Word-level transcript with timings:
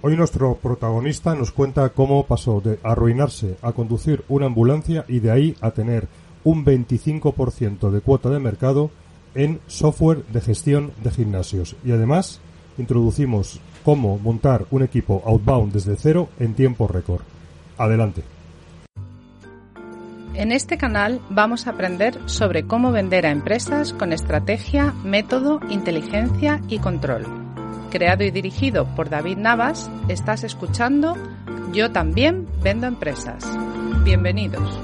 Hoy 0.00 0.16
nuestro 0.16 0.54
protagonista 0.54 1.34
nos 1.34 1.50
cuenta 1.50 1.88
cómo 1.88 2.24
pasó 2.24 2.60
de 2.60 2.78
arruinarse 2.84 3.56
a 3.62 3.72
conducir 3.72 4.22
una 4.28 4.46
ambulancia 4.46 5.04
y 5.08 5.18
de 5.18 5.32
ahí 5.32 5.56
a 5.60 5.72
tener 5.72 6.06
un 6.44 6.64
25% 6.64 7.90
de 7.90 8.00
cuota 8.00 8.30
de 8.30 8.38
mercado 8.38 8.92
en 9.34 9.60
software 9.66 10.24
de 10.26 10.40
gestión 10.40 10.92
de 11.02 11.10
gimnasios. 11.10 11.74
Y 11.84 11.90
además 11.90 12.40
introducimos 12.78 13.60
cómo 13.84 14.18
montar 14.18 14.66
un 14.70 14.84
equipo 14.84 15.20
outbound 15.26 15.72
desde 15.72 15.96
cero 15.96 16.28
en 16.38 16.54
tiempo 16.54 16.86
récord. 16.86 17.22
Adelante. 17.76 18.22
En 20.34 20.52
este 20.52 20.78
canal 20.78 21.20
vamos 21.28 21.66
a 21.66 21.70
aprender 21.70 22.16
sobre 22.26 22.62
cómo 22.62 22.92
vender 22.92 23.26
a 23.26 23.32
empresas 23.32 23.92
con 23.92 24.12
estrategia, 24.12 24.94
método, 25.02 25.58
inteligencia 25.68 26.60
y 26.68 26.78
control. 26.78 27.47
Creado 27.90 28.22
y 28.22 28.30
dirigido 28.30 28.84
por 28.94 29.08
David 29.08 29.38
Navas, 29.38 29.90
estás 30.08 30.44
escuchando 30.44 31.16
Yo 31.72 31.90
también 31.90 32.46
vendo 32.62 32.86
empresas. 32.86 33.44
Bienvenidos. 34.04 34.78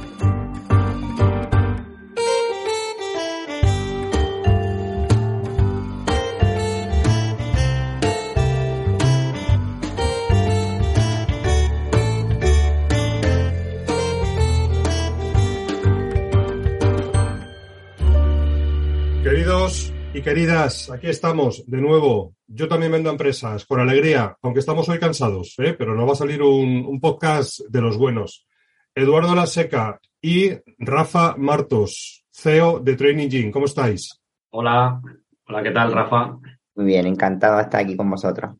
Y 20.14 20.22
queridas, 20.22 20.90
aquí 20.90 21.08
estamos 21.08 21.64
de 21.66 21.80
nuevo. 21.80 22.36
Yo 22.46 22.68
también 22.68 22.92
vendo 22.92 23.10
empresas 23.10 23.64
con 23.66 23.80
alegría, 23.80 24.36
aunque 24.42 24.60
estamos 24.60 24.88
hoy 24.88 25.00
cansados, 25.00 25.54
¿eh? 25.58 25.74
pero 25.76 25.94
nos 25.96 26.08
va 26.08 26.12
a 26.12 26.16
salir 26.16 26.40
un, 26.40 26.86
un 26.86 27.00
podcast 27.00 27.60
de 27.68 27.80
los 27.80 27.96
buenos. 27.96 28.46
Eduardo 28.94 29.34
La 29.34 29.46
Seca 29.46 29.98
y 30.22 30.50
Rafa 30.78 31.34
Martos, 31.36 32.24
CEO 32.30 32.78
de 32.78 32.94
Training 32.94 33.28
Gym. 33.28 33.50
¿Cómo 33.50 33.66
estáis? 33.66 34.20
Hola, 34.50 35.00
hola, 35.48 35.62
¿qué 35.64 35.72
tal, 35.72 35.92
Rafa? 35.92 36.38
Muy 36.76 36.86
bien, 36.86 37.06
encantado 37.06 37.56
de 37.56 37.62
estar 37.62 37.80
aquí 37.80 37.96
con 37.96 38.08
vosotros. 38.08 38.52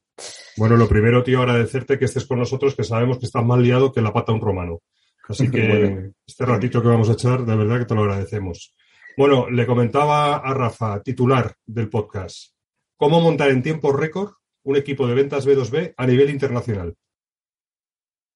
Bueno, 0.57 0.77
lo 0.77 0.89
primero, 0.89 1.23
tío, 1.23 1.41
agradecerte 1.41 2.01
que 2.01 2.07
estés 2.07 2.27
con 2.27 2.41
nosotros, 2.41 2.75
que 2.75 2.83
sabemos 2.83 3.19
que 3.19 3.27
estás 3.27 3.45
más 3.45 3.61
liado 3.61 3.93
que 3.93 4.03
la 4.03 4.13
pata 4.13 4.33
un 4.33 4.41
romano. 4.41 4.81
Así 5.29 5.49
que 5.53 5.69
Bueno. 5.69 6.13
este 6.27 6.47
ratito 6.47 6.83
que 6.83 6.89
vamos 6.89 7.09
a 7.11 7.13
echar, 7.13 7.45
de 7.45 7.55
verdad 7.55 7.79
que 7.79 7.85
te 7.87 7.95
lo 7.95 8.03
agradecemos. 8.03 8.75
Bueno, 9.17 9.49
le 9.49 9.65
comentaba 9.65 10.39
a 10.39 10.55
Rafa, 10.55 11.01
titular 11.01 11.55
del 11.65 11.89
podcast, 11.89 12.53
cómo 12.97 13.21
montar 13.21 13.51
en 13.51 13.63
tiempo 13.63 13.93
récord 13.93 14.33
un 14.65 14.77
equipo 14.77 15.07
de 15.07 15.15
ventas 15.15 15.47
B2B 15.47 15.95
a 15.97 16.07
nivel 16.07 16.31
internacional. 16.31 16.97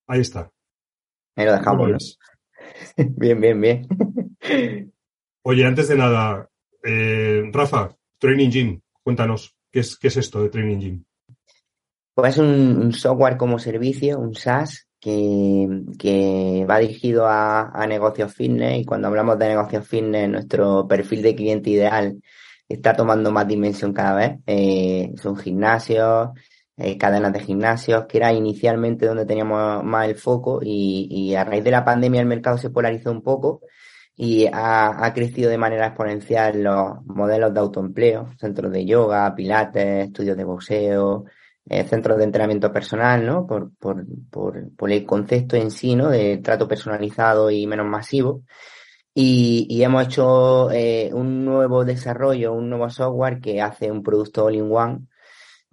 Ahí 0.07 0.21
está. 0.21 0.53
Ahí 1.35 1.47
lo 1.47 1.53
dejamos. 1.53 2.19
Bien, 2.97 3.41
bien, 3.41 3.61
bien. 3.61 3.87
Oye, 5.43 5.65
antes 5.65 5.89
de 5.89 5.97
nada, 5.97 6.49
eh, 6.85 7.43
Rafa, 7.53 7.97
Training 8.19 8.51
Gym, 8.51 8.81
cuéntanos, 9.03 9.57
¿qué 9.73 9.81
es, 9.81 9.97
qué 9.99 10.09
es 10.09 10.17
esto 10.17 10.43
de 10.43 10.51
Training 10.51 10.79
Gym? 10.79 11.05
Pues 12.15 12.35
es 12.35 12.39
un, 12.39 12.83
un 12.83 12.93
software 12.93 13.37
como 13.37 13.59
servicio, 13.59 14.19
un 14.19 14.35
SaaS, 14.35 14.88
que, 15.01 16.67
va 16.69 16.79
dirigido 16.79 17.27
a, 17.27 17.71
a 17.71 17.87
negocios 17.87 18.35
fitness 18.35 18.81
y 18.81 18.85
cuando 18.85 19.09
hablamos 19.09 19.39
de 19.39 19.49
negocios 19.49 19.87
fitness, 19.87 20.29
nuestro 20.29 20.87
perfil 20.89 21.23
de 21.23 21.35
cliente 21.35 21.71
ideal 21.71 22.21
está 22.69 22.95
tomando 22.95 23.31
más 23.33 23.49
dimensión 23.49 23.93
cada 23.93 24.15
vez. 24.15 24.39
Eh, 24.47 25.13
son 25.21 25.37
gimnasios, 25.37 26.31
eh, 26.77 26.97
cadenas 26.99 27.33
de 27.33 27.41
gimnasios, 27.41 28.07
que 28.07 28.19
era 28.19 28.33
inicialmente 28.33 29.07
donde 29.07 29.27
teníamos 29.27 29.83
más 29.85 30.09
el 30.09 30.17
foco 30.17 30.61
y, 30.63 31.09
y 31.11 31.35
a 31.35 31.45
raíz 31.45 31.65
de 31.65 31.71
la 31.71 31.85
pandemia 31.85 32.21
el 32.21 32.27
mercado 32.27 32.59
se 32.59 32.71
polarizó 32.71 33.11
un 33.11 33.23
poco 33.23 33.63
y 34.17 34.47
ha, 34.53 35.05
ha 35.07 35.15
crecido 35.15 35.51
de 35.51 35.59
manera 35.59 35.87
exponencial 35.87 36.63
los 36.63 37.05
modelos 37.07 37.55
de 37.55 37.61
autoempleo, 37.61 38.31
centros 38.39 38.73
de 38.73 38.85
yoga, 38.85 39.35
pilates, 39.35 40.07
estudios 40.07 40.37
de 40.37 40.45
boxeo, 40.45 41.25
eh, 41.69 41.85
centros 41.85 42.19
de 42.19 42.25
entrenamiento 42.25 42.73
personal, 42.73 43.25
¿no? 43.27 43.47
Por, 43.47 43.73
por, 43.77 44.05
por, 44.31 44.75
por 44.77 44.91
el 44.91 45.05
concepto 45.05 45.57
en 45.57 45.71
sí, 45.71 45.97
¿no? 45.97 46.09
De 46.09 46.39
trato 46.39 46.69
personalizado 46.69 47.51
y 47.51 47.67
menos 47.67 47.87
masivo. 47.87 48.43
Y, 49.15 49.67
y 49.69 49.83
hemos 49.83 50.05
hecho 50.07 50.71
eh, 50.71 51.11
un 51.13 51.45
nuevo 51.45 51.85
desarrollo, 51.85 52.53
un 52.53 52.71
nuevo 52.71 52.89
software 52.91 53.41
que 53.41 53.61
hace 53.61 53.91
un 53.91 54.03
producto 54.03 54.45
all-in-one 54.45 55.07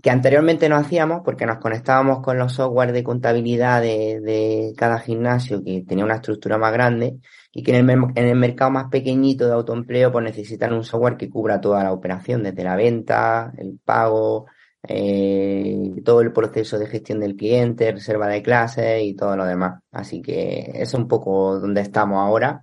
que 0.05 0.11
anteriormente 0.11 0.69
no 0.69 0.75
hacíamos 0.75 1.21
porque 1.25 1.47
nos 1.47 1.57
conectábamos 1.57 2.21
con 2.21 2.37
los 2.37 2.53
software 2.53 2.91
de 2.91 3.03
contabilidad 3.03 3.81
de, 3.81 4.19
de 4.21 4.73
cada 4.77 4.99
gimnasio 4.99 5.63
que 5.63 5.83
tenía 5.87 6.05
una 6.05 6.17
estructura 6.17 6.59
más 6.59 6.73
grande 6.73 7.17
y 7.51 7.63
que 7.63 7.75
en 7.75 7.89
el, 7.89 7.99
en 8.13 8.27
el 8.27 8.35
mercado 8.35 8.69
más 8.69 8.89
pequeñito 8.91 9.47
de 9.47 9.53
autoempleo 9.53 10.11
pues 10.11 10.23
necesitan 10.23 10.73
un 10.73 10.83
software 10.83 11.17
que 11.17 11.27
cubra 11.27 11.59
toda 11.59 11.83
la 11.83 11.91
operación, 11.91 12.43
desde 12.43 12.63
la 12.63 12.75
venta, 12.75 13.51
el 13.57 13.79
pago, 13.83 14.45
eh, 14.87 16.01
todo 16.03 16.21
el 16.21 16.31
proceso 16.31 16.77
de 16.77 16.87
gestión 16.87 17.19
del 17.19 17.35
cliente, 17.35 17.91
reserva 17.91 18.27
de 18.27 18.41
clases 18.41 19.03
y 19.03 19.15
todo 19.15 19.35
lo 19.35 19.45
demás. 19.45 19.81
Así 19.91 20.21
que 20.21 20.71
es 20.73 20.93
un 20.93 21.07
poco 21.07 21.59
donde 21.59 21.81
estamos 21.81 22.19
ahora 22.19 22.61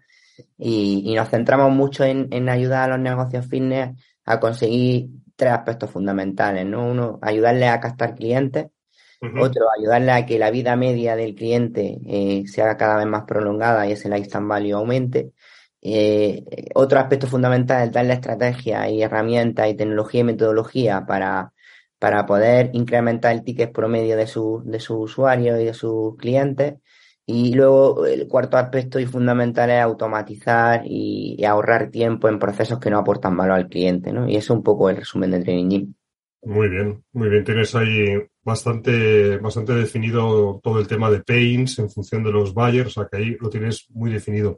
y, 0.59 1.03
y 1.07 1.15
nos 1.15 1.29
centramos 1.29 1.73
mucho 1.73 2.05
en, 2.05 2.29
en 2.31 2.49
ayudar 2.49 2.91
a 2.91 2.97
los 2.97 3.01
negocios 3.01 3.47
fitness 3.47 3.97
a 4.25 4.41
conseguir 4.41 5.11
tres 5.37 5.53
aspectos 5.53 5.91
fundamentales, 5.91 6.67
¿no? 6.67 6.87
Uno, 6.87 7.19
ayudarle 7.23 7.69
a 7.69 7.81
captar 7.81 8.15
clientes, 8.15 8.67
otro, 9.41 9.67
ayudarle 9.79 10.11
a 10.11 10.27
que 10.27 10.37
la 10.37 10.51
vida 10.51 10.75
media 10.75 11.15
del 11.15 11.37
cliente 11.37 11.99
eh, 12.07 12.43
se 12.47 12.61
haga 12.61 12.77
cada 12.77 12.97
vez 12.97 13.07
más 13.07 13.23
prolongada 13.23 13.87
y 13.87 13.93
ese 13.93 14.09
lifetime 14.09 14.49
value 14.49 14.75
aumente. 14.75 15.33
Eh, 15.81 16.45
otro 16.75 16.99
aspecto 16.99 17.29
fundamental 17.29 17.87
es 17.87 17.93
darle 17.93 18.15
estrategia 18.15 18.89
y 18.89 19.03
herramientas 19.03 19.69
y 19.69 19.75
tecnología 19.75 20.21
y 20.21 20.25
metodología 20.25 21.05
para, 21.07 21.53
para 22.03 22.27
poder 22.27 22.71
incrementar 22.73 23.33
el 23.33 23.45
ticket 23.45 23.73
promedio 23.73 24.17
de, 24.17 24.27
su, 24.27 24.61
de 24.67 24.81
sus 24.81 24.97
usuarios 25.13 25.61
y 25.61 25.67
de 25.67 25.73
sus 25.73 26.17
clientes. 26.17 26.75
Y 27.25 27.55
luego 27.55 28.07
el 28.07 28.27
cuarto 28.27 28.57
aspecto 28.57 28.99
y 28.99 29.07
fundamental 29.07 29.71
es 29.71 29.81
automatizar 29.81 30.83
y, 30.85 31.37
y 31.39 31.45
ahorrar 31.45 31.93
tiempo 31.93 32.29
en 32.29 32.41
procesos 32.41 32.81
que 32.81 32.91
no 32.91 32.99
aportan 32.99 33.37
valor 33.37 33.55
al 33.55 33.69
cliente, 33.69 34.13
¿no? 34.13 34.29
Y 34.29 34.35
eso 34.35 34.53
es 34.53 34.57
un 34.57 34.65
poco 34.65 34.91
el 34.91 34.97
resumen 34.97 35.31
de 35.31 35.45
Training 35.45 35.69
Gym. 35.69 35.95
Muy 36.43 36.69
bien, 36.71 37.05
muy 37.13 37.29
bien. 37.29 37.45
Tienes 37.45 37.73
ahí 37.77 38.21
bastante, 38.43 39.39
bastante 39.39 39.73
definido 39.73 40.59
todo 40.61 40.81
el 40.81 40.89
tema 40.89 41.09
de 41.09 41.21
pains 41.21 41.79
en 41.79 41.89
función 41.89 42.25
de 42.25 42.33
los 42.33 42.53
buyers, 42.53 42.89
o 42.89 43.01
sea 43.01 43.09
que 43.09 43.19
ahí 43.19 43.37
lo 43.41 43.49
tienes 43.49 43.87
muy 43.91 44.11
definido. 44.11 44.57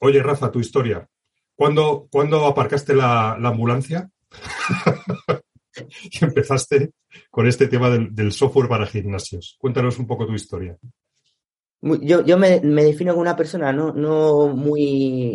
Oye, 0.00 0.20
Rafa, 0.20 0.50
tu 0.50 0.58
historia. 0.58 1.08
¿Cuándo, 1.54 2.08
¿cuándo 2.10 2.44
aparcaste 2.44 2.96
la, 2.96 3.36
la 3.38 3.50
ambulancia? 3.50 4.10
y 6.10 6.24
empezaste 6.24 6.92
con 7.30 7.46
este 7.46 7.68
tema 7.68 7.90
del, 7.90 8.14
del 8.14 8.32
software 8.32 8.68
para 8.68 8.86
gimnasios. 8.86 9.56
Cuéntanos 9.58 9.98
un 9.98 10.06
poco 10.06 10.26
tu 10.26 10.34
historia. 10.34 10.76
Yo, 12.00 12.24
yo 12.24 12.38
me, 12.38 12.62
me 12.62 12.82
defino 12.82 13.12
como 13.12 13.20
una 13.20 13.36
persona 13.36 13.70
no, 13.70 13.92
no 13.92 14.48
muy 14.48 14.82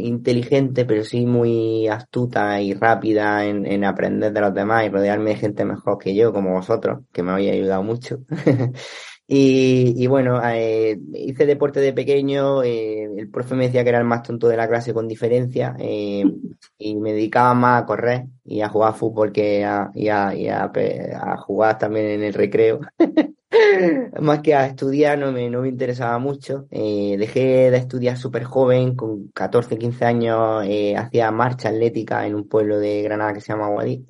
inteligente, 0.08 0.84
pero 0.84 1.04
sí 1.04 1.28
muy 1.28 1.88
astuta 1.88 2.60
y 2.60 2.74
rápida 2.74 3.46
en, 3.46 3.68
en 3.68 3.84
aprender 3.86 4.34
de 4.34 4.42
los 4.42 4.54
demás 4.56 4.84
y 4.84 4.90
rodearme 4.90 5.32
de 5.32 5.36
gente 5.36 5.64
mejor 5.64 6.00
que 6.00 6.16
yo, 6.16 6.34
como 6.34 6.54
vosotros, 6.54 7.02
que 7.14 7.22
me 7.22 7.34
habéis 7.34 7.52
ayudado 7.52 7.84
mucho. 7.84 8.22
Y, 9.32 9.94
y 10.04 10.08
bueno, 10.08 10.42
eh, 10.44 11.00
hice 11.14 11.46
deporte 11.46 11.80
de 11.80 11.94
pequeño, 11.94 12.64
eh, 12.64 13.04
el 13.16 13.30
profe 13.30 13.54
me 13.56 13.66
decía 13.66 13.84
que 13.84 13.90
era 13.90 14.00
el 14.00 14.06
más 14.06 14.24
tonto 14.24 14.48
de 14.48 14.58
la 14.58 14.68
clase 14.68 14.92
con 14.94 15.08
diferencia, 15.08 15.76
eh, 15.80 16.24
y 16.80 16.96
me 16.96 17.14
dedicaba 17.14 17.54
más 17.54 17.84
a 17.84 17.86
correr 17.86 18.26
y 18.44 18.62
a 18.62 18.70
jugar 18.70 18.96
fútbol 18.96 19.32
que 19.32 19.64
a, 19.66 19.92
y 19.94 20.08
a, 20.10 20.34
y 20.36 20.48
a 20.50 20.72
pe- 20.72 21.14
a 21.16 21.38
jugar 21.38 21.78
también 21.78 22.08
en 22.08 22.24
el 22.24 22.34
recreo. 22.34 22.80
Más 24.22 24.42
que 24.42 24.54
a 24.56 24.66
estudiar 24.68 25.18
no 25.18 25.32
me, 25.32 25.50
no 25.50 25.62
me 25.62 25.70
interesaba 25.70 26.18
mucho. 26.20 26.68
Dejé 26.72 27.72
de 27.72 27.78
estudiar 27.78 28.18
súper 28.18 28.44
joven, 28.44 28.96
con 28.96 29.30
14, 29.30 29.78
15 29.78 30.06
años, 30.06 30.64
hacía 30.98 31.32
marcha 31.32 31.70
atlética 31.70 32.26
en 32.28 32.36
un 32.36 32.48
pueblo 32.48 32.80
de 32.80 33.02
Granada 33.04 33.34
que 33.34 33.42
se 33.42 33.52
llama 33.54 33.70
Guadix. 33.70 34.06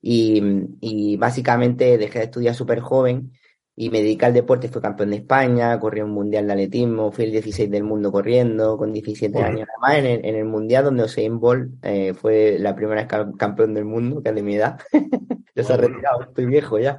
Y, 0.00 0.42
y 0.80 1.16
básicamente 1.16 1.98
dejé 1.98 2.20
de 2.20 2.24
estudiar 2.26 2.54
súper 2.54 2.80
joven 2.80 3.32
y 3.78 3.90
me 3.90 4.00
dediqué 4.00 4.24
al 4.24 4.32
deporte, 4.32 4.68
fui 4.68 4.80
campeón 4.80 5.10
de 5.10 5.16
España, 5.16 5.78
corrí 5.78 6.00
un 6.00 6.10
mundial 6.10 6.46
de 6.46 6.54
atletismo, 6.54 7.12
fui 7.12 7.26
el 7.26 7.32
16 7.32 7.70
del 7.70 7.84
mundo 7.84 8.10
corriendo 8.10 8.78
con 8.78 8.90
17 8.90 9.38
años. 9.38 9.68
Además, 9.70 9.98
en 9.98 10.06
el, 10.06 10.24
en 10.24 10.34
el 10.36 10.44
mundial 10.46 10.84
donde 10.84 11.04
Usain 11.04 11.38
Bolt 11.38 11.74
eh, 11.82 12.14
fue 12.14 12.56
la 12.58 12.74
primera 12.74 13.02
vez 13.02 13.34
campeón 13.36 13.74
del 13.74 13.84
mundo, 13.84 14.22
que 14.22 14.30
es 14.30 14.34
de 14.34 14.42
mi 14.42 14.54
edad. 14.54 14.80
Yo 15.54 15.62
se 15.62 15.72
ha 15.74 15.76
retirado, 15.76 16.22
estoy 16.22 16.46
viejo 16.46 16.78
ya. 16.78 16.98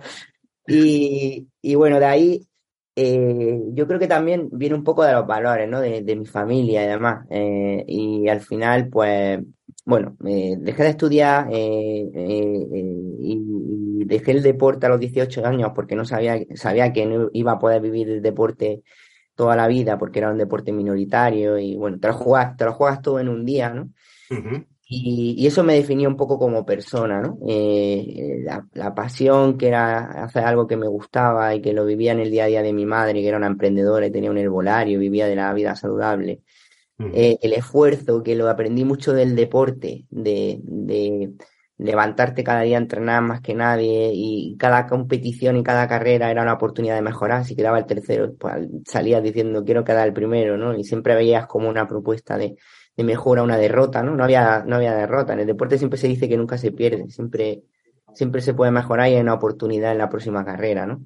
Y, 0.68 1.48
y 1.64 1.76
bueno, 1.76 2.00
de 2.00 2.06
ahí 2.06 2.48
eh, 2.96 3.60
yo 3.74 3.88
creo 3.88 4.00
que 4.00 4.08
también 4.08 4.50
viene 4.52 4.76
un 4.76 4.84
poco 4.84 5.04
de 5.04 5.14
los 5.14 5.26
valores, 5.28 5.70
¿no? 5.70 5.80
De, 5.80 6.02
de 6.02 6.16
mi 6.16 6.26
familia 6.26 6.84
y 6.84 6.88
demás. 6.88 7.26
Eh, 7.30 7.86
y 7.88 8.28
al 8.28 8.42
final, 8.42 8.90
pues, 8.90 9.40
bueno, 9.86 10.16
dejé 10.20 10.84
de 10.84 10.90
estudiar 10.90 11.48
y, 11.52 12.10
y, 13.22 13.38
dejé 14.06 14.32
el 14.32 14.44
deporte 14.44 14.86
a 14.86 14.90
los 14.90 15.00
18 15.00 15.46
años 15.46 15.72
porque 15.76 15.96
no 15.96 16.06
sabía, 16.06 16.40
sabía 16.56 16.94
que 16.94 17.06
no 17.06 17.30
iba 17.34 17.54
a 17.54 17.60
poder 17.60 17.82
vivir 17.82 18.10
el 18.10 18.22
deporte 18.22 18.84
toda 19.36 19.56
la 19.56 19.68
vida 19.68 19.98
porque 19.98 20.20
era 20.20 20.32
un 20.32 20.38
deporte 20.38 20.72
minoritario 20.72 21.58
y 21.58 21.76
bueno, 21.76 22.00
te 22.00 22.08
lo 22.08 22.14
juegas, 22.14 22.58
te 22.58 22.66
lo 22.66 22.74
juegas 22.74 23.02
todo 23.02 23.20
en 23.20 23.30
un 23.30 23.46
día, 23.46 23.70
¿no? 23.70 23.90
y, 24.90 25.36
y, 25.38 25.48
eso 25.48 25.64
me 25.64 25.74
definía 25.74 26.08
un 26.08 26.16
poco 26.16 26.40
como 26.40 26.66
persona, 26.66 27.22
¿no? 27.22 27.38
Eh, 27.48 28.42
la, 28.44 28.66
la, 28.74 28.96
pasión 28.96 29.58
que 29.58 29.68
era 29.68 30.24
hacer 30.24 30.44
algo 30.46 30.66
que 30.66 30.78
me 30.78 30.88
gustaba 30.88 31.54
y 31.54 31.62
que 31.62 31.74
lo 31.74 31.86
vivía 31.86 32.14
en 32.14 32.20
el 32.20 32.32
día 32.32 32.46
a 32.46 32.48
día 32.48 32.62
de 32.62 32.74
mi 32.74 32.86
madre, 32.86 33.22
que 33.22 33.28
era 33.28 33.38
una 33.38 33.48
emprendedora 33.48 34.08
y 34.08 34.12
tenía 34.12 34.32
un 34.32 34.38
herbolario, 34.38 35.00
vivía 35.00 35.28
de 35.28 35.36
la 35.36 35.54
vida 35.54 35.76
saludable. 35.76 36.42
Eh, 37.14 37.38
el 37.42 37.54
esfuerzo, 37.54 38.24
que 38.24 38.36
lo 38.36 38.50
aprendí 38.50 38.84
mucho 38.84 39.14
del 39.14 39.36
deporte, 39.36 40.06
de, 40.10 40.60
de 40.64 41.34
levantarte 41.78 42.44
cada 42.44 42.62
día 42.62 42.78
a 42.78 42.82
entrenar 42.82 43.22
más 43.22 43.42
que 43.42 43.54
nadie 43.54 44.12
y 44.14 44.56
cada 44.58 44.88
competición 44.88 45.58
y 45.58 45.64
cada 45.64 45.88
carrera 45.88 46.32
era 46.32 46.42
una 46.42 46.54
oportunidad 46.54 46.96
de 46.96 47.02
mejorar. 47.02 47.46
Si 47.46 47.56
quedaba 47.56 47.80
el 47.80 47.86
tercero, 47.86 48.34
pues 48.38 48.68
salías 48.86 49.22
diciendo 49.22 49.64
quiero 49.64 49.84
quedar 49.84 50.08
el 50.08 50.14
primero, 50.14 50.58
¿no? 50.58 50.76
Y 50.76 50.84
siempre 50.84 51.16
veías 51.16 51.46
como 51.46 51.70
una 51.70 51.88
propuesta 51.88 52.38
de, 52.38 52.58
de 52.96 53.04
mejora, 53.04 53.44
una 53.44 53.58
derrota, 53.58 54.02
¿no? 54.02 54.16
No 54.16 54.24
había, 54.24 54.64
no 54.66 54.78
había 54.78 54.96
derrota. 54.96 55.34
En 55.34 55.40
el 55.42 55.48
deporte 55.48 55.78
siempre 55.78 56.00
se 56.00 56.08
dice 56.08 56.28
que 56.28 56.38
nunca 56.38 56.58
se 56.58 56.72
pierde, 56.72 57.10
siempre, 57.10 57.62
siempre 58.16 58.42
se 58.42 58.56
puede 58.56 58.72
mejorar 58.72 59.10
y 59.10 59.14
hay 59.14 59.22
una 59.22 59.36
oportunidad 59.36 59.92
en 59.92 60.00
la 60.00 60.10
próxima 60.10 60.44
carrera, 60.44 60.88
¿no? 60.88 61.06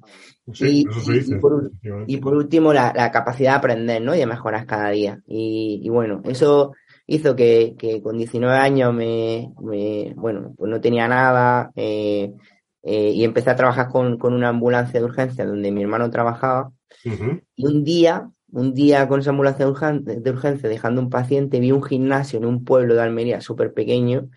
Sí, 0.54 0.86
y, 0.90 0.94
dice, 0.94 1.34
y, 1.34 1.38
por, 1.38 1.70
y, 2.06 2.16
por, 2.16 2.34
último, 2.34 2.72
la, 2.72 2.94
la, 2.96 3.12
capacidad 3.12 3.52
de 3.52 3.58
aprender, 3.58 4.00
¿no? 4.00 4.14
Y 4.14 4.18
de 4.18 4.26
mejorar 4.26 4.64
cada 4.64 4.88
día. 4.88 5.20
Y, 5.26 5.82
y 5.84 5.88
bueno, 5.90 6.22
eso 6.24 6.72
hizo 7.06 7.36
que, 7.36 7.74
que 7.78 8.02
con 8.02 8.18
19 8.18 8.56
años 8.56 8.94
me, 8.94 9.52
me, 9.60 10.12
bueno, 10.16 10.54
pues 10.56 10.70
no 10.70 10.80
tenía 10.80 11.08
nada, 11.08 11.70
eh, 11.76 12.32
eh, 12.82 13.10
y 13.10 13.24
empecé 13.24 13.50
a 13.50 13.56
trabajar 13.56 13.88
con, 13.88 14.18
con, 14.18 14.34
una 14.34 14.48
ambulancia 14.48 14.98
de 14.98 15.06
urgencia 15.06 15.46
donde 15.46 15.70
mi 15.70 15.82
hermano 15.82 16.10
trabajaba. 16.10 16.72
Uh 17.04 17.08
-huh. 17.08 17.42
Y 17.54 17.66
un 17.66 17.84
día, 17.84 18.28
un 18.50 18.74
día 18.74 19.06
con 19.08 19.20
esa 19.20 19.30
ambulancia 19.30 19.64
de 19.64 19.70
urgencia, 19.70 20.20
de 20.20 20.30
urgencia, 20.30 20.68
dejando 20.68 21.00
un 21.00 21.10
paciente, 21.10 21.60
vi 21.60 21.70
un 21.70 21.82
gimnasio 21.82 22.38
en 22.38 22.46
un 22.46 22.64
pueblo 22.64 22.94
de 22.94 23.02
Almería 23.02 23.40
súper 23.40 23.72
pequeño, 23.72 24.30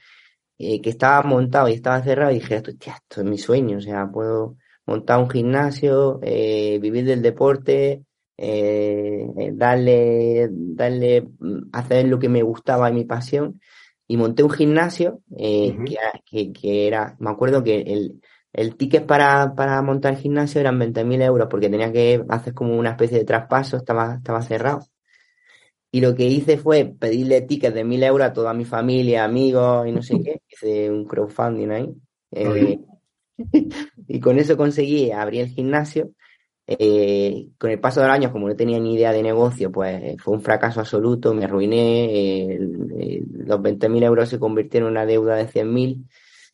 eh, 0.58 0.82
que 0.82 0.90
estaba 0.90 1.22
montado 1.28 1.70
y 1.70 1.74
estaba 1.74 2.02
cerrado, 2.04 2.32
y 2.32 2.36
dije, 2.36 2.56
esto, 2.56 2.72
tía, 2.78 2.94
esto 2.96 3.22
es 3.22 3.28
mi 3.28 3.38
sueño, 3.38 3.78
o 3.78 3.82
sea, 3.82 4.08
puedo 4.12 4.58
montar 4.86 5.20
un 5.20 5.30
gimnasio, 5.30 6.20
eh, 6.22 6.80
vivir 6.82 7.06
del 7.06 7.22
deporte, 7.22 8.05
eh, 8.38 9.28
darle, 9.54 10.50
darle, 10.52 11.28
hacer 11.72 12.08
lo 12.08 12.20
que 12.20 12.30
me 12.30 12.44
gustaba 12.44 12.90
y 12.90 12.94
mi 12.94 13.06
pasión. 13.06 13.62
Y 14.08 14.18
monté 14.18 14.44
un 14.44 14.52
gimnasio 14.52 15.22
eh, 15.38 15.74
uh 15.76 15.82
-huh. 15.82 15.86
que, 15.86 15.98
que, 16.26 16.54
que, 16.54 16.88
era, 16.88 17.16
me 17.20 17.32
acuerdo 17.32 17.64
que 17.64 17.82
el, 17.82 18.22
el 18.54 18.76
ticket 18.76 19.06
para, 19.06 19.56
para 19.56 19.82
montar 19.82 20.14
el 20.14 20.20
gimnasio 20.20 20.62
eran 20.62 20.80
20.000 20.80 21.22
euros 21.24 21.48
porque 21.50 21.70
tenía 21.70 21.92
que 21.92 22.24
hacer 22.30 22.54
como 22.54 22.78
una 22.78 22.92
especie 22.92 23.18
de 23.18 23.26
traspaso, 23.26 23.78
estaba, 23.78 24.16
estaba 24.16 24.42
cerrado. 24.42 24.86
Y 25.92 26.02
lo 26.02 26.14
que 26.14 26.28
hice 26.28 26.58
fue 26.58 26.86
pedirle 26.86 27.42
tickets 27.42 27.74
de 27.74 27.86
1.000 27.86 28.04
euros 28.04 28.28
a 28.28 28.34
toda 28.34 28.54
mi 28.54 28.66
familia, 28.66 29.24
amigos 29.24 29.88
y 29.88 29.92
no 29.92 30.02
sé 30.02 30.22
qué. 30.22 30.42
Hice 30.50 30.92
un 30.92 31.06
crowdfunding 31.06 31.70
ahí. 31.72 31.96
Eh, 32.32 32.80
y 34.08 34.20
con 34.20 34.38
eso 34.38 34.58
conseguí 34.58 35.12
abrir 35.12 35.42
el 35.42 35.50
gimnasio 35.50 36.12
eh, 36.68 37.50
con 37.58 37.70
el 37.70 37.80
paso 37.80 38.02
de 38.02 38.08
los 38.08 38.16
años, 38.16 38.32
como 38.32 38.48
no 38.48 38.56
tenía 38.56 38.80
ni 38.80 38.96
idea 38.96 39.12
de 39.12 39.22
negocio, 39.22 39.72
pues 39.72 40.16
fue 40.22 40.34
un 40.34 40.42
fracaso 40.42 40.80
absoluto, 40.80 41.34
me 41.34 41.46
arruiné, 41.46 42.54
eh, 42.54 42.60
los 43.46 43.60
20.000 43.60 44.04
euros 44.04 44.30
se 44.30 44.40
convirtieron 44.40 44.88
en 44.88 44.92
una 44.94 45.06
deuda 45.06 45.36
de 45.36 45.48
100.000, 45.48 46.04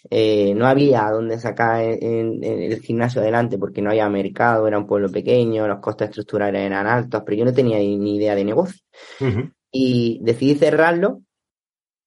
eh, 0.09 0.53
no 0.55 0.67
había 0.67 1.09
dónde 1.11 1.39
sacar 1.39 1.81
en, 1.83 2.43
en, 2.43 2.61
el 2.61 2.81
gimnasio 2.81 3.21
adelante 3.21 3.57
porque 3.57 3.81
no 3.81 3.91
había 3.91 4.09
mercado, 4.09 4.67
era 4.67 4.79
un 4.79 4.87
pueblo 4.87 5.09
pequeño, 5.09 5.67
los 5.67 5.79
costes 5.79 6.09
estructurales 6.09 6.61
eran 6.61 6.87
altos, 6.87 7.23
pero 7.25 7.37
yo 7.37 7.45
no 7.45 7.53
tenía 7.53 7.77
ni, 7.77 7.97
ni 7.97 8.17
idea 8.17 8.35
de 8.35 8.43
negocio. 8.43 8.81
Uh 9.21 9.25
-huh. 9.25 9.53
Y 9.71 10.19
decidí 10.21 10.55
cerrarlo 10.55 11.21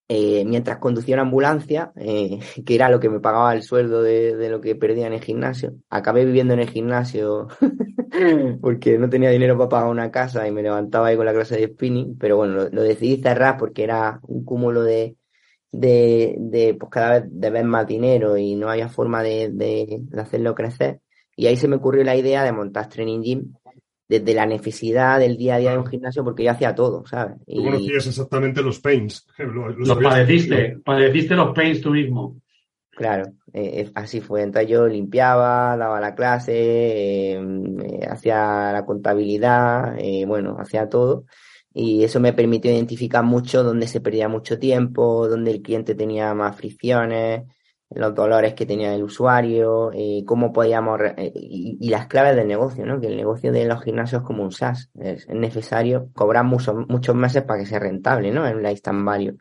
eh, 0.09 0.45
mientras 0.45 0.79
conducía 0.79 1.15
una 1.17 1.23
ambulancia, 1.23 1.93
eh, 1.97 2.39
que 2.67 2.75
era 2.75 2.89
lo 2.89 3.01
que 3.01 3.09
me 3.09 3.21
pagaba 3.21 3.55
el 3.55 3.63
sueldo 3.63 4.03
de, 4.03 4.49
lo 4.51 4.61
que 4.61 4.75
perdía 4.77 5.07
en 5.07 5.15
el 5.15 5.23
gimnasio. 5.23 5.75
Acabé 5.91 6.25
viviendo 6.25 6.55
en 6.55 6.61
el 6.61 6.71
gimnasio 6.71 7.49
porque 8.61 8.99
no 8.99 9.09
tenía 9.09 9.31
dinero 9.31 9.57
para 9.57 9.69
pagar 9.69 9.91
una 9.91 10.11
casa 10.11 10.47
y 10.47 10.53
me 10.53 10.63
levantaba 10.63 11.09
ahí 11.09 11.17
con 11.17 11.27
la 11.27 11.33
clase 11.33 11.57
de 11.57 11.69
spinning, 11.69 12.19
pero 12.19 12.37
bueno, 12.37 12.55
lo, 12.55 12.69
lo 12.71 12.83
decidí 12.83 13.23
cerrar 13.23 13.57
porque 13.57 13.85
era 13.85 14.21
un 14.23 14.45
cúmulo 14.45 14.83
de, 14.83 15.17
de, 15.73 16.37
de, 16.39 16.75
pues 16.75 16.91
cada 16.91 17.21
vez 17.21 17.25
de 17.29 17.51
ver 17.51 17.65
más 17.65 17.87
dinero 17.87 18.37
y 18.37 18.55
no 18.57 18.69
había 18.69 18.89
forma 18.89 19.23
de, 19.23 19.51
de, 19.53 19.99
de 20.01 20.21
hacerlo 20.21 20.55
crecer. 20.55 21.01
Y 21.37 21.47
ahí 21.47 21.57
se 21.57 21.67
me 21.67 21.77
ocurrió 21.77 22.05
la 22.05 22.17
idea 22.17 22.45
de 22.45 22.53
montar 22.53 22.89
Training 22.89 23.23
Gym 23.23 23.55
desde 24.09 24.35
la 24.35 24.47
necesidad 24.47 25.19
del 25.19 25.37
día 25.37 25.57
a 25.57 25.59
día 25.59 25.73
de 25.73 25.79
un 25.79 25.87
gimnasio 25.87 26.25
porque 26.25 26.45
yo 26.45 26.51
hacía 26.51 26.75
todo, 26.75 27.05
¿sabes? 27.07 27.37
Y... 27.47 27.57
Tú 27.57 27.65
conocías 27.65 28.07
exactamente 28.07 28.63
los 28.63 28.81
pains. 28.81 29.27
Los, 29.39 29.77
los 29.77 29.99
padeciste, 29.99 30.79
padeciste 30.85 31.35
los 31.35 31.55
pains 31.55 31.81
tú 31.81 31.91
mismo. 31.91 32.37
Claro, 32.91 33.33
eh, 33.53 33.91
así 33.95 34.21
fue. 34.21 34.43
Entonces 34.43 34.71
yo 34.71 34.87
limpiaba, 34.87 35.77
daba 35.77 36.01
la 36.01 36.15
clase, 36.15 36.53
eh, 37.33 38.07
hacía 38.09 38.73
la 38.73 38.85
contabilidad, 38.87 39.97
eh, 39.99 40.25
bueno, 40.27 40.57
hacía 40.59 40.89
todo. 40.89 41.25
Y 41.73 42.05
eso 42.05 42.21
me 42.21 42.33
permitió 42.33 42.71
identificar 42.71 43.25
mucho 43.25 43.65
dónde 43.65 43.89
se 43.89 44.01
perdía 44.01 44.29
mucho 44.29 44.59
tiempo, 44.61 45.29
dónde 45.29 45.51
el 45.51 45.63
cliente 45.63 45.97
tenía 45.97 46.33
más 46.35 46.57
fricciones, 46.57 47.43
los 47.91 48.15
dolores 48.15 48.55
que 48.55 48.67
tenía 48.67 48.95
el 48.95 49.05
usuario, 49.05 49.93
eh, 49.93 50.25
cómo 50.27 50.53
podíamos, 50.53 51.01
eh, 51.17 51.33
y, 51.35 51.89
las 51.89 52.07
claves 52.07 52.37
del 52.37 52.49
negocio, 52.49 52.85
¿no? 52.87 53.01
Que 53.01 53.07
el 53.09 53.17
negocio 53.17 53.53
de 53.53 53.67
los 53.67 53.83
gimnasios 53.83 54.23
es 54.23 54.27
como 54.27 54.43
un 54.43 54.53
SaaS, 54.53 54.91
es, 54.99 55.29
es 55.29 55.35
necesario 55.35 56.11
cobrar 56.15 56.45
muchos, 56.45 56.75
muchos 56.89 57.15
meses 57.15 57.45
para 57.45 57.61
que 57.61 57.67
sea 57.67 57.79
rentable, 57.79 58.33
¿no? 58.33 58.47
En 58.47 58.63
lifetime 58.63 59.05
value. 59.05 59.39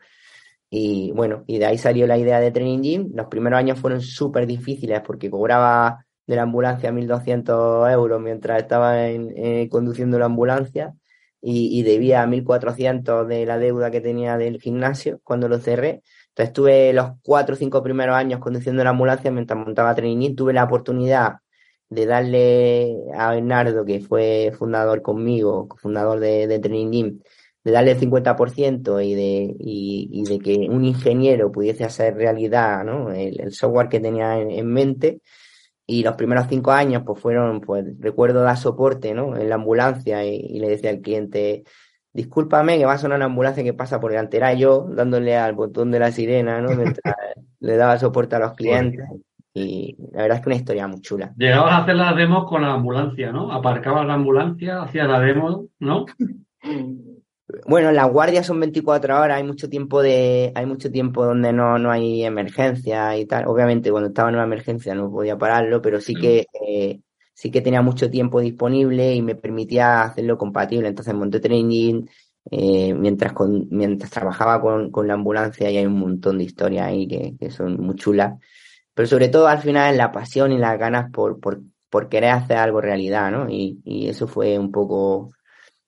Y 0.70 1.12
bueno, 1.12 1.44
y 1.46 1.58
de 1.58 1.66
ahí 1.66 1.78
salió 1.78 2.06
la 2.06 2.18
idea 2.18 2.40
de 2.40 2.50
Training 2.50 2.82
Gym. 2.82 3.10
Los 3.14 3.26
primeros 3.26 3.58
años 3.58 3.78
fueron 3.78 4.00
súper 4.00 4.46
difíciles 4.46 5.00
porque 5.02 5.30
cobraba 5.30 6.04
de 6.26 6.36
la 6.36 6.42
ambulancia 6.42 6.90
1.200 6.90 7.92
euros 7.92 8.20
mientras 8.20 8.62
estaba 8.62 9.08
en, 9.08 9.32
eh, 9.36 9.68
conduciendo 9.70 10.18
la 10.18 10.24
ambulancia 10.26 10.94
y, 11.40 11.78
y 11.78 11.82
debía 11.82 12.26
1.400 12.26 13.26
de 13.26 13.46
la 13.46 13.58
deuda 13.58 13.90
que 13.90 14.00
tenía 14.00 14.36
del 14.36 14.60
gimnasio 14.60 15.20
cuando 15.22 15.48
lo 15.48 15.58
cerré. 15.58 16.02
Entonces 16.34 16.52
tuve 16.52 16.92
los 16.92 17.12
cuatro 17.22 17.54
o 17.54 17.58
cinco 17.58 17.80
primeros 17.82 18.16
años 18.16 18.40
conduciendo 18.40 18.82
la 18.82 18.90
ambulancia 18.90 19.30
mientras 19.30 19.56
montaba 19.56 19.94
Training 19.94 20.34
Tuve 20.34 20.52
la 20.52 20.64
oportunidad 20.64 21.36
de 21.88 22.06
darle 22.06 22.96
a 23.16 23.30
Bernardo, 23.30 23.84
que 23.84 24.00
fue 24.00 24.52
fundador 24.58 25.00
conmigo, 25.00 25.68
fundador 25.80 26.18
de, 26.18 26.48
de 26.48 26.58
de 27.64 27.72
darle 27.72 27.92
el 27.92 28.00
50% 28.00 29.00
y 29.00 29.14
de, 29.14 29.56
y, 29.58 30.08
y, 30.12 30.24
de 30.24 30.38
que 30.38 30.68
un 30.68 30.84
ingeniero 30.84 31.50
pudiese 31.50 31.84
hacer 31.84 32.14
realidad 32.14 32.84
el, 33.14 33.52
software 33.54 33.88
que 33.88 34.00
tenía 34.00 34.38
en, 34.38 34.50
en, 34.50 34.66
mente. 34.66 35.22
Y 35.86 36.02
los 36.02 36.14
primeros 36.14 36.46
cinco 36.48 36.72
años 36.72 37.02
pues 37.06 37.20
fueron, 37.20 37.60
pues 37.60 37.86
recuerdo 38.00 38.42
dar 38.42 38.56
soporte 38.58 39.14
¿no? 39.14 39.36
en 39.36 39.48
la 39.48 39.54
ambulancia 39.54 40.24
y 40.26 40.58
le 40.58 40.68
decía 40.68 40.90
al 40.90 41.00
cliente, 41.00 41.64
discúlpame 42.14 42.78
que 42.78 42.86
va 42.86 42.94
a 42.94 42.98
sonar 42.98 43.18
una 43.18 43.26
ambulancia 43.26 43.64
que 43.64 43.74
pasa 43.74 44.00
por 44.00 44.12
delante. 44.12 44.38
Era 44.38 44.54
yo 44.54 44.86
dándole 44.88 45.36
al 45.36 45.52
botón 45.54 45.90
de 45.90 45.98
la 45.98 46.12
sirena, 46.12 46.60
¿no? 46.62 46.74
Mientras 46.74 47.14
le 47.60 47.76
daba 47.76 47.98
soporte 47.98 48.36
a 48.36 48.38
los 48.38 48.54
clientes. 48.54 49.06
Y 49.52 49.96
la 50.12 50.22
verdad 50.22 50.38
es 50.38 50.42
que 50.42 50.48
una 50.48 50.56
historia 50.56 50.88
muy 50.88 51.00
chula. 51.00 51.32
Llegabas 51.36 51.72
a 51.72 51.76
hacer 51.78 51.96
las 51.96 52.16
demos 52.16 52.48
con 52.48 52.62
la 52.62 52.72
ambulancia, 52.72 53.30
¿no? 53.30 53.52
Aparcabas 53.52 54.06
la 54.06 54.14
ambulancia, 54.14 54.82
hacías 54.82 55.08
la 55.08 55.20
demo, 55.20 55.66
¿no? 55.80 56.06
Bueno, 57.66 57.92
las 57.92 58.10
guardias 58.10 58.46
son 58.46 58.58
24 58.58 59.20
horas, 59.20 59.36
hay 59.36 59.44
mucho 59.44 59.68
tiempo 59.68 60.02
de, 60.02 60.50
hay 60.54 60.64
mucho 60.64 60.90
tiempo 60.90 61.26
donde 61.26 61.52
no, 61.52 61.78
no 61.78 61.90
hay 61.90 62.24
emergencia 62.24 63.16
y 63.18 63.26
tal. 63.26 63.46
Obviamente 63.46 63.90
cuando 63.90 64.08
estaba 64.08 64.30
en 64.30 64.36
una 64.36 64.44
emergencia 64.44 64.94
no 64.94 65.10
podía 65.10 65.36
pararlo, 65.36 65.82
pero 65.82 66.00
sí 66.00 66.14
que 66.14 66.46
eh, 66.66 67.00
sí 67.34 67.50
que 67.50 67.60
tenía 67.60 67.82
mucho 67.82 68.10
tiempo 68.10 68.40
disponible 68.40 69.14
y 69.14 69.22
me 69.22 69.34
permitía 69.34 70.02
hacerlo 70.02 70.38
compatible. 70.38 70.88
Entonces 70.88 71.14
monté 71.14 71.40
training 71.40 72.06
eh, 72.50 72.94
mientras, 72.94 73.32
con, 73.32 73.66
mientras 73.70 74.10
trabajaba 74.10 74.60
con, 74.60 74.90
con, 74.90 75.08
la 75.08 75.14
ambulancia 75.14 75.70
y 75.70 75.76
hay 75.76 75.86
un 75.86 75.98
montón 75.98 76.38
de 76.38 76.44
historias 76.44 76.86
ahí 76.86 77.06
que, 77.08 77.34
que, 77.38 77.50
son 77.50 77.80
muy 77.80 77.96
chulas. 77.96 78.38
Pero 78.94 79.08
sobre 79.08 79.28
todo 79.28 79.48
al 79.48 79.58
final 79.58 79.96
la 79.96 80.12
pasión 80.12 80.52
y 80.52 80.58
las 80.58 80.78
ganas 80.78 81.10
por, 81.10 81.40
por, 81.40 81.60
por 81.90 82.08
querer 82.08 82.30
hacer 82.30 82.56
algo 82.58 82.80
realidad, 82.80 83.30
¿no? 83.32 83.50
Y, 83.50 83.80
y 83.84 84.08
eso 84.08 84.26
fue 84.28 84.58
un 84.58 84.70
poco 84.70 85.32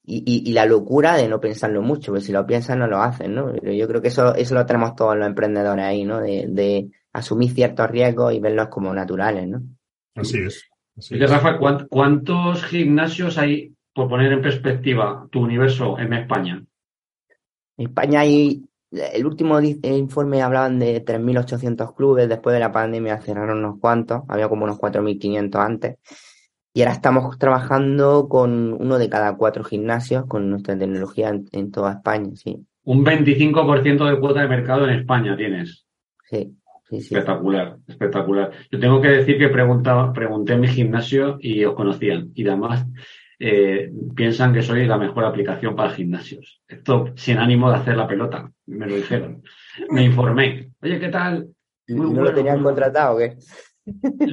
y, 0.05 0.19
y, 0.19 0.51
y, 0.51 0.53
la 0.53 0.67
locura 0.67 1.17
de 1.17 1.29
no 1.29 1.41
pensarlo 1.41 1.83
mucho, 1.83 2.13
porque 2.13 2.25
si 2.25 2.33
lo 2.33 2.47
piensan 2.47 2.79
no 2.79 2.87
lo 2.87 3.03
hacen, 3.03 3.35
¿no? 3.35 3.53
Pero 3.61 3.73
yo 3.73 3.89
creo 3.89 4.01
que 4.01 4.09
eso, 4.09 4.35
eso 4.35 4.55
lo 4.55 4.65
tenemos 4.65 4.95
todos 4.95 5.17
los 5.17 5.27
emprendedores 5.27 5.85
ahí, 5.85 6.05
¿no? 6.05 6.21
De, 6.21 6.47
de 6.49 6.91
asumir 7.13 7.53
ciertos 7.53 7.91
riesgos 7.91 8.33
y 8.33 8.41
verlos 8.41 8.69
como 8.69 8.95
naturales, 8.95 9.49
¿no? 9.49 9.63
Así 10.15 10.39
es. 10.39 10.65
Rafa, 10.97 11.59
¿cuántos 11.59 12.65
gimnasios 12.65 13.37
hay, 13.37 13.75
por 13.93 14.09
poner 14.09 14.33
en 14.33 14.43
perspectiva 14.43 15.27
tu 15.31 15.41
universo 15.41 15.99
en 15.99 16.13
España? 16.15 16.65
En 17.77 17.87
España 17.89 18.21
hay, 18.21 18.63
el 18.91 19.27
último 19.27 19.61
informe 19.61 20.43
hablaban 20.43 20.79
de 20.79 21.05
3.800 21.05 21.95
clubes, 21.95 22.29
después 22.29 22.55
de 22.55 22.61
la 22.61 22.73
pandemia 22.73 23.21
cerraron 23.21 23.59
unos 23.59 23.79
cuantos, 23.79 24.23
había 24.29 24.49
como 24.49 24.65
unos 24.65 24.79
4.500 24.79 25.57
antes. 25.57 25.97
Y 26.73 26.83
ahora 26.83 26.93
estamos 26.93 27.39
trabajando 27.39 28.29
con 28.29 28.73
uno 28.73 28.99
de 28.99 29.09
cada 29.09 29.37
cuatro 29.37 29.65
gimnasios 29.65 30.27
con 30.27 30.51
nuestra 30.51 30.79
tecnología 30.79 31.29
en, 31.31 31.49
en 31.53 31.71
toda 31.71 31.93
España, 31.93 32.31
sí. 32.35 32.67
Un 32.85 33.05
25% 33.05 34.09
de 34.09 34.21
cuota 34.21 34.43
de 34.43 34.49
mercado 34.49 34.87
en 34.87 35.01
España 35.01 35.37
tienes. 35.37 35.87
Sí, 36.29 36.55
sí, 36.89 37.01
sí. 37.01 37.15
Espectacular, 37.15 37.77
espectacular. 37.87 38.51
Yo 38.71 38.79
tengo 38.79 39.01
que 39.01 39.09
decir 39.09 39.39
que 39.39 39.49
preguntaba, 39.49 40.13
pregunté 40.13 40.55
en 40.55 40.61
mi 40.61 40.69
gimnasio 40.69 41.39
y 41.41 41.65
os 41.65 41.75
conocían. 41.75 42.31
Y 42.35 42.47
además 42.47 42.87
eh, 43.39 43.91
piensan 44.15 44.55
que 44.55 44.63
soy 44.63 44.87
la 44.87 44.99
mejor 44.99 45.25
aplicación 45.25 45.77
para 45.77 45.91
gimnasios. 45.91 46.63
Esto 46.67 47.13
sin 47.17 47.39
ánimo 47.39 47.71
de 47.71 47.77
hacer 47.77 47.97
la 47.97 48.07
pelota, 48.07 48.51
me 48.67 48.87
lo 48.87 48.97
dijeron. 48.97 49.43
Me 49.91 50.05
informé. 50.05 50.71
Oye, 50.81 50.99
¿qué 50.99 51.09
tal? 51.09 51.49
Muy 51.89 51.99
¿No 51.99 52.07
bueno, 52.09 52.25
lo 52.25 52.35
tenían 52.35 52.63
contratado 52.63 53.17
o 53.17 53.19
qué? 53.19 53.37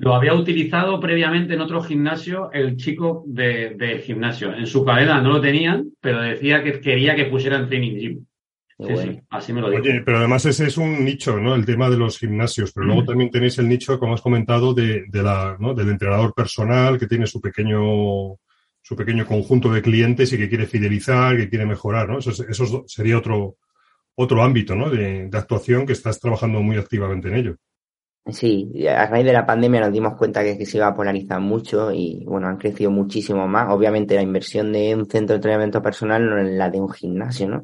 Lo 0.02 0.16
había 0.16 0.34
utilizado 0.34 1.00
previamente 1.00 1.54
en 1.54 1.62
otro 1.62 1.84
gimnasio 1.84 2.52
el 2.52 2.76
chico 2.76 3.24
de, 3.28 3.76
de, 3.78 4.00
gimnasio. 4.00 4.54
En 4.54 4.66
su 4.66 4.84
cadena 4.84 5.22
no 5.22 5.30
lo 5.30 5.42
tenían, 5.42 5.92
pero 6.02 6.22
decía 6.22 6.64
que 6.64 6.80
quería 6.82 7.16
que 7.16 7.26
pusieran 7.26 7.68
training 7.68 7.98
gym. 7.98 8.26
Sí, 8.78 8.92
bueno. 8.92 9.12
sí, 9.14 9.22
así 9.30 9.54
me 9.54 9.62
lo. 9.62 9.68
Oye, 9.68 10.02
pero 10.04 10.18
además 10.18 10.46
ese 10.46 10.68
es 10.68 10.78
un 10.78 11.06
nicho, 11.06 11.40
¿no? 11.40 11.56
El 11.56 11.66
tema 11.66 11.90
de 11.90 11.98
los 11.98 12.18
gimnasios, 12.18 12.72
pero 12.74 12.88
luego 12.88 13.06
también 13.06 13.30
tenéis 13.30 13.58
el 13.60 13.70
nicho, 13.70 14.00
como 14.00 14.16
has 14.16 14.22
comentado, 14.22 14.74
de, 14.74 15.06
de 15.08 15.24
la, 15.24 15.56
¿no? 15.60 15.74
del 15.74 15.90
entrenador 15.90 16.34
personal 16.34 16.98
que 16.98 17.08
tiene 17.08 17.28
su 17.28 17.40
pequeño 17.40 18.38
su 18.82 18.98
pequeño 18.98 19.26
conjunto 19.26 19.70
de 19.70 19.82
clientes 19.82 20.34
y 20.34 20.38
que 20.38 20.50
quiere 20.50 20.66
fidelizar, 20.66 21.38
que 21.38 21.50
quiere 21.50 21.66
mejorar, 21.66 22.10
¿no? 22.10 22.20
Eso, 22.20 22.32
eso 22.32 22.84
sería 22.86 23.18
otro, 23.18 23.56
otro 24.16 24.44
ámbito, 24.44 24.76
¿no? 24.76 24.90
De, 24.90 25.30
de 25.30 25.38
actuación 25.38 25.86
que 25.86 25.94
estás 25.94 26.20
trabajando 26.20 26.62
muy 26.62 26.78
activamente 26.78 27.30
en 27.30 27.36
ello. 27.36 27.56
Sí, 28.26 28.88
a 28.88 29.06
raíz 29.08 29.26
de 29.26 29.34
la 29.34 29.46
pandemia 29.46 29.82
nos 29.82 29.92
dimos 29.92 30.16
cuenta 30.16 30.44
que, 30.44 30.58
que, 30.58 30.66
se 30.66 30.78
iba 30.78 30.88
a 30.88 30.96
polarizar 30.96 31.42
mucho 31.42 31.92
y 31.92 32.24
bueno, 32.26 32.48
han 32.48 32.58
crecido 32.58 32.90
muchísimo 32.90 33.48
más. 33.48 33.70
Obviamente 33.70 34.16
la 34.16 34.22
inversión 34.22 34.72
de 34.72 34.96
un 34.96 35.06
centro 35.06 35.34
de 35.34 35.38
entrenamiento 35.38 35.82
personal 35.82 36.30
no 36.30 36.38
es 36.38 36.50
la 36.52 36.70
de 36.70 36.80
un 36.80 36.90
gimnasio, 36.90 37.50
¿no? 37.50 37.64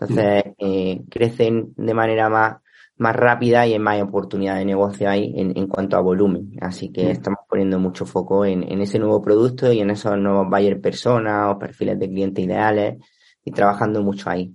Entonces, 0.00 0.54
eh, 0.58 1.02
crecen 1.10 1.74
de 1.76 1.94
manera 1.94 2.28
más, 2.28 2.56
más 2.96 3.16
rápida 3.16 3.66
y 3.66 3.72
hay 3.72 3.78
más 3.78 4.00
oportunidad 4.02 4.56
de 4.56 4.64
negocio 4.64 5.08
ahí 5.08 5.32
en, 5.36 5.56
en 5.56 5.66
cuanto 5.66 5.96
a 5.96 6.00
volumen. 6.00 6.52
Así 6.60 6.90
que 6.92 7.10
estamos 7.10 7.40
poniendo 7.48 7.78
mucho 7.78 8.06
foco 8.06 8.44
en, 8.44 8.62
en 8.70 8.80
ese 8.80 8.98
nuevo 8.98 9.22
producto 9.22 9.72
y 9.72 9.80
en 9.80 9.90
esos 9.90 10.18
nuevos 10.18 10.48
buyer 10.48 10.80
personas 10.80 11.54
o 11.54 11.58
perfiles 11.58 11.98
de 11.98 12.08
clientes 12.08 12.44
ideales 12.44 12.98
y 13.44 13.52
trabajando 13.52 14.02
mucho 14.02 14.30
ahí. 14.30 14.54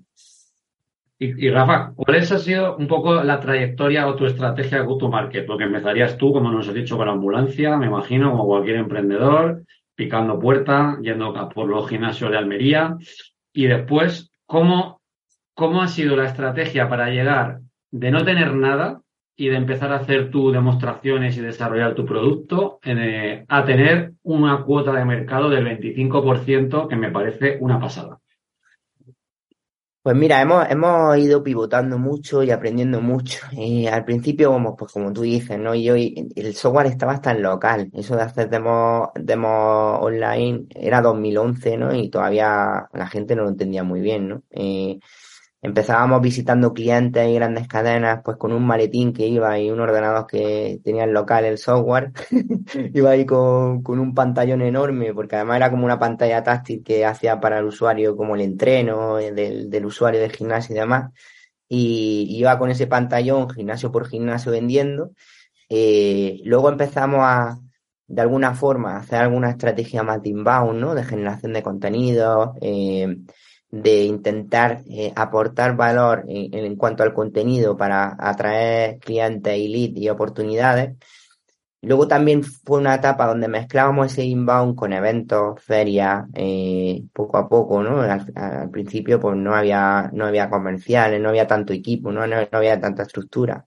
Y, 1.18 1.48
y, 1.48 1.50
Rafa, 1.50 1.94
¿cuál 1.96 2.18
ha 2.18 2.22
sido 2.24 2.76
un 2.76 2.88
poco 2.88 3.24
la 3.24 3.40
trayectoria 3.40 4.06
o 4.08 4.16
tu 4.16 4.26
estrategia 4.26 4.80
de 4.80 4.86
go-to-market? 4.86 5.46
Porque 5.46 5.64
empezarías 5.64 6.18
tú, 6.18 6.34
como 6.34 6.52
nos 6.52 6.68
has 6.68 6.74
dicho, 6.74 6.98
con 6.98 7.08
la 7.08 7.14
ambulancia, 7.14 7.78
me 7.78 7.86
imagino, 7.86 8.32
como 8.32 8.46
cualquier 8.46 8.78
emprendedor, 8.78 9.64
picando 9.96 10.38
puerta, 10.38 10.98
yendo 11.02 11.34
por 11.54 11.68
los 11.68 11.88
gimnasios 11.90 12.32
de 12.32 12.38
Almería. 12.38 12.98
Y 13.54 13.68
después, 13.68 14.30
¿cómo, 14.46 14.95
¿cómo 15.56 15.82
ha 15.82 15.88
sido 15.88 16.16
la 16.16 16.26
estrategia 16.26 16.88
para 16.88 17.10
llegar 17.10 17.62
de 17.90 18.12
no 18.12 18.24
tener 18.24 18.54
nada 18.54 19.02
y 19.38 19.48
de 19.48 19.56
empezar 19.56 19.92
a 19.92 19.98
hacer 19.98 20.30
tus 20.30 20.54
demostraciones 20.54 21.36
y 21.38 21.42
desarrollar 21.42 21.96
tu 21.96 22.06
producto 22.06 22.80
eh, 22.84 23.44
a 23.48 23.66
tener 23.66 24.14
una 24.24 24.64
cuota 24.64 24.94
de 24.94 25.06
mercado 25.06 25.50
del 25.50 25.66
25% 25.66 26.88
que 26.88 26.96
me 26.96 27.12
parece 27.12 27.58
una 27.60 27.80
pasada? 27.80 28.20
Pues 30.06 30.16
mira, 30.16 30.40
hemos, 30.40 30.70
hemos 30.70 31.18
ido 31.18 31.42
pivotando 31.42 31.98
mucho 31.98 32.44
y 32.44 32.52
aprendiendo 32.52 33.02
mucho. 33.02 33.40
Y 33.54 33.88
al 33.88 34.06
principio, 34.06 34.52
como, 34.52 34.76
pues 34.76 34.92
como 34.92 35.12
tú 35.12 35.24
dices, 35.24 35.58
¿no? 35.58 35.74
Y 35.74 35.90
hoy 35.90 36.30
el 36.36 36.54
software 36.54 36.86
estaba 36.86 37.14
hasta 37.14 37.32
en 37.32 37.42
local. 37.42 37.90
Eso 37.92 38.16
de 38.16 38.22
hacer 38.22 38.48
demos, 38.48 39.10
demos 39.16 39.98
online 40.00 40.68
era 40.76 41.02
2011, 41.02 41.78
¿no? 41.78 41.96
Y 41.96 42.10
todavía 42.10 42.88
la 42.94 43.08
gente 43.08 43.36
no 43.36 43.46
lo 43.46 43.50
entendía 43.50 43.84
muy 43.84 44.00
bien, 44.02 44.30
¿no? 44.30 44.44
Eh, 44.52 45.00
empezábamos 45.66 46.22
visitando 46.22 46.74
clientes 46.74 47.28
y 47.28 47.34
grandes 47.34 47.68
cadenas, 47.68 48.22
pues 48.24 48.38
con 48.38 48.54
un 48.54 48.66
maletín 48.66 49.14
que 49.14 49.26
iba 49.26 49.58
y 49.60 49.72
un 49.72 49.80
ordenador 49.80 50.28
que 50.28 50.80
tenía 50.84 51.04
en 51.06 51.14
local 51.14 51.44
el 51.46 51.58
software. 51.58 52.12
iba 52.94 53.10
ahí 53.10 53.26
con, 53.26 53.82
con, 53.82 54.00
un 54.00 54.14
pantallón 54.14 54.62
enorme, 54.62 55.14
porque 55.14 55.36
además 55.36 55.58
era 55.58 55.72
como 55.72 55.86
una 55.86 55.98
pantalla 56.00 56.44
táctil 56.44 56.84
que 56.84 57.04
hacía 57.06 57.40
para 57.40 57.60
el 57.60 57.66
usuario 57.66 58.16
como 58.16 58.36
el 58.36 58.42
entreno 58.42 59.18
del, 59.18 59.70
del 59.70 59.86
usuario 59.86 60.22
del 60.22 60.32
gimnasio 60.32 60.76
y 60.76 60.80
demás. 60.80 61.12
Y 61.68 62.28
iba 62.30 62.60
con 62.60 62.70
ese 62.70 62.86
pantallón 62.86 63.50
gimnasio 63.50 63.92
por 63.92 64.08
gimnasio 64.08 64.52
vendiendo. 64.52 65.12
Eh, 65.70 66.42
luego 66.46 66.70
empezamos 66.70 67.22
a, 67.24 67.58
de 68.08 68.22
alguna 68.22 68.54
forma, 68.54 68.98
hacer 68.98 69.20
alguna 69.20 69.50
estrategia 69.50 70.04
más 70.04 70.22
de 70.22 70.30
inbound, 70.30 70.80
¿no? 70.80 70.94
De 70.94 71.04
generación 71.04 71.54
de 71.54 71.64
contenido, 71.64 72.54
eh, 72.62 73.18
de 73.76 74.06
intentar 74.06 74.84
eh, 74.90 75.12
aportar 75.18 75.76
valor 75.76 76.24
en, 76.30 76.78
cuanto 76.78 77.04
al 77.04 77.14
contenido 77.14 77.76
para 77.76 78.16
atraer 78.18 79.00
clientes 79.00 79.58
y 79.58 79.68
leads 79.68 79.98
y 79.98 80.08
oportunidades. 80.08 80.96
Luego 81.82 82.08
también 82.08 82.42
fue 82.44 82.80
una 82.80 82.96
etapa 82.96 83.28
donde 83.28 83.50
mezclábamos 83.50 84.14
ese 84.14 84.24
inbound 84.24 84.76
con 84.76 84.94
eventos, 84.94 85.62
ferias, 85.62 86.24
eh, 86.34 87.04
poco 87.12 87.38
a 87.38 87.50
poco, 87.50 87.84
¿no? 87.84 88.02
Al, 88.02 88.70
principio 88.72 89.20
pues 89.20 89.36
no 89.36 89.54
había, 89.54 90.10
no 90.14 90.26
había 90.26 90.50
comerciales, 90.50 91.22
no 91.22 91.30
había 91.30 91.46
tanto 91.46 91.74
equipo, 91.74 92.14
no, 92.14 92.26
no, 92.26 92.38
había 92.54 92.80
tanta 92.80 93.04
estructura. 93.04 93.66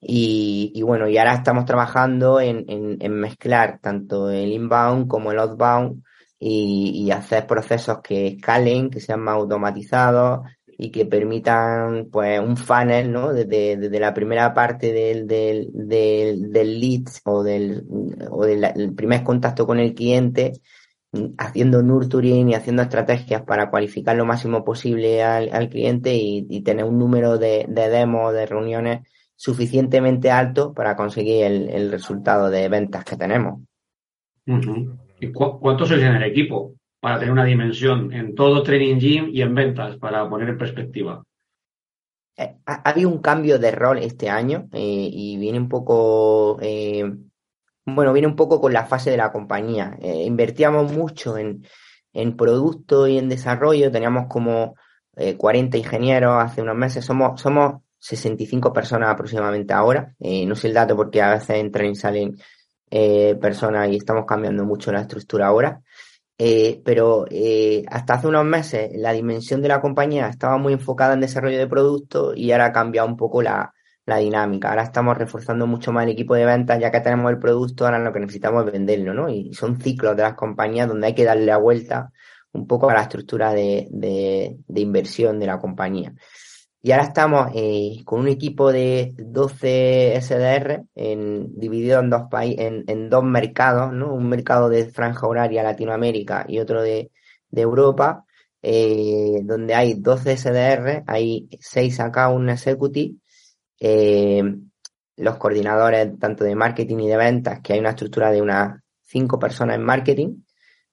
Y, 0.00 0.82
bueno, 0.82 1.06
y 1.08 1.18
ahora 1.18 1.34
estamos 1.34 1.66
trabajando 1.66 2.40
en, 2.40 2.64
en 2.68 3.12
mezclar 3.12 3.78
tanto 3.80 4.30
el 4.30 4.52
inbound 4.52 5.06
como 5.06 5.32
el 5.32 5.38
outbound 5.38 6.02
y, 6.46 7.06
y, 7.06 7.10
hacer 7.10 7.46
procesos 7.46 8.00
que 8.02 8.26
escalen, 8.26 8.90
que 8.90 9.00
sean 9.00 9.20
más 9.20 9.36
automatizados 9.36 10.40
y 10.66 10.90
que 10.90 11.06
permitan 11.06 12.10
pues 12.12 12.38
un 12.38 12.58
funnel, 12.58 13.10
¿no? 13.10 13.32
Desde, 13.32 13.78
desde 13.78 13.98
la 13.98 14.12
primera 14.12 14.52
parte 14.52 14.92
del, 14.92 15.26
del, 15.26 15.70
del, 15.72 16.52
del 16.52 16.80
lead 16.80 17.04
o 17.24 17.42
del, 17.42 17.86
o 18.30 18.44
del 18.44 18.94
primer 18.94 19.24
contacto 19.24 19.66
con 19.66 19.78
el 19.78 19.94
cliente, 19.94 20.52
haciendo 21.38 21.82
nurturing 21.82 22.50
y 22.50 22.54
haciendo 22.54 22.82
estrategias 22.82 23.40
para 23.44 23.70
cualificar 23.70 24.14
lo 24.14 24.26
máximo 24.26 24.64
posible 24.64 25.22
al, 25.22 25.48
al 25.50 25.70
cliente 25.70 26.14
y, 26.14 26.60
tener 26.62 26.84
un 26.84 26.98
número 26.98 27.38
de, 27.38 27.64
de 27.70 27.88
demos, 27.88 28.34
de 28.34 28.44
reuniones 28.44 29.08
suficientemente 29.34 30.30
alto 30.30 30.74
para 30.74 30.94
conseguir 30.94 31.44
el, 31.44 31.70
el 31.70 31.90
resultado 31.90 32.50
de 32.50 32.68
ventas 32.68 33.02
que 33.02 33.16
tenemos. 33.16 33.62
Uh. 34.46 35.03
¿Y 35.24 35.32
cu 35.32 35.58
cuántos 35.58 35.88
sois 35.88 36.02
en 36.02 36.16
el 36.16 36.22
equipo 36.22 36.74
para 37.00 37.18
tener 37.18 37.32
una 37.32 37.44
dimensión 37.44 38.12
en 38.12 38.34
todo 38.34 38.62
Training 38.62 38.98
Gym 38.98 39.30
y 39.32 39.40
en 39.40 39.54
ventas, 39.54 39.96
para 39.96 40.28
poner 40.28 40.50
en 40.50 40.58
perspectiva? 40.58 41.22
Eh, 42.36 42.56
ha 42.66 42.90
habido 42.90 43.08
un 43.08 43.18
cambio 43.18 43.58
de 43.58 43.70
rol 43.70 43.98
este 43.98 44.28
año 44.28 44.68
eh, 44.72 45.08
y 45.10 45.38
viene 45.38 45.58
un 45.58 45.68
poco, 45.68 46.58
eh, 46.60 47.10
bueno, 47.86 48.12
viene 48.12 48.28
un 48.28 48.36
poco 48.36 48.60
con 48.60 48.72
la 48.72 48.84
fase 48.84 49.10
de 49.10 49.16
la 49.16 49.32
compañía. 49.32 49.96
Invertíamos 50.02 50.92
mucho 50.92 51.38
en, 51.38 51.64
en 52.12 52.36
producto 52.36 53.06
y 53.06 53.16
en 53.16 53.30
desarrollo, 53.30 53.90
teníamos 53.90 54.26
como 54.28 54.74
40 55.14 55.78
ingenieros 55.78 56.42
hace 56.42 56.60
unos 56.60 56.76
meses, 56.76 57.04
somos, 57.04 57.40
somos 57.40 57.82
65 57.98 58.72
personas 58.72 59.10
aproximadamente 59.10 59.72
ahora, 59.72 60.12
no 60.18 60.56
sé 60.56 60.68
el 60.68 60.74
dato 60.74 60.96
porque 60.96 61.22
a 61.22 61.34
veces 61.34 61.50
entran 61.50 61.86
y 61.86 61.94
salen 61.94 62.36
eh, 62.90 63.36
personas 63.40 63.88
y 63.90 63.96
estamos 63.96 64.24
cambiando 64.26 64.64
mucho 64.64 64.92
la 64.92 65.00
estructura 65.00 65.46
ahora. 65.46 65.80
Eh, 66.36 66.82
pero 66.84 67.26
eh, 67.30 67.84
hasta 67.88 68.14
hace 68.14 68.26
unos 68.26 68.44
meses 68.44 68.90
la 68.94 69.12
dimensión 69.12 69.62
de 69.62 69.68
la 69.68 69.80
compañía 69.80 70.28
estaba 70.28 70.58
muy 70.58 70.72
enfocada 70.72 71.14
en 71.14 71.20
desarrollo 71.20 71.58
de 71.58 71.68
productos 71.68 72.36
y 72.36 72.50
ahora 72.50 72.66
ha 72.66 72.72
cambiado 72.72 73.06
un 73.06 73.16
poco 73.16 73.40
la, 73.42 73.72
la, 74.04 74.16
dinámica. 74.18 74.70
Ahora 74.70 74.82
estamos 74.82 75.16
reforzando 75.16 75.66
mucho 75.68 75.92
más 75.92 76.04
el 76.04 76.10
equipo 76.10 76.34
de 76.34 76.44
ventas, 76.44 76.80
ya 76.80 76.90
que 76.90 77.00
tenemos 77.00 77.30
el 77.30 77.38
producto, 77.38 77.84
ahora 77.84 78.00
lo 78.00 78.12
que 78.12 78.20
necesitamos 78.20 78.66
es 78.66 78.72
venderlo, 78.72 79.14
¿no? 79.14 79.28
Y 79.28 79.54
son 79.54 79.80
ciclos 79.80 80.16
de 80.16 80.22
las 80.22 80.34
compañías 80.34 80.88
donde 80.88 81.06
hay 81.06 81.14
que 81.14 81.24
darle 81.24 81.46
la 81.46 81.58
vuelta 81.58 82.10
un 82.52 82.66
poco 82.66 82.90
a 82.90 82.94
la 82.94 83.02
estructura 83.02 83.52
de, 83.52 83.88
de, 83.90 84.56
de 84.66 84.80
inversión 84.80 85.38
de 85.38 85.46
la 85.46 85.58
compañía. 85.58 86.14
Y 86.86 86.92
ahora 86.92 87.04
estamos 87.04 87.50
eh, 87.54 88.02
con 88.04 88.20
un 88.20 88.28
equipo 88.28 88.70
de 88.70 89.14
12 89.16 90.20
SDR 90.20 90.84
dividido 90.94 91.98
en 92.00 92.10
dos, 92.10 92.24
en, 92.30 92.84
en 92.86 93.08
dos 93.08 93.24
mercados, 93.24 93.90
¿no? 93.94 94.12
Un 94.12 94.28
mercado 94.28 94.68
de 94.68 94.84
franja 94.90 95.26
horaria 95.26 95.62
Latinoamérica 95.62 96.44
y 96.46 96.58
otro 96.58 96.82
de, 96.82 97.10
de 97.48 97.62
Europa, 97.62 98.26
eh, 98.60 99.40
donde 99.44 99.74
hay 99.74 99.94
12 99.94 100.36
SDR, 100.36 101.04
hay 101.06 101.48
6 101.58 102.00
acá, 102.00 102.28
un 102.28 102.50
executive, 102.50 103.14
eh, 103.80 104.44
los 105.16 105.38
coordinadores 105.38 106.18
tanto 106.18 106.44
de 106.44 106.54
marketing 106.54 106.98
y 106.98 107.08
de 107.08 107.16
ventas, 107.16 107.60
que 107.62 107.72
hay 107.72 107.78
una 107.78 107.90
estructura 107.90 108.30
de 108.30 108.42
unas 108.42 108.78
5 109.04 109.38
personas 109.38 109.76
en 109.76 109.84
marketing, 109.84 110.36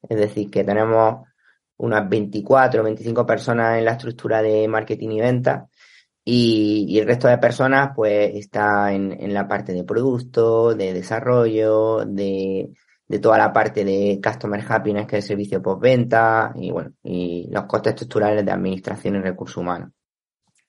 es 0.08 0.18
decir, 0.18 0.50
que 0.50 0.64
tenemos 0.64 1.28
unas 1.76 2.08
24 2.08 2.80
o 2.80 2.84
25 2.86 3.26
personas 3.26 3.78
en 3.78 3.84
la 3.84 3.92
estructura 3.92 4.42
de 4.42 4.70
marketing 4.70 5.10
y 5.10 5.20
ventas 5.20 5.71
y, 6.24 7.00
el 7.00 7.08
resto 7.08 7.28
de 7.28 7.38
personas 7.38 7.92
pues 7.96 8.36
está 8.36 8.94
en, 8.94 9.12
en 9.12 9.34
la 9.34 9.48
parte 9.48 9.74
de 9.74 9.84
producto, 9.84 10.76
de 10.76 10.94
desarrollo, 10.94 12.06
de, 12.06 12.72
de 13.12 13.20
toda 13.20 13.38
la 13.38 13.52
parte 13.52 13.84
de 13.84 14.20
Customer 14.24 14.64
Happiness, 14.68 15.06
que 15.06 15.18
es 15.18 15.26
el 15.26 15.28
servicio 15.28 15.62
postventa, 15.62 16.54
y 16.56 16.72
bueno, 16.72 16.94
y 17.04 17.50
los 17.52 17.66
costes 17.66 17.94
estructurales 17.94 18.46
de 18.46 18.52
administración 18.52 19.18
y 19.18 19.20
recursos 19.20 19.58
humanos. 19.58 19.92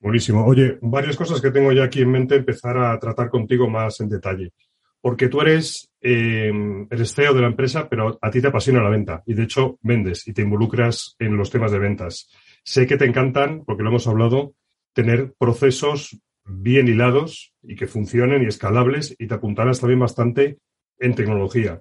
Buenísimo. 0.00 0.44
Oye, 0.44 0.78
varias 0.82 1.16
cosas 1.16 1.40
que 1.40 1.52
tengo 1.52 1.70
ya 1.70 1.84
aquí 1.84 2.02
en 2.02 2.10
mente 2.10 2.34
empezar 2.34 2.76
a 2.76 2.98
tratar 2.98 3.30
contigo 3.30 3.70
más 3.70 4.00
en 4.00 4.08
detalle. 4.08 4.52
Porque 5.00 5.28
tú 5.28 5.40
eres, 5.40 5.90
eh, 6.00 6.52
eres 6.90 7.14
CEO 7.14 7.34
de 7.34 7.40
la 7.40 7.46
empresa, 7.46 7.88
pero 7.88 8.18
a 8.20 8.30
ti 8.30 8.40
te 8.40 8.48
apasiona 8.48 8.82
la 8.82 8.90
venta 8.90 9.22
y 9.26 9.34
de 9.34 9.44
hecho 9.44 9.78
vendes 9.80 10.26
y 10.26 10.32
te 10.32 10.42
involucras 10.42 11.14
en 11.20 11.36
los 11.36 11.50
temas 11.50 11.70
de 11.70 11.78
ventas. 11.78 12.28
Sé 12.64 12.86
que 12.86 12.96
te 12.96 13.04
encantan, 13.04 13.64
porque 13.64 13.84
lo 13.84 13.90
hemos 13.90 14.08
hablado, 14.08 14.54
tener 14.94 15.32
procesos 15.38 16.20
bien 16.44 16.88
hilados 16.88 17.52
y 17.62 17.76
que 17.76 17.86
funcionen 17.86 18.42
y 18.42 18.46
escalables 18.46 19.14
y 19.18 19.26
te 19.26 19.34
apuntarás 19.34 19.80
también 19.80 20.00
bastante 20.00 20.58
en 20.98 21.14
tecnología. 21.14 21.80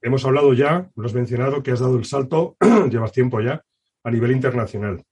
Hemos 0.00 0.24
hablado 0.24 0.52
ya, 0.52 0.90
lo 0.96 1.06
has 1.06 1.14
mencionado, 1.14 1.62
que 1.62 1.70
has 1.70 1.80
dado 1.80 1.96
el 1.96 2.04
salto, 2.04 2.56
llevas 2.90 3.12
tiempo 3.12 3.40
ya, 3.40 3.62
a 4.04 4.10
nivel 4.10 4.32
internacional. 4.32 5.02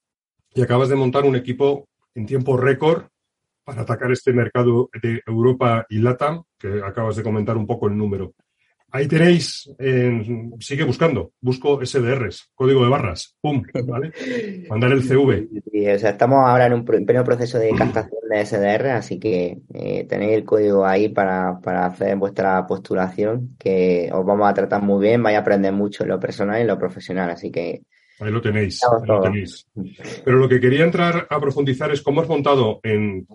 Y 0.53 0.63
acabas 0.63 0.89
de 0.89 0.97
montar 0.97 1.25
un 1.25 1.37
equipo 1.37 1.89
en 2.15 2.27
tiempo 2.27 2.57
récord 2.57 3.05
para 3.65 3.83
atacar 3.83 4.11
este 4.11 4.33
mercado 4.33 4.91
de 5.01 5.23
Europa 5.27 5.87
y 5.89 5.99
LATAM, 5.99 6.43
que 6.59 6.83
acabas 6.85 7.17
de 7.17 7.23
comentar 7.23 7.57
un 7.57 7.67
poco 7.67 7.87
el 7.87 7.97
número. 7.97 8.35
Ahí 8.93 9.07
tenéis, 9.07 9.71
sigue 10.59 10.85
buscando, 10.85 11.33
busco 11.41 11.85
SDRs, 11.85 12.51
código 12.55 12.83
de 12.83 12.91
barras, 12.91 13.37
pum, 13.41 13.63
¿vale? 13.87 14.13
Mandar 14.69 14.93
el 14.93 15.05
CV. 15.05 15.49
o 15.95 15.99
sea, 15.99 16.11
estamos 16.11 16.39
ahora 16.45 16.67
en 16.67 16.73
un 16.73 16.85
pleno 16.85 17.23
proceso 17.23 17.59
de 17.59 17.71
captación 17.71 18.21
de 18.29 18.45
SDR, 18.45 18.91
así 18.91 19.21
que 19.21 19.59
eh, 19.75 20.07
tenéis 20.09 20.33
el 20.33 20.45
código 20.45 20.85
ahí 20.85 21.09
para, 21.09 21.61
para 21.61 21.87
hacer 21.87 22.17
vuestra 22.17 22.67
postulación, 22.67 23.55
que 23.59 24.11
os 24.13 24.27
vamos 24.27 24.51
a 24.51 24.55
tratar 24.55 24.83
muy 24.83 25.01
bien, 25.07 25.23
vais 25.23 25.37
a 25.37 25.41
aprender 25.41 25.73
mucho 25.73 26.03
en 26.03 26.09
lo 26.09 26.19
personal 26.19 26.59
y 26.59 26.63
en 26.63 26.67
lo 26.67 26.79
profesional, 26.79 27.31
así 27.31 27.53
que... 27.53 27.83
Ahí 28.19 28.33
lo 28.33 28.41
tenéis, 28.41 28.81
ahí 28.83 29.07
lo 29.07 29.21
tenéis. 29.21 29.67
Pero 30.25 30.39
lo 30.39 30.49
que 30.49 30.61
quería 30.61 30.85
entrar 30.85 31.29
a 31.31 31.41
profundizar 31.41 31.93
es 31.93 32.03
cómo 32.03 32.23
has 32.23 32.29
montado 32.29 32.81
en 32.83 33.27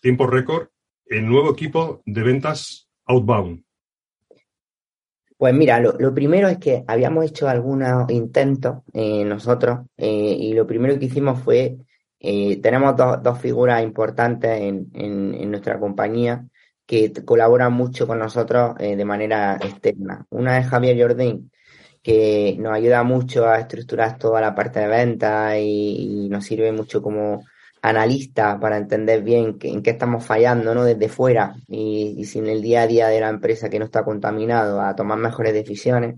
tiempo 0.00 0.26
récord 0.26 0.68
el 1.06 1.28
nuevo 1.28 1.52
equipo 1.52 2.02
de 2.06 2.22
ventas 2.22 2.88
outbound. 3.04 3.65
Pues 5.36 5.52
mira, 5.54 5.80
lo, 5.80 6.14
primero 6.14 6.48
es 6.48 6.56
que 6.58 6.82
habíamos 6.86 7.26
hecho 7.26 7.46
algunos 7.48 8.10
intentos 8.10 8.78
eh, 8.94 9.22
nosotros 9.24 9.80
eh, 9.98 10.36
y 10.38 10.54
lo 10.54 10.66
primero 10.66 10.98
que 10.98 11.06
hicimos 11.06 11.42
fue, 11.42 11.76
eh, 12.20 12.58
tenemos 12.62 12.96
dos, 12.96 13.38
figuras 13.38 13.82
importantes 13.82 14.58
en, 14.62 14.90
en, 14.94 15.50
nuestra 15.50 15.78
compañía 15.78 16.46
que 16.86 17.12
colaboran 17.24 17.72
mucho 17.74 18.06
con 18.06 18.18
nosotros 18.18 18.76
de 18.78 19.04
manera 19.04 19.56
externa. 19.56 20.24
Una 20.30 20.58
es 20.58 20.68
Javier 20.68 20.98
Jordín, 21.00 21.50
que 22.02 22.56
nos 22.58 22.72
ayuda 22.72 23.02
mucho 23.02 23.46
a 23.46 23.58
estructurar 23.58 24.18
toda 24.18 24.40
la 24.40 24.54
parte 24.54 24.80
de 24.80 24.88
venta 24.88 25.58
y 25.58 26.28
nos 26.30 26.44
sirve 26.44 26.72
mucho 26.72 27.02
como 27.02 27.44
analista 27.86 28.58
para 28.58 28.76
entender 28.76 29.22
bien 29.22 29.58
en 29.62 29.82
qué 29.82 29.90
estamos 29.90 30.24
fallando, 30.24 30.74
¿no? 30.74 30.84
Desde 30.84 31.08
fuera 31.08 31.54
y, 31.68 32.24
sin 32.24 32.46
el 32.48 32.60
día 32.60 32.82
a 32.82 32.86
día 32.86 33.08
de 33.08 33.20
la 33.20 33.28
empresa 33.28 33.70
que 33.70 33.78
no 33.78 33.84
está 33.84 34.04
contaminado 34.04 34.80
a 34.80 34.96
tomar 34.96 35.18
mejores 35.18 35.52
decisiones. 35.52 36.16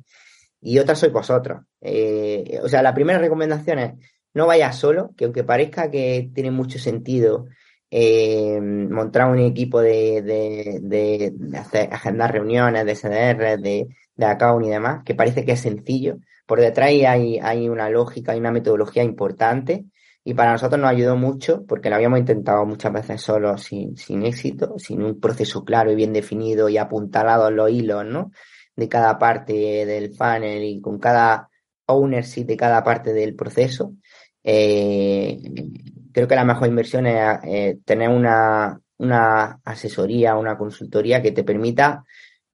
Y 0.60 0.78
otra 0.78 0.94
soy 0.94 1.10
vosotros. 1.10 1.62
Eh, 1.80 2.58
o 2.62 2.68
sea, 2.68 2.82
la 2.82 2.94
primera 2.94 3.18
recomendación 3.18 3.78
es 3.78 3.92
no 4.34 4.46
vayas 4.46 4.76
solo, 4.76 5.10
que 5.16 5.24
aunque 5.26 5.44
parezca 5.44 5.90
que 5.90 6.30
tiene 6.34 6.50
mucho 6.50 6.78
sentido 6.78 7.46
eh, 7.90 8.60
montar 8.60 9.30
un 9.30 9.38
equipo 9.38 9.80
de, 9.80 10.22
de, 10.22 10.80
de, 10.82 11.58
hacer, 11.58 11.88
agendar 11.92 12.32
reuniones, 12.32 12.86
de 12.86 12.94
CDR, 12.94 13.60
de, 13.60 13.88
de 14.16 14.26
account 14.26 14.66
y 14.66 14.70
demás, 14.70 15.02
que 15.04 15.14
parece 15.14 15.44
que 15.44 15.52
es 15.52 15.60
sencillo. 15.60 16.16
Por 16.46 16.60
detrás 16.60 16.88
hay, 16.88 17.38
hay 17.38 17.68
una 17.68 17.90
lógica, 17.90 18.32
hay 18.32 18.38
una 18.38 18.52
metodología 18.52 19.02
importante 19.02 19.84
y 20.28 20.34
para 20.34 20.52
nosotros 20.52 20.78
nos 20.78 20.90
ayudó 20.90 21.16
mucho 21.16 21.64
porque 21.64 21.88
lo 21.88 21.96
habíamos 21.96 22.18
intentado 22.18 22.66
muchas 22.66 22.92
veces 22.92 23.22
solo 23.22 23.56
sin, 23.56 23.96
sin 23.96 24.26
éxito, 24.26 24.74
sin 24.78 25.02
un 25.02 25.18
proceso 25.18 25.64
claro 25.64 25.90
y 25.90 25.94
bien 25.94 26.12
definido 26.12 26.68
y 26.68 26.76
apuntalado 26.76 27.50
los 27.50 27.70
hilos, 27.70 28.04
¿no? 28.04 28.30
De 28.76 28.90
cada 28.90 29.18
parte 29.18 29.54
del 29.86 30.14
funnel 30.14 30.64
y 30.64 30.82
con 30.82 30.98
cada 30.98 31.48
ownership 31.86 32.44
de 32.44 32.58
cada 32.58 32.84
parte 32.84 33.14
del 33.14 33.34
proceso. 33.34 33.94
Eh, 34.44 35.40
creo 36.12 36.28
que 36.28 36.34
la 36.34 36.44
mejor 36.44 36.68
inversión 36.68 37.06
es 37.06 37.38
eh, 37.44 37.78
tener 37.86 38.10
una, 38.10 38.78
una 38.98 39.60
asesoría, 39.64 40.36
una 40.36 40.58
consultoría 40.58 41.22
que 41.22 41.32
te 41.32 41.42
permita 41.42 42.04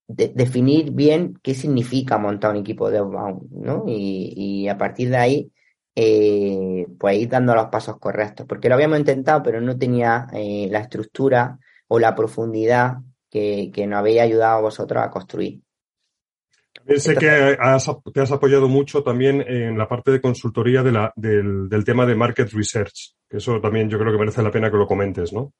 definir 0.06 0.92
bien 0.92 1.40
qué 1.42 1.56
significa 1.56 2.18
montar 2.18 2.52
un 2.52 2.58
equipo 2.58 2.88
de 2.88 2.98
outbound, 2.98 3.50
¿no? 3.50 3.82
Y, 3.88 4.32
y 4.37 4.68
a 4.68 4.78
partir 4.78 5.10
de 5.10 5.16
ahí 5.16 5.50
eh, 5.96 6.87
pues 6.98 7.18
ir 7.18 7.28
dando 7.28 7.54
los 7.54 7.66
pasos 7.66 7.98
correctos, 7.98 8.46
porque 8.46 8.68
lo 8.68 8.74
habíamos 8.74 8.98
intentado, 8.98 9.42
pero 9.42 9.61
no 9.61 9.78
tenía 9.78 10.26
eh, 10.33 10.68
la 10.70 10.80
estructura 10.80 11.59
o 11.88 11.98
la 11.98 12.14
profundidad 12.14 12.96
que, 13.30 13.70
que 13.72 13.87
nos 13.87 14.00
había 14.00 14.22
ayudado 14.24 14.59
a 14.59 14.62
vosotros 14.62 15.02
a 15.02 15.11
construir. 15.11 15.61
sé 16.96 17.14
que 17.14 17.57
te 18.12 18.20
has 18.20 18.33
apoyado 18.33 18.68
mucho 18.68 19.02
también 19.02 19.40
en 19.46 19.78
la 19.78 19.88
parte 19.88 20.11
de 20.11 20.20
consultoría 20.20 20.83
de 20.83 20.92
la, 20.92 21.12
del, 21.14 21.68
del 21.68 21.85
tema 21.85 22.07
de 22.07 22.14
market 22.14 22.50
research, 22.52 23.14
que 23.28 23.37
eso 23.37 23.61
también 23.61 23.88
yo 23.88 23.98
creo 23.98 24.12
que 24.12 24.18
merece 24.18 24.42
la 24.42 24.50
pena 24.50 24.70
que 24.70 24.76
lo 24.76 24.87
comentes, 24.87 25.33
¿no? 25.33 25.52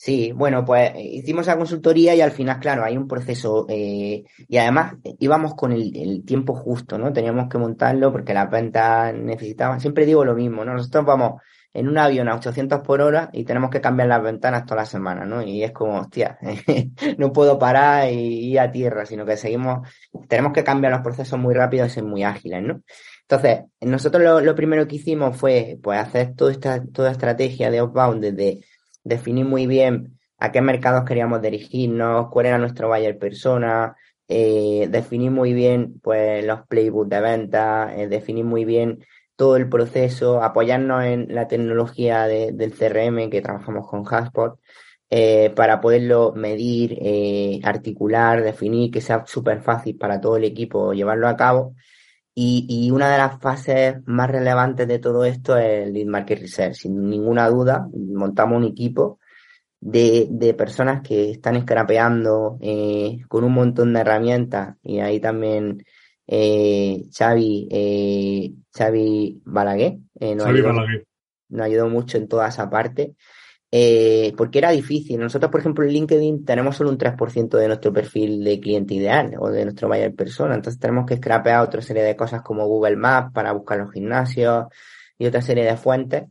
Sí, 0.00 0.30
bueno, 0.30 0.64
pues 0.64 0.92
hicimos 0.96 1.48
la 1.48 1.56
consultoría 1.56 2.14
y 2.14 2.20
al 2.20 2.30
final, 2.30 2.60
claro, 2.60 2.84
hay 2.84 2.96
un 2.96 3.08
proceso 3.08 3.66
eh, 3.68 4.22
y 4.46 4.56
además 4.56 4.94
íbamos 5.18 5.56
con 5.56 5.72
el, 5.72 6.24
tiempo 6.24 6.54
justo, 6.54 6.98
¿no? 6.98 7.12
Teníamos 7.12 7.48
que 7.48 7.58
montarlo 7.58 8.12
porque 8.12 8.32
las 8.32 8.48
ventas 8.48 9.12
necesitaban, 9.12 9.80
siempre 9.80 10.06
digo 10.06 10.24
lo 10.24 10.36
mismo, 10.36 10.64
¿no? 10.64 10.74
Nosotros 10.74 11.04
vamos 11.04 11.42
en 11.74 11.88
un 11.88 11.98
avión 11.98 12.28
a 12.28 12.36
800 12.36 12.80
por 12.82 13.00
hora 13.00 13.28
y 13.32 13.42
tenemos 13.44 13.70
que 13.70 13.80
cambiar 13.80 14.06
las 14.08 14.22
ventanas 14.22 14.66
toda 14.66 14.82
la 14.82 14.86
semana, 14.86 15.24
¿no? 15.24 15.42
Y 15.42 15.64
es 15.64 15.72
como, 15.72 15.98
hostia, 15.98 16.38
no 17.18 17.32
puedo 17.32 17.58
parar 17.58 18.08
y 18.12 18.52
ir 18.52 18.60
a 18.60 18.70
tierra, 18.70 19.04
sino 19.04 19.26
que 19.26 19.36
seguimos, 19.36 19.88
tenemos 20.28 20.52
que 20.52 20.62
cambiar 20.62 20.92
los 20.92 21.02
procesos 21.02 21.40
muy 21.40 21.54
rápidos 21.54 21.88
y 21.88 21.90
ser 21.90 22.04
muy 22.04 22.22
ágiles, 22.22 22.62
¿no? 22.62 22.82
Entonces, 23.22 23.64
nosotros 23.80 24.22
lo, 24.22 24.40
lo 24.40 24.54
primero 24.54 24.86
que 24.86 24.96
hicimos 24.96 25.36
fue, 25.36 25.76
pues, 25.82 25.98
hacer 25.98 26.34
toda 26.36 26.52
esta, 26.52 26.84
toda 26.86 27.10
estrategia 27.10 27.68
de 27.70 27.78
outbound 27.80 28.22
desde 28.22 28.60
definir 29.08 29.44
muy 29.44 29.66
bien 29.66 30.18
a 30.38 30.52
qué 30.52 30.60
mercados 30.60 31.04
queríamos 31.04 31.42
dirigirnos, 31.42 32.28
cuál 32.30 32.46
era 32.46 32.58
nuestro 32.58 32.88
buyer 32.88 33.18
persona, 33.18 33.96
eh, 34.28 34.88
definir 34.90 35.30
muy 35.30 35.52
bien 35.52 36.00
pues 36.02 36.44
los 36.44 36.66
playbooks 36.68 37.08
de 37.08 37.20
venta, 37.20 37.94
eh, 37.96 38.08
definir 38.08 38.44
muy 38.44 38.64
bien 38.64 39.04
todo 39.36 39.56
el 39.56 39.68
proceso, 39.68 40.42
apoyarnos 40.42 41.04
en 41.04 41.26
la 41.34 41.48
tecnología 41.48 42.26
del 42.26 42.72
CRM 42.72 43.30
que 43.30 43.40
trabajamos 43.40 43.86
con 43.88 44.00
HubSpot 44.00 44.58
eh, 45.10 45.50
para 45.56 45.80
poderlo 45.80 46.32
medir, 46.34 46.98
eh, 47.00 47.60
articular, 47.64 48.42
definir, 48.42 48.90
que 48.90 49.00
sea 49.00 49.24
súper 49.26 49.62
fácil 49.62 49.96
para 49.96 50.20
todo 50.20 50.36
el 50.36 50.44
equipo 50.44 50.92
llevarlo 50.92 51.28
a 51.28 51.36
cabo. 51.36 51.74
Y, 52.40 52.66
y, 52.68 52.92
una 52.92 53.10
de 53.10 53.18
las 53.18 53.40
fases 53.40 53.96
más 54.06 54.30
relevantes 54.30 54.86
de 54.86 55.00
todo 55.00 55.24
esto 55.24 55.56
es 55.56 55.88
el 55.88 55.92
lead 55.92 56.06
market 56.06 56.38
research. 56.38 56.74
Sin 56.74 57.10
ninguna 57.10 57.48
duda, 57.48 57.88
montamos 57.92 58.58
un 58.58 58.64
equipo 58.64 59.18
de, 59.80 60.28
de 60.30 60.54
personas 60.54 61.02
que 61.02 61.32
están 61.32 61.60
scrapeando 61.60 62.56
eh, 62.60 63.18
con 63.26 63.42
un 63.42 63.54
montón 63.54 63.92
de 63.92 64.00
herramientas. 64.02 64.76
Y 64.84 65.00
ahí 65.00 65.18
también 65.18 65.84
eh, 66.28 67.08
Xavi, 67.12 67.68
eh, 67.72 68.52
Xavi 68.72 69.42
Balaguer, 69.44 69.98
eh, 70.20 70.36
nos, 70.36 70.46
Xavi 70.46 70.60
Balaguer. 70.60 71.06
nos 71.48 71.66
ayudó 71.66 71.88
mucho 71.88 72.18
en 72.18 72.28
toda 72.28 72.46
esa 72.46 72.70
parte 72.70 73.16
eh, 73.70 74.32
porque 74.36 74.58
era 74.58 74.70
difícil. 74.70 75.20
Nosotros, 75.20 75.50
por 75.50 75.60
ejemplo, 75.60 75.84
en 75.84 75.92
LinkedIn 75.92 76.44
tenemos 76.44 76.76
solo 76.76 76.90
un 76.90 76.98
3% 76.98 77.58
de 77.58 77.68
nuestro 77.68 77.92
perfil 77.92 78.42
de 78.42 78.60
cliente 78.60 78.94
ideal 78.94 79.34
o 79.38 79.50
de 79.50 79.64
nuestro 79.64 79.88
buyer 79.88 80.14
persona. 80.14 80.54
Entonces 80.54 80.80
tenemos 80.80 81.06
que 81.06 81.16
scrapear 81.16 81.60
otra 81.62 81.82
serie 81.82 82.02
de 82.02 82.16
cosas 82.16 82.42
como 82.42 82.66
Google 82.66 82.96
Maps 82.96 83.32
para 83.32 83.52
buscar 83.52 83.78
los 83.78 83.92
gimnasios 83.92 84.66
y 85.18 85.26
otra 85.26 85.42
serie 85.42 85.64
de 85.64 85.76
fuentes. 85.76 86.24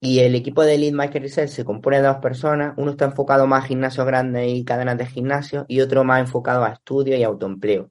Y 0.00 0.20
el 0.20 0.34
equipo 0.34 0.64
de 0.64 0.78
Lead 0.78 0.94
Market 0.94 1.22
Research 1.22 1.50
se 1.50 1.64
compone 1.64 1.98
de 2.00 2.08
dos 2.08 2.18
personas. 2.18 2.74
Uno 2.78 2.92
está 2.92 3.04
enfocado 3.04 3.46
más 3.46 3.64
a 3.64 3.66
gimnasios 3.68 4.06
grandes 4.06 4.48
y 4.48 4.64
cadenas 4.64 4.98
de 4.98 5.06
gimnasios 5.06 5.66
y 5.68 5.80
otro 5.82 6.04
más 6.04 6.20
enfocado 6.20 6.64
a 6.64 6.70
estudios 6.70 7.18
y 7.18 7.22
autoempleo. 7.22 7.90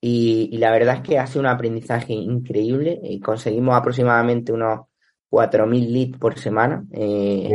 Y, 0.00 0.50
y 0.52 0.58
la 0.58 0.70
verdad 0.72 0.96
es 0.96 1.02
que 1.02 1.18
hace 1.18 1.38
un 1.38 1.46
aprendizaje 1.46 2.12
increíble. 2.12 3.00
Y 3.02 3.20
conseguimos 3.20 3.76
aproximadamente 3.76 4.52
unos 4.52 4.87
4.000 5.30 5.92
leads 5.92 6.18
por 6.18 6.38
semana, 6.38 6.84
eh, 6.90 7.50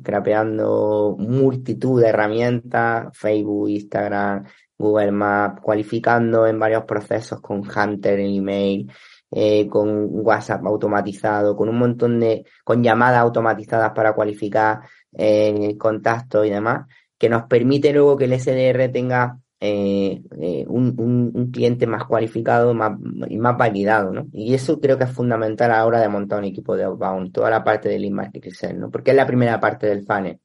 scrapeando, 0.00 1.16
multitud 1.18 2.00
de 2.00 2.08
herramientas, 2.08 3.16
Facebook, 3.16 3.68
Instagram, 3.68 4.44
Google 4.76 5.12
Maps, 5.12 5.60
cualificando 5.60 6.46
en 6.46 6.58
varios 6.58 6.84
procesos 6.84 7.40
con 7.40 7.58
Hunter 7.60 8.18
en 8.18 8.34
email, 8.34 8.90
eh, 9.30 9.68
con 9.68 10.08
WhatsApp 10.10 10.64
automatizado, 10.66 11.56
con 11.56 11.68
un 11.68 11.78
montón 11.78 12.18
de, 12.18 12.44
con 12.64 12.82
llamadas 12.82 13.20
automatizadas 13.20 13.92
para 13.92 14.14
cualificar 14.14 14.80
eh, 15.12 15.76
contactos 15.78 16.46
y 16.46 16.50
demás, 16.50 16.86
que 17.16 17.28
nos 17.28 17.44
permite 17.44 17.92
luego 17.92 18.16
que 18.16 18.24
el 18.24 18.38
SDR 18.40 18.88
tenga 18.90 19.38
eh, 19.60 20.22
eh, 20.40 20.64
un, 20.68 20.94
un, 21.34 21.50
cliente 21.50 21.88
más 21.88 22.04
cualificado 22.04 22.74
más, 22.74 22.96
y 23.28 23.38
más 23.38 23.56
validado, 23.56 24.12
¿no? 24.12 24.28
Y 24.32 24.54
eso 24.54 24.80
creo 24.80 24.96
que 24.98 25.04
es 25.04 25.12
fundamental 25.12 25.72
a 25.72 25.78
la 25.78 25.86
hora 25.86 26.00
de 26.00 26.08
montar 26.08 26.38
un 26.38 26.44
equipo 26.44 26.76
de 26.76 26.84
outbound, 26.84 27.32
toda 27.32 27.50
la 27.50 27.64
parte 27.64 27.88
del 27.88 28.08
crecer, 28.40 28.76
¿no? 28.76 28.88
Porque 28.88 29.10
es 29.10 29.16
la 29.16 29.26
primera 29.26 29.58
parte 29.58 29.88
del 29.88 30.04
funnel. 30.04 30.38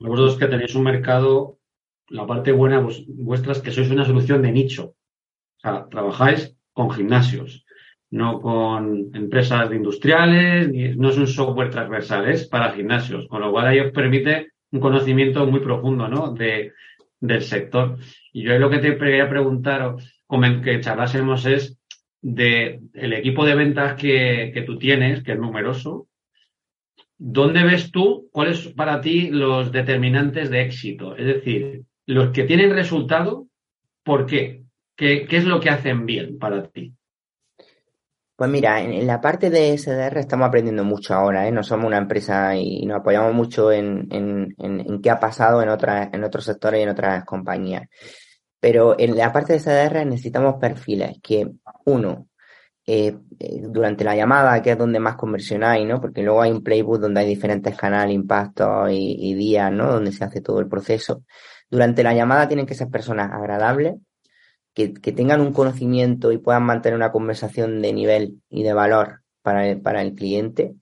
Vosotros 0.00 0.38
que 0.38 0.46
tenéis 0.46 0.74
un 0.74 0.84
mercado, 0.84 1.58
la 2.08 2.26
parte 2.26 2.50
buena 2.50 2.84
vuestra 3.06 3.52
es 3.52 3.60
que 3.60 3.70
sois 3.70 3.90
una 3.90 4.04
solución 4.04 4.42
de 4.42 4.50
nicho. 4.50 4.94
O 5.58 5.60
sea, 5.60 5.86
trabajáis 5.88 6.56
con 6.72 6.90
gimnasios, 6.90 7.64
no 8.10 8.40
con 8.40 9.10
empresas 9.14 9.70
de 9.70 9.76
industriales, 9.76 10.68
ni, 10.68 10.96
no 10.96 11.10
es 11.10 11.16
un 11.16 11.28
software 11.28 11.70
transversal, 11.70 12.28
es 12.28 12.48
para 12.48 12.72
gimnasios, 12.72 13.28
con 13.28 13.40
lo 13.40 13.52
cual 13.52 13.68
ahí 13.68 13.78
os 13.78 13.92
permite 13.92 14.48
un 14.72 14.80
conocimiento 14.80 15.46
muy 15.46 15.60
profundo, 15.60 16.08
¿no? 16.08 16.32
De, 16.32 16.72
del 17.20 17.42
sector. 17.42 17.98
Y 18.32 18.42
yo 18.42 18.58
lo 18.58 18.70
que 18.70 18.78
te 18.78 18.96
quería 18.96 19.28
preguntar 19.28 19.96
que 20.62 20.80
charlásemos 20.80 21.46
es 21.46 21.78
de 22.20 22.80
el 22.94 23.12
equipo 23.12 23.44
de 23.44 23.54
ventas 23.54 23.94
que, 23.94 24.50
que 24.52 24.62
tú 24.62 24.78
tienes, 24.78 25.22
que 25.22 25.32
es 25.32 25.38
numeroso, 25.38 26.08
¿dónde 27.16 27.62
ves 27.64 27.90
tú 27.90 28.28
cuáles 28.32 28.68
para 28.68 29.00
ti 29.00 29.30
los 29.30 29.72
determinantes 29.72 30.50
de 30.50 30.62
éxito? 30.62 31.16
Es 31.16 31.26
decir, 31.26 31.82
los 32.06 32.30
que 32.30 32.44
tienen 32.44 32.72
resultado, 32.72 33.46
¿por 34.02 34.26
qué? 34.26 34.62
¿Qué, 34.96 35.26
qué 35.26 35.36
es 35.36 35.44
lo 35.44 35.60
que 35.60 35.70
hacen 35.70 36.06
bien 36.06 36.38
para 36.38 36.68
ti? 36.68 36.92
Pues 38.38 38.50
mira, 38.52 38.80
en, 38.80 39.04
la 39.04 39.20
parte 39.20 39.50
de 39.50 39.76
SDR 39.76 40.20
estamos 40.20 40.46
aprendiendo 40.46 40.84
mucho 40.84 41.12
ahora, 41.12 41.48
¿eh? 41.48 41.50
No 41.50 41.64
somos 41.64 41.86
una 41.86 41.98
empresa 41.98 42.54
y, 42.54 42.86
nos 42.86 43.00
apoyamos 43.00 43.34
mucho 43.34 43.72
en, 43.72 44.06
en, 44.12 44.54
en, 44.58 45.02
qué 45.02 45.10
ha 45.10 45.18
pasado 45.18 45.60
en 45.60 45.68
otras, 45.68 46.10
en 46.12 46.22
otros 46.22 46.44
sectores 46.44 46.78
y 46.78 46.84
en 46.84 46.90
otras 46.90 47.24
compañías. 47.24 47.88
Pero 48.60 48.94
en 48.98 49.16
la 49.16 49.32
parte 49.32 49.54
de 49.54 49.58
SDR 49.60 50.06
necesitamos 50.06 50.54
perfiles 50.60 51.18
que, 51.20 51.50
uno, 51.86 52.28
eh, 52.86 53.16
eh, 53.40 53.60
durante 53.62 54.04
la 54.04 54.14
llamada, 54.14 54.62
que 54.62 54.72
es 54.72 54.78
donde 54.78 55.00
más 55.00 55.16
conversión 55.16 55.64
hay, 55.64 55.84
¿no? 55.84 56.00
Porque 56.00 56.22
luego 56.22 56.40
hay 56.42 56.52
un 56.52 56.62
playbook 56.62 57.00
donde 57.00 57.20
hay 57.22 57.26
diferentes 57.28 57.76
canales, 57.76 58.14
impactos 58.14 58.90
y, 58.92 59.16
y 59.30 59.34
días, 59.34 59.72
¿no? 59.72 59.92
Donde 59.94 60.12
se 60.12 60.22
hace 60.24 60.40
todo 60.42 60.60
el 60.60 60.68
proceso. 60.68 61.24
Durante 61.68 62.04
la 62.04 62.14
llamada 62.14 62.46
tienen 62.46 62.66
que 62.66 62.74
ser 62.76 62.88
personas 62.88 63.32
agradables, 63.32 63.96
que, 64.86 65.12
tengan 65.12 65.40
un 65.40 65.52
conocimiento 65.52 66.30
y 66.30 66.38
puedan 66.38 66.62
mantener 66.64 66.96
una 66.96 67.10
conversación 67.10 67.82
de 67.82 67.92
nivel 67.92 68.40
y 68.48 68.62
de 68.62 68.72
valor 68.72 69.22
para 69.42 69.66
el, 69.66 69.80
para 69.80 70.02
el 70.02 70.14
cliente, 70.14 70.76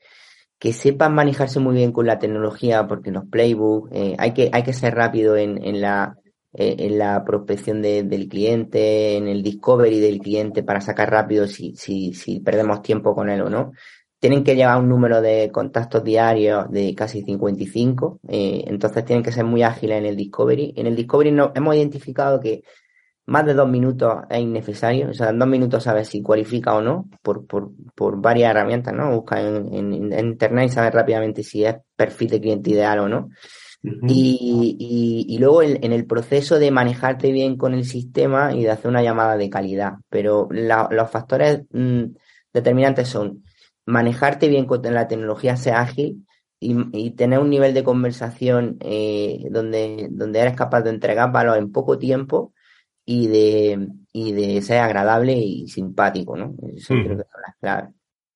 que 0.58 0.72
sepan 0.72 1.14
manejarse 1.14 1.60
muy 1.60 1.74
bien 1.74 1.92
con 1.92 2.06
la 2.06 2.18
tecnología, 2.18 2.86
porque 2.86 3.10
los 3.10 3.24
playbooks 3.26 3.90
eh, 3.92 4.16
hay, 4.18 4.32
que, 4.32 4.50
hay 4.52 4.62
que 4.62 4.72
ser 4.72 4.94
rápido 4.94 5.36
en, 5.36 5.62
en 5.64 5.80
la, 5.80 6.16
eh, 6.52 6.76
en 6.78 6.98
la 6.98 7.24
prospección 7.24 7.82
del 7.82 8.28
cliente, 8.28 9.16
en 9.16 9.28
el 9.28 9.42
discovery 9.42 10.00
del 10.00 10.18
cliente 10.18 10.62
para 10.62 10.80
sacar 10.80 11.10
rápido 11.10 11.46
si, 11.46 11.74
si, 11.76 12.14
si 12.14 12.40
perdemos 12.40 12.82
tiempo 12.82 13.14
con 13.14 13.28
él 13.28 13.42
o 13.42 13.50
no. 13.50 13.72
Tienen 14.18 14.42
que 14.42 14.56
llevar 14.56 14.78
un 14.80 14.88
número 14.88 15.20
de 15.20 15.50
contactos 15.52 16.02
diarios 16.02 16.70
de 16.70 16.94
casi 16.94 17.22
55, 17.22 18.20
eh, 18.28 18.64
entonces 18.66 19.04
tienen 19.04 19.22
que 19.22 19.32
ser 19.32 19.44
muy 19.44 19.62
ágiles 19.62 19.98
en 19.98 20.06
el 20.06 20.16
discovery. 20.16 20.72
En 20.76 20.86
el 20.86 20.96
discovery 20.96 21.30
no, 21.30 21.52
hemos 21.54 21.76
identificado 21.76 22.40
que 22.40 22.62
más 23.26 23.44
de 23.44 23.54
dos 23.54 23.68
minutos 23.68 24.18
es 24.30 24.40
innecesario. 24.40 25.10
O 25.10 25.14
sea, 25.14 25.30
en 25.30 25.38
dos 25.38 25.48
minutos 25.48 25.82
sabes 25.82 26.08
si 26.08 26.22
cualifica 26.22 26.74
o 26.74 26.80
no 26.80 27.08
por, 27.22 27.46
por, 27.46 27.70
por 27.94 28.20
varias 28.20 28.50
herramientas, 28.50 28.94
¿no? 28.94 29.10
Busca 29.14 29.40
en, 29.40 29.72
en, 29.74 29.92
internet 29.92 30.68
y 30.68 30.72
sabes 30.72 30.94
rápidamente 30.94 31.42
si 31.42 31.64
es 31.64 31.76
perfil 31.96 32.30
de 32.30 32.40
cliente 32.40 32.70
ideal 32.70 33.00
o 33.00 33.08
no. 33.08 33.28
y, 33.82 34.76
y, 34.78 35.34
y, 35.34 35.38
luego 35.38 35.62
en, 35.62 35.92
el 35.92 36.06
proceso 36.06 36.58
de 36.58 36.70
manejarte 36.70 37.30
bien 37.32 37.56
con 37.56 37.74
el 37.74 37.84
sistema 37.84 38.54
y 38.54 38.62
de 38.62 38.70
hacer 38.70 38.88
una 38.88 39.02
llamada 39.02 39.36
de 39.36 39.50
calidad. 39.50 39.94
Pero 40.08 40.48
los 40.50 41.10
factores 41.10 41.62
mm, 41.70 42.04
determinantes 42.52 43.08
son 43.08 43.42
manejarte 43.86 44.48
bien 44.48 44.66
con 44.66 44.82
la 44.82 45.08
tecnología, 45.08 45.56
sea 45.56 45.80
ágil 45.80 46.26
y, 46.60 46.76
y 46.92 47.10
tener 47.12 47.40
un 47.40 47.50
nivel 47.50 47.74
de 47.74 47.84
conversación 47.84 48.76
eh, 48.80 49.46
donde, 49.50 50.08
donde 50.10 50.40
eres 50.40 50.54
capaz 50.54 50.82
de 50.82 50.90
entregar 50.90 51.32
valor 51.32 51.58
en 51.58 51.70
poco 51.72 51.98
tiempo 51.98 52.52
y 53.08 53.28
de, 53.28 53.88
y 54.12 54.32
de 54.32 54.60
ser 54.60 54.80
agradable 54.80 55.32
y 55.32 55.68
simpático, 55.68 56.36
¿no? 56.36 56.54
Eso 56.74 56.94
creo 56.94 57.16
que 57.16 57.24
son 57.24 57.42
las 57.46 57.56
claves. 57.60 57.94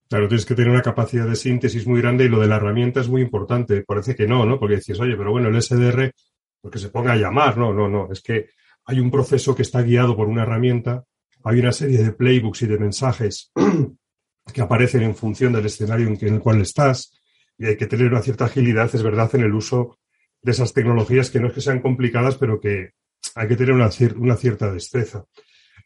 Claro, 0.09 0.29
tienes 0.29 0.47
que 0.47 0.55
tener 0.55 0.71
una 0.71 0.83
capacidad 0.83 1.27
de 1.27 1.37
síntesis 1.37 1.87
muy 1.87 2.01
grande 2.01 2.25
y 2.25 2.29
lo 2.29 2.41
de 2.41 2.47
la 2.47 2.57
herramienta 2.57 3.01
es 3.01 3.09
muy 3.09 3.21
importante. 3.21 3.83
Parece 3.83 4.15
que 4.15 4.27
no, 4.27 4.47
¿no? 4.47 4.59
Porque 4.59 4.77
dices, 4.77 4.99
oye, 5.01 5.17
pero 5.17 5.33
bueno, 5.33 5.49
el 5.49 5.61
SDR, 5.61 6.13
porque 6.61 6.79
se 6.79 6.89
ponga 6.89 7.13
a 7.13 7.17
llamar, 7.17 7.59
no, 7.59 7.75
no, 7.75 7.89
no. 7.89 8.11
Es 8.11 8.23
que 8.23 8.47
hay 8.87 9.01
un 9.01 9.11
proceso 9.11 9.55
que 9.55 9.63
está 9.63 9.83
guiado 9.83 10.17
por 10.17 10.29
una 10.29 10.43
herramienta, 10.43 11.05
hay 11.45 11.61
una 11.61 11.73
serie 11.73 12.03
de 12.03 12.13
playbooks 12.13 12.63
y 12.63 12.67
de 12.67 12.79
mensajes 12.79 13.53
que 14.55 14.61
aparecen 14.61 15.03
en 15.03 15.15
función 15.15 15.53
del 15.53 15.67
escenario 15.67 16.09
en 16.09 16.35
el 16.35 16.41
cual 16.41 16.61
estás 16.61 17.13
y 17.59 17.67
hay 17.67 17.77
que 17.77 17.87
tener 17.87 18.07
una 18.07 18.23
cierta 18.23 18.47
agilidad, 18.47 18.91
es 18.93 19.03
verdad, 19.03 19.31
en 19.35 19.43
el 19.43 19.55
uso 19.55 19.99
de 20.43 20.53
esas 20.53 20.73
tecnologías 20.73 21.31
que 21.31 21.41
no 21.41 21.49
es 21.49 21.53
que 21.53 21.61
sean 21.61 21.81
complicadas, 21.81 22.37
pero 22.37 22.59
que, 22.59 22.93
hay 23.35 23.49
que 23.49 23.57
tener 23.57 23.75
una, 23.75 23.91
cierta 23.91 24.73
destreza. 24.73 25.25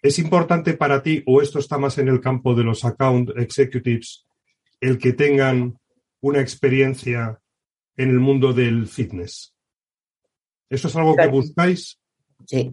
¿Es 0.02 0.18
importante 0.18 0.74
para 0.74 1.02
ti, 1.02 1.22
o 1.26 1.40
esto 1.40 1.58
está 1.58 1.78
más 1.78 1.98
en 1.98 2.08
el 2.08 2.20
campo 2.20 2.54
de 2.54 2.64
los 2.64 2.84
account 2.84 3.30
executives, 3.36 4.26
el 4.80 4.98
que 4.98 5.12
tengan 5.12 5.78
una 6.20 6.40
experiencia 6.40 7.40
en 7.96 8.10
el 8.10 8.20
mundo 8.20 8.52
del 8.52 8.86
fitness? 8.86 9.54
¿Eso 10.68 10.88
es 10.88 10.96
algo 10.96 11.16
que 11.16 11.26
buscáis? 11.26 11.98
Sí, 12.46 12.72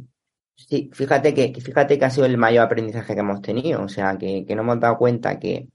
sí, 0.55 0.89
fíjate 0.93 1.33
que, 1.33 1.53
fíjate 1.61 1.97
que 1.97 2.05
ha 2.05 2.09
sido 2.09 2.25
el 2.25 2.37
mayor 2.37 2.65
aprendizaje 2.65 3.13
que 3.13 3.19
hemos 3.19 3.41
tenido, 3.41 3.83
o 3.83 3.89
sea, 3.89 4.17
que, 4.17 4.45
que 4.45 4.55
nos 4.55 4.63
hemos 4.63 4.79
dado 4.79 4.97
cuenta 4.97 5.39
que 5.39 5.67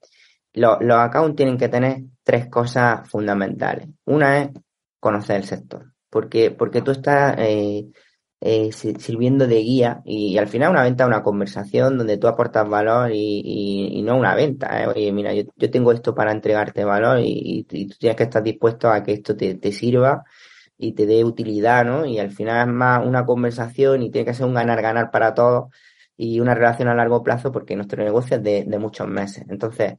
los, 0.53 0.79
los 0.81 0.97
accounts 0.97 1.37
tienen 1.37 1.59
que 1.59 1.69
tener 1.69 2.03
tres 2.23 2.49
cosas 2.49 3.09
fundamentales. 3.09 3.89
Una 4.05 4.43
es 4.43 4.51
conocer 4.99 5.37
el 5.37 5.45
sector, 5.45 5.93
porque, 6.11 6.51
porque 6.51 6.83
tú 6.83 6.91
estás 6.91 7.37
eh, 7.39 7.87
eh, 8.41 8.71
sirviendo 8.73 9.47
de 9.47 9.57
guía 9.61 10.03
y, 10.05 10.37
al 10.39 10.49
final 10.49 10.71
una 10.71 10.83
venta 10.83 11.05
es 11.05 11.09
una 11.09 11.23
conversación 11.23 11.97
donde 11.99 12.19
tú 12.19 12.29
aportas 12.29 12.69
valor 12.69 13.11
y, 13.13 14.03
no 14.05 14.17
una 14.17 14.35
venta. 14.35 14.83
¿eh? 14.83 14.87
Oye, 14.87 15.13
mira, 15.13 15.33
yo, 15.35 15.45
yo, 15.57 15.71
tengo 15.71 15.93
esto 15.93 16.15
para 16.15 16.33
entregarte 16.33 16.85
valor 16.85 17.21
y, 17.23 17.65
tú 17.65 17.97
tienes 17.99 18.17
que 18.17 18.25
estar 18.25 18.43
dispuesto 18.43 18.91
a 18.91 19.03
que 19.03 19.15
esto 19.15 19.37
te, 19.37 19.55
te, 19.57 19.73
sirva 19.73 20.25
y 20.79 20.93
te 20.93 21.07
dé 21.07 21.25
utilidad, 21.25 21.85
¿no? 21.85 22.05
Y 22.05 22.19
al 22.19 22.31
final 22.31 22.69
es 22.69 22.75
más 22.75 23.07
una 23.07 23.25
conversación 23.25 24.03
y 24.03 24.11
tiene 24.11 24.27
que 24.27 24.35
ser 24.35 24.47
un 24.47 24.55
ganar-ganar 24.55 25.11
para 25.11 25.35
todos 25.35 25.71
y 26.17 26.41
una 26.41 26.55
relación 26.55 26.89
a 26.89 26.95
largo 26.95 27.23
plazo 27.23 27.53
porque 27.53 27.77
nuestro 27.77 28.03
negocio 28.05 28.37
es 28.37 28.43
de, 28.43 28.65
de 28.65 28.79
muchos 28.79 29.09
meses. 29.09 29.45
Entonces, 29.49 29.95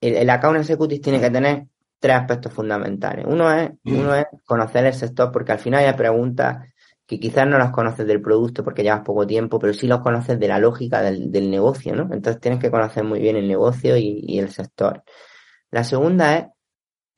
el, 0.00 0.16
el 0.16 0.30
account 0.30 0.58
executive 0.60 1.00
tiene 1.00 1.20
que 1.20 1.30
tener 1.30 1.66
tres 1.98 2.16
aspectos 2.16 2.52
fundamentales. 2.52 3.24
Uno 3.28 3.52
es, 3.52 3.70
uno 3.84 4.14
es 4.14 4.26
conocer 4.44 4.86
el 4.86 4.94
sector 4.94 5.30
porque 5.32 5.52
al 5.52 5.58
final 5.58 5.84
hay 5.84 5.92
preguntas 5.94 6.71
que 7.12 7.20
quizás 7.20 7.46
no 7.46 7.58
los 7.58 7.70
conoces 7.72 8.06
del 8.06 8.22
producto 8.22 8.64
porque 8.64 8.82
llevas 8.82 9.02
poco 9.02 9.26
tiempo, 9.26 9.58
pero 9.58 9.74
sí 9.74 9.86
los 9.86 10.00
conoces 10.00 10.40
de 10.40 10.48
la 10.48 10.58
lógica 10.58 11.02
del, 11.02 11.50
negocio, 11.50 11.94
¿no? 11.94 12.04
Entonces 12.04 12.40
tienes 12.40 12.58
que 12.58 12.70
conocer 12.70 13.04
muy 13.04 13.20
bien 13.20 13.36
el 13.36 13.46
negocio 13.46 13.98
y, 13.98 14.38
el 14.38 14.48
sector. 14.48 15.02
La 15.70 15.84
segunda 15.84 16.38
es 16.38 16.46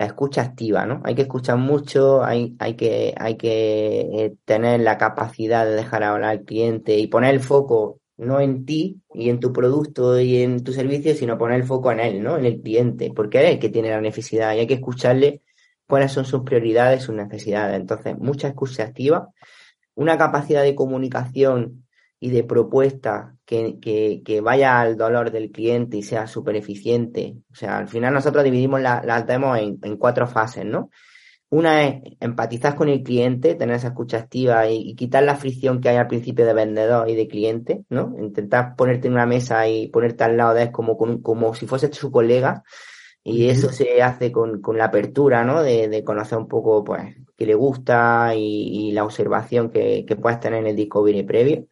la 0.00 0.06
escucha 0.06 0.42
activa, 0.42 0.84
¿no? 0.84 1.00
Hay 1.04 1.14
que 1.14 1.22
escuchar 1.22 1.58
mucho, 1.58 2.24
hay, 2.24 2.56
hay 2.58 2.74
que, 2.74 3.14
hay 3.16 3.36
que 3.36 4.00
eh, 4.00 4.34
tener 4.44 4.80
la 4.80 4.98
capacidad 4.98 5.64
de 5.64 5.76
dejar 5.76 6.02
hablar 6.02 6.30
al 6.30 6.42
cliente 6.42 6.98
y 6.98 7.06
poner 7.06 7.32
el 7.32 7.40
foco 7.40 8.00
no 8.16 8.40
en 8.40 8.64
ti 8.64 9.00
y 9.12 9.30
en 9.30 9.38
tu 9.38 9.52
producto 9.52 10.18
y 10.18 10.42
en 10.42 10.64
tu 10.64 10.72
servicio, 10.72 11.14
sino 11.14 11.38
poner 11.38 11.60
el 11.60 11.66
foco 11.66 11.92
en 11.92 12.00
él, 12.00 12.20
¿no? 12.20 12.36
En 12.36 12.46
el 12.46 12.60
cliente, 12.60 13.12
porque 13.14 13.38
él 13.38 13.44
es 13.46 13.52
el 13.52 13.58
que 13.60 13.68
tiene 13.68 13.90
la 13.90 14.00
necesidad 14.00 14.54
y 14.54 14.60
hay 14.60 14.66
que 14.66 14.74
escucharle 14.74 15.42
cuáles 15.86 16.10
son 16.10 16.24
sus 16.24 16.42
prioridades, 16.42 17.04
sus 17.04 17.14
necesidades. 17.14 17.76
Entonces, 17.76 18.18
mucha 18.18 18.48
escucha 18.48 18.82
activa 18.82 19.30
una 19.94 20.18
capacidad 20.18 20.62
de 20.62 20.74
comunicación 20.74 21.84
y 22.20 22.30
de 22.30 22.44
propuesta 22.44 23.36
que, 23.44 23.78
que, 23.80 24.40
vaya 24.40 24.80
al 24.80 24.96
dolor 24.96 25.30
del 25.30 25.50
cliente 25.50 25.98
y 25.98 26.02
sea 26.02 26.26
súper 26.26 26.56
eficiente. 26.56 27.36
O 27.52 27.54
sea, 27.54 27.78
al 27.78 27.88
final 27.88 28.14
nosotros 28.14 28.44
dividimos 28.44 28.80
las 28.80 29.04
la 29.04 29.22
demos 29.22 29.58
en, 29.58 29.78
en, 29.82 29.96
cuatro 29.98 30.26
fases, 30.26 30.64
¿no? 30.64 30.90
Una 31.50 31.84
es 31.86 32.02
empatizar 32.20 32.74
con 32.74 32.88
el 32.88 33.02
cliente, 33.02 33.54
tener 33.54 33.76
esa 33.76 33.88
escucha 33.88 34.16
activa 34.18 34.68
y, 34.68 34.94
quitar 34.96 35.22
la 35.22 35.36
fricción 35.36 35.80
que 35.80 35.90
hay 35.90 35.96
al 35.96 36.08
principio 36.08 36.46
de 36.46 36.54
vendedor 36.54 37.08
y 37.08 37.14
de 37.14 37.28
cliente, 37.28 37.84
¿no? 37.90 38.14
Intentar 38.18 38.74
ponerte 38.74 39.06
en 39.08 39.14
una 39.14 39.26
mesa 39.26 39.68
y 39.68 39.88
ponerte 39.88 40.24
al 40.24 40.36
lado 40.36 40.54
de 40.54 40.62
él 40.62 40.72
como, 40.72 40.96
como 40.96 41.54
si 41.54 41.66
fuese 41.66 41.92
su 41.92 42.10
colega. 42.10 42.64
Y 43.24 43.48
eso 43.48 43.70
se 43.72 44.02
hace 44.02 44.30
con, 44.30 44.60
con 44.60 44.78
la 44.78 44.86
apertura, 44.86 45.44
¿no? 45.44 45.62
De, 45.62 45.88
de, 45.88 46.04
conocer 46.04 46.38
un 46.38 46.46
poco, 46.46 46.84
pues, 46.84 47.16
qué 47.36 47.46
le 47.46 47.54
gusta 47.54 48.34
y, 48.36 48.88
y 48.88 48.92
la 48.92 49.04
observación 49.04 49.70
que, 49.70 50.04
que 50.06 50.16
puedes 50.16 50.40
tener 50.40 50.60
en 50.60 50.66
el 50.68 50.76
discovery 50.76 51.22
previo. 51.22 51.66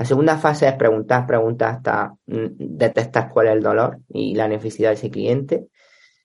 La 0.00 0.06
segunda 0.06 0.38
fase 0.38 0.66
es 0.66 0.74
preguntar, 0.76 1.26
preguntar 1.26 1.74
hasta 1.74 2.14
mm, 2.24 2.46
detectar 2.56 3.28
cuál 3.30 3.48
es 3.48 3.52
el 3.52 3.62
dolor 3.62 3.98
y 4.08 4.34
la 4.34 4.48
necesidad 4.48 4.88
de 4.88 4.94
ese 4.94 5.10
cliente. 5.10 5.68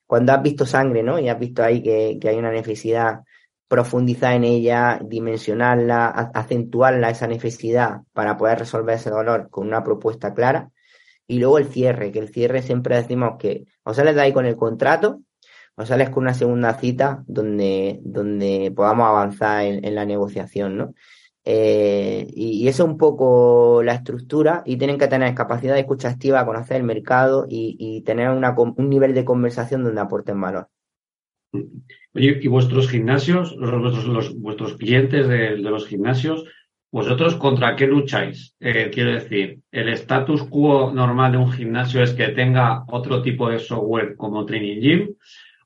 Cuando 0.07 0.31
has 0.31 0.41
visto 0.41 0.65
sangre, 0.65 1.03
¿no? 1.03 1.19
Y 1.19 1.27
has 1.27 1.37
visto 1.37 1.61
ahí 1.61 1.83
que, 1.83 2.17
hay 2.25 2.37
una 2.37 2.51
necesidad, 2.51 3.23
profundizar 3.67 4.33
en 4.33 4.45
ella, 4.45 4.97
dimensionarla, 5.03 6.07
acentuarla, 6.33 7.09
esa 7.09 7.27
necesidad 7.27 8.03
para 8.13 8.37
poder 8.37 8.59
resolver 8.59 8.95
ese 8.95 9.09
dolor 9.09 9.49
con 9.49 9.67
una 9.67 9.83
propuesta 9.83 10.33
clara. 10.33 10.71
Y 11.27 11.39
luego 11.39 11.57
el 11.57 11.65
cierre, 11.65 12.11
que 12.11 12.19
el 12.19 12.29
cierre 12.29 12.61
siempre 12.61 12.95
decimos 12.95 13.37
que 13.39 13.65
o 13.83 13.93
sales 13.93 14.15
de 14.15 14.21
ahí 14.21 14.33
con 14.33 14.45
el 14.45 14.55
contrato 14.55 15.21
o 15.75 15.85
sales 15.85 16.09
con 16.09 16.23
una 16.23 16.33
segunda 16.33 16.73
cita 16.75 17.23
donde, 17.27 17.99
donde 18.03 18.71
podamos 18.75 19.07
avanzar 19.07 19.65
en, 19.65 19.95
la 19.95 20.05
negociación, 20.05 20.77
¿no? 20.77 20.93
Eh, 21.43 22.25
y, 22.33 22.67
eso 22.67 22.83
es 22.83 22.89
un 22.89 22.97
poco 22.97 23.83
la 23.83 23.93
estructura 23.93 24.63
y 24.65 24.77
tienen 24.77 24.97
que 24.97 25.07
tener 25.07 25.35
capacidad 25.35 25.73
de 25.73 25.81
escucha 25.81 26.09
activa, 26.09 26.45
conocer 26.45 26.77
el 26.77 26.83
mercado 26.83 27.45
y, 27.47 28.01
tener 28.05 28.29
una, 28.29 28.55
un 28.57 28.89
nivel 28.89 29.13
de 29.13 29.25
conversación 29.25 29.83
donde 29.83 30.01
aporten 30.01 30.39
valor. 30.41 30.69
Oye, 32.13 32.39
¿y 32.41 32.47
vuestros 32.47 32.89
gimnasios, 32.89 33.55
los, 33.57 34.35
vuestros 34.39 34.75
clientes 34.75 35.27
de, 35.27 35.57
los 35.57 35.85
gimnasios, 35.85 36.45
vosotros 36.95 37.35
contra 37.35 37.75
qué 37.75 37.87
lucháis? 37.87 38.55
Eh, 38.57 38.89
quiero 38.89 39.11
decir, 39.11 39.59
¿el 39.69 39.89
status 39.89 40.43
quo 40.43 40.93
normal 40.93 41.33
de 41.33 41.37
un 41.37 41.51
gimnasio 41.51 42.01
es 42.01 42.13
que 42.13 42.29
tenga 42.29 42.85
otro 42.87 43.21
tipo 43.21 43.49
de 43.49 43.59
software 43.59 44.15
como 44.15 44.45
Training 44.45 44.79
Gym? 44.79 45.15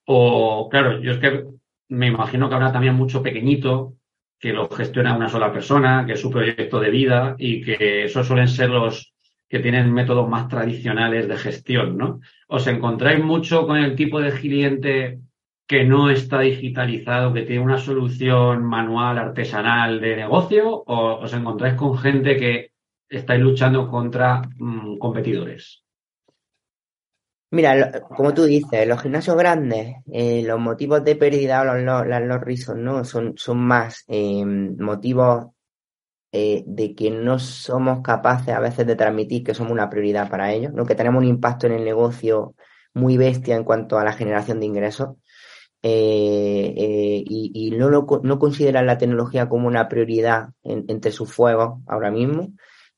O, 0.06 0.68
claro, 0.72 1.00
yo 1.00 1.12
es 1.12 1.20
que 1.20 1.46
me 1.90 2.08
imagino 2.08 2.50
que 2.50 2.56
habrá 2.56 2.72
también 2.72 2.96
mucho 2.96 3.22
pequeñito 3.22 3.94
que 4.40 4.54
lo 4.54 4.68
gestiona 4.70 5.16
una 5.16 5.30
sola 5.30 5.54
persona, 5.54 6.04
que 6.08 6.14
es 6.14 6.20
su 6.20 6.32
proyecto 6.32 6.80
de 6.80 6.90
vida 6.90 7.36
y 7.38 7.62
que 7.62 8.06
esos 8.06 8.26
suelen 8.26 8.48
ser 8.48 8.72
los 8.72 9.14
que 9.48 9.60
tienen 9.60 9.94
métodos 9.94 10.28
más 10.28 10.48
tradicionales 10.48 11.28
de 11.28 11.38
gestión, 11.38 11.96
¿no? 11.96 12.22
¿Os 12.48 12.66
encontráis 12.66 13.24
mucho 13.24 13.68
con 13.68 13.78
el 13.78 13.96
tipo 13.96 14.20
de 14.20 14.32
cliente 14.32 15.20
que 15.70 15.84
no 15.84 16.10
está 16.10 16.40
digitalizado, 16.40 17.32
que 17.32 17.44
tiene 17.44 17.62
una 17.62 17.78
solución 17.78 18.66
manual, 18.66 19.20
artesanal 19.20 20.02
de 20.02 20.16
negocio, 20.16 20.68
o 20.68 21.20
os 21.22 21.32
encontráis 21.32 21.76
con 21.76 21.96
gente 21.96 22.38
que 22.38 22.72
estáis 23.08 23.40
luchando 23.40 23.88
contra 23.88 24.42
mm, 24.58 24.98
competidores? 24.98 25.84
Mira, 27.52 28.02
como 28.02 28.34
tú 28.34 28.46
dices, 28.46 28.88
los 28.88 29.00
gimnasios 29.00 29.38
grandes, 29.38 29.98
eh, 30.12 30.42
los 30.44 30.60
motivos 30.60 31.04
de 31.04 31.16
pérdida 31.16 31.62
o 31.62 31.66
los, 31.66 32.08
los 32.08 32.42
risos, 32.42 32.76
¿no? 32.76 33.06
Son, 33.06 33.38
son 33.38 33.60
más 33.60 34.06
eh, 34.08 34.44
motivos 34.44 35.50
eh, 36.32 36.64
de 36.66 36.96
que 36.96 37.12
no 37.12 37.38
somos 37.38 38.02
capaces 38.02 38.56
a 38.56 38.60
veces 38.60 38.88
de 38.88 38.96
transmitir 38.96 39.44
que 39.44 39.54
somos 39.54 39.74
una 39.74 39.88
prioridad 39.88 40.32
para 40.32 40.52
ellos, 40.52 40.74
¿no? 40.74 40.84
Que 40.88 40.96
tenemos 40.96 41.22
un 41.22 41.30
impacto 41.30 41.68
en 41.68 41.74
el 41.74 41.86
negocio 41.86 42.56
muy 42.96 43.18
bestia 43.18 43.56
en 43.56 43.64
cuanto 43.64 44.00
a 44.00 44.04
la 44.04 44.14
generación 44.14 44.60
de 44.60 44.66
ingresos. 44.66 45.10
Y, 45.82 47.52
y 47.54 47.72
no, 47.72 47.90
lo, 47.90 48.06
no 48.24 48.40
consideran 48.40 48.86
la 48.86 48.98
tecnología 48.98 49.48
como 49.48 49.68
una 49.68 49.88
prioridad 49.88 50.50
entre 50.64 51.12
sus 51.12 51.32
fuegos 51.32 51.82
ahora 51.88 52.12
mismo. 52.12 52.54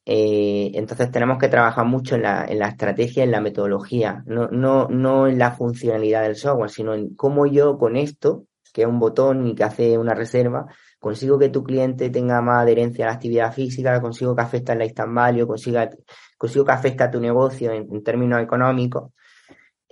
Eh, 0.06 0.72
entonces 0.74 1.12
tenemos 1.12 1.38
que 1.38 1.48
trabajar 1.48 1.86
mucho 1.86 2.15
en 2.15 2.24
la, 2.24 2.46
en 2.46 2.60
la 2.60 2.70
estrategia, 2.70 3.24
en 3.24 3.32
la 3.32 3.39
metodología, 3.39 4.24
no, 4.26 4.48
no, 4.48 4.88
no 4.89 5.28
en 5.28 5.38
la 5.38 5.52
funcionalidad 5.52 6.24
del 6.24 6.36
software, 6.36 6.72
sino 6.72 6.96
en 6.96 7.15
cómo 7.15 7.46
yo 7.46 7.78
con 7.78 7.96
esto, 7.96 8.46
que 8.74 8.82
es 8.82 8.88
un 8.88 9.00
botón 9.00 9.48
y 9.48 9.56
que 9.56 9.63
hace 9.63 9.98
una 9.98 10.15
reserva, 10.15 10.65
consigo 11.00 11.38
que 11.38 11.50
tu 11.50 11.63
cliente 11.63 12.10
tenga 12.10 12.41
más 12.41 12.63
adherencia 12.63 13.06
a 13.06 13.10
la 13.10 13.13
actividad 13.15 13.54
física, 13.54 14.02
consigo 14.02 14.36
que 14.36 14.41
afecte 14.41 14.72
al 14.72 14.80
lifetime 14.80 15.13
value, 15.13 15.48
consigo, 15.48 15.80
consigo 16.38 16.65
que 16.65 16.72
afecte 16.72 17.04
a 17.04 17.12
tu 17.12 17.20
negocio 17.20 17.72
en, 17.72 18.04
términos 18.04 18.41
económicos. 18.41 19.12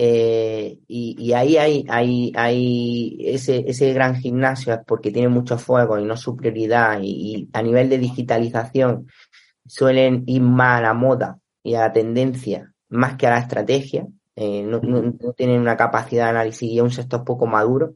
Eh, 0.01 0.79
y, 0.87 1.15
y, 1.19 1.33
ahí 1.33 1.57
hay, 1.57 1.85
hay, 1.89 2.31
hay 2.35 3.17
ese, 3.19 3.65
ese 3.67 3.93
gran 3.93 4.15
gimnasio 4.15 4.81
porque 4.87 5.11
tiene 5.11 5.27
mucho 5.27 5.57
fuego 5.57 5.99
y 5.99 6.05
no 6.05 6.15
su 6.15 6.37
prioridad 6.37 7.01
y, 7.01 7.35
y 7.35 7.49
a 7.51 7.61
nivel 7.61 7.89
de 7.89 7.97
digitalización 7.97 9.07
suelen 9.67 10.23
ir 10.25 10.41
más 10.41 10.79
a 10.79 10.83
la 10.83 10.93
moda 10.93 11.39
y 11.63 11.75
a 11.75 11.81
la 11.81 11.91
tendencia 11.91 12.73
más 12.89 13.15
que 13.15 13.27
a 13.27 13.31
la 13.31 13.39
estrategia. 13.39 14.07
Eh, 14.35 14.63
no, 14.63 14.81
tienen 15.33 15.61
una 15.61 15.77
capacidad 15.77 16.25
de 16.25 16.29
análisis 16.31 16.69
y 16.69 16.77
es 16.77 16.83
un 16.83 16.91
sector 16.91 17.23
poco 17.23 17.45
maduro. 17.45 17.95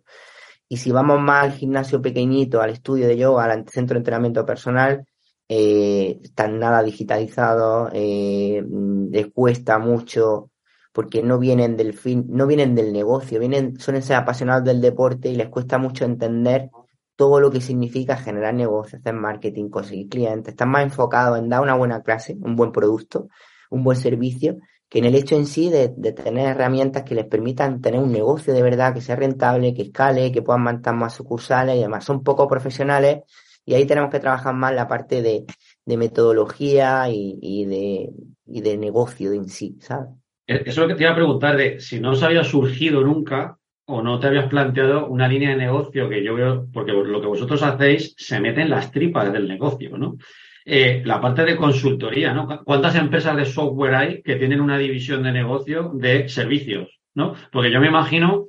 Y 0.69 0.77
si 0.77 0.91
vamos 0.91 1.21
más 1.21 1.45
al 1.45 1.51
gimnasio 1.53 2.01
pequeñito, 2.01 2.61
al 2.61 2.71
estudio 2.71 3.07
de 3.07 3.17
yoga, 3.17 3.45
al 3.45 3.67
centro 3.69 3.95
de 3.95 3.99
entrenamiento 3.99 4.45
personal, 4.45 5.05
eh, 5.47 6.19
están 6.23 6.59
nada 6.59 6.81
digitalizados, 6.83 7.91
eh, 7.93 8.63
les 9.11 9.27
cuesta 9.31 9.77
mucho 9.77 10.51
porque 10.93 11.23
no 11.23 11.39
vienen 11.39 11.75
del 11.75 11.93
fin, 11.93 12.25
no 12.29 12.47
vienen 12.47 12.75
del 12.75 12.93
negocio, 12.93 13.39
vienen, 13.39 13.79
suelen 13.79 14.03
ser 14.03 14.15
apasionados 14.15 14.63
del 14.63 14.79
deporte 14.79 15.29
y 15.29 15.35
les 15.35 15.49
cuesta 15.49 15.77
mucho 15.79 16.05
entender 16.05 16.69
todo 17.15 17.39
lo 17.39 17.51
que 17.51 17.61
significa 17.61 18.15
generar 18.15 18.53
negocios, 18.53 19.01
hacer 19.01 19.15
marketing, 19.15 19.69
conseguir 19.69 20.07
clientes. 20.07 20.53
Están 20.53 20.69
más 20.69 20.83
enfocados 20.83 21.39
en 21.39 21.49
dar 21.49 21.61
una 21.61 21.75
buena 21.75 22.01
clase, 22.03 22.37
un 22.39 22.55
buen 22.55 22.71
producto, 22.71 23.27
un 23.71 23.83
buen 23.83 23.97
servicio, 23.97 24.57
que 24.87 24.99
en 24.99 25.05
el 25.05 25.15
hecho 25.15 25.35
en 25.35 25.47
sí 25.47 25.69
de, 25.69 25.89
tener 25.89 26.49
herramientas 26.49 27.03
que 27.03 27.15
les 27.15 27.25
permitan 27.25 27.81
tener 27.81 27.99
un 27.99 28.11
negocio 28.11 28.53
de 28.53 28.61
verdad, 28.61 28.93
que 28.93 29.01
sea 29.01 29.15
rentable, 29.15 29.73
que 29.73 29.83
escale, 29.83 30.31
que 30.31 30.43
puedan 30.43 30.61
mantener 30.61 30.99
más 30.99 31.15
sucursales 31.15 31.75
y 31.75 31.79
demás. 31.79 32.05
Son 32.05 32.23
poco 32.23 32.47
profesionales 32.47 33.23
y 33.65 33.73
ahí 33.73 33.85
tenemos 33.85 34.11
que 34.11 34.19
trabajar 34.19 34.53
más 34.53 34.73
la 34.75 34.87
parte 34.87 35.23
de, 35.23 35.45
metodología 35.85 37.09
y, 37.09 37.65
de, 37.65 38.13
y 38.45 38.61
de 38.61 38.77
negocio 38.77 39.33
en 39.33 39.49
sí, 39.49 39.77
¿sabes? 39.81 40.09
Eso 40.45 40.69
es 40.69 40.77
lo 40.77 40.87
que 40.87 40.95
te 40.95 41.03
iba 41.03 41.11
a 41.11 41.15
preguntar 41.15 41.55
de 41.55 41.79
si 41.79 41.99
no 41.99 42.11
os 42.11 42.23
había 42.23 42.43
surgido 42.43 43.01
nunca 43.01 43.57
o 43.85 44.01
no 44.01 44.19
te 44.19 44.27
habías 44.27 44.47
planteado 44.47 45.07
una 45.07 45.27
línea 45.27 45.49
de 45.49 45.55
negocio 45.57 46.09
que 46.09 46.23
yo 46.23 46.35
veo, 46.35 46.67
porque 46.71 46.91
lo 46.91 47.21
que 47.21 47.27
vosotros 47.27 47.63
hacéis 47.63 48.15
se 48.17 48.39
mete 48.39 48.61
en 48.61 48.69
las 48.69 48.91
tripas 48.91 49.31
del 49.31 49.47
negocio, 49.47 49.97
¿no? 49.97 50.17
Eh, 50.65 51.01
la 51.05 51.19
parte 51.19 51.43
de 51.43 51.57
consultoría, 51.57 52.33
¿no? 52.33 52.61
¿Cuántas 52.63 52.95
empresas 52.95 53.35
de 53.35 53.45
software 53.45 53.95
hay 53.95 54.21
que 54.21 54.37
tienen 54.37 54.61
una 54.61 54.77
división 54.77 55.23
de 55.23 55.33
negocio 55.33 55.91
de 55.93 56.29
servicios, 56.29 56.99
¿no? 57.13 57.35
Porque 57.51 57.71
yo 57.71 57.81
me 57.81 57.87
imagino 57.87 58.47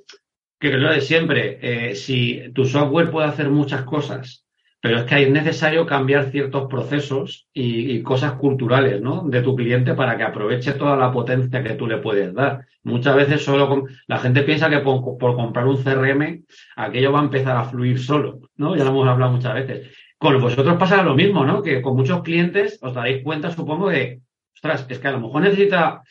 que 0.60 0.70
lo 0.70 0.90
de 0.90 1.00
siempre, 1.00 1.58
eh, 1.60 1.94
si 1.96 2.52
tu 2.54 2.64
software 2.64 3.10
puede 3.10 3.26
hacer 3.26 3.50
muchas 3.50 3.82
cosas 3.82 4.43
pero 4.84 4.98
es 4.98 5.04
que 5.04 5.22
es 5.22 5.30
necesario 5.30 5.86
cambiar 5.86 6.26
ciertos 6.26 6.66
procesos 6.68 7.48
y, 7.54 8.02
cosas 8.02 8.34
culturales 8.34 9.00
¿no? 9.00 9.22
de 9.26 9.40
tu 9.40 9.56
cliente 9.56 9.94
para 9.94 10.14
que 10.18 10.24
aproveche 10.24 10.72
toda 10.72 10.94
la 10.94 11.10
potencia 11.10 11.62
que 11.62 11.72
tú 11.72 11.86
le 11.86 11.96
puedes 11.96 12.34
dar. 12.34 12.66
Muchas 12.82 13.16
veces 13.16 13.42
solo 13.42 13.86
la 14.06 14.18
gente 14.18 14.42
piensa 14.42 14.68
que 14.68 14.80
por, 14.80 15.16
comprar 15.16 15.66
un 15.68 15.82
CRM 15.82 16.44
aquello 16.76 17.12
va 17.12 17.20
a 17.20 17.22
empezar 17.22 17.56
a 17.56 17.64
fluir 17.64 17.98
solo, 17.98 18.40
¿no? 18.56 18.76
Ya 18.76 18.84
lo 18.84 18.90
hemos 18.90 19.08
hablado 19.08 19.32
muchas 19.32 19.54
veces. 19.54 19.96
Con 20.18 20.38
vosotros 20.38 20.76
pasa 20.76 21.02
lo 21.02 21.14
mismo, 21.14 21.46
¿no? 21.46 21.62
Que 21.62 21.80
con 21.80 21.96
muchos 21.96 22.22
clientes 22.22 22.78
os 22.82 22.92
daréis 22.92 23.22
cuenta, 23.22 23.50
supongo, 23.50 23.88
de, 23.88 24.20
ostras, 24.54 24.84
es 24.90 24.98
que 24.98 25.08
a 25.08 25.12
lo 25.12 25.20
mejor 25.20 25.40
necesita 25.44 26.02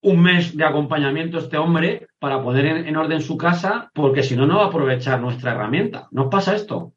un 0.00 0.20
mes 0.20 0.56
de 0.56 0.64
acompañamiento 0.64 1.38
este 1.38 1.58
hombre 1.58 2.08
para 2.18 2.42
poner 2.42 2.88
en, 2.88 2.96
orden 2.96 3.22
su 3.22 3.36
casa, 3.36 3.88
porque 3.94 4.24
si 4.24 4.34
no, 4.34 4.48
no 4.48 4.56
va 4.56 4.64
a 4.64 4.66
aprovechar 4.66 5.20
nuestra 5.20 5.52
herramienta. 5.52 6.08
¿No 6.10 6.24
os 6.24 6.28
pasa 6.28 6.56
esto? 6.56 6.95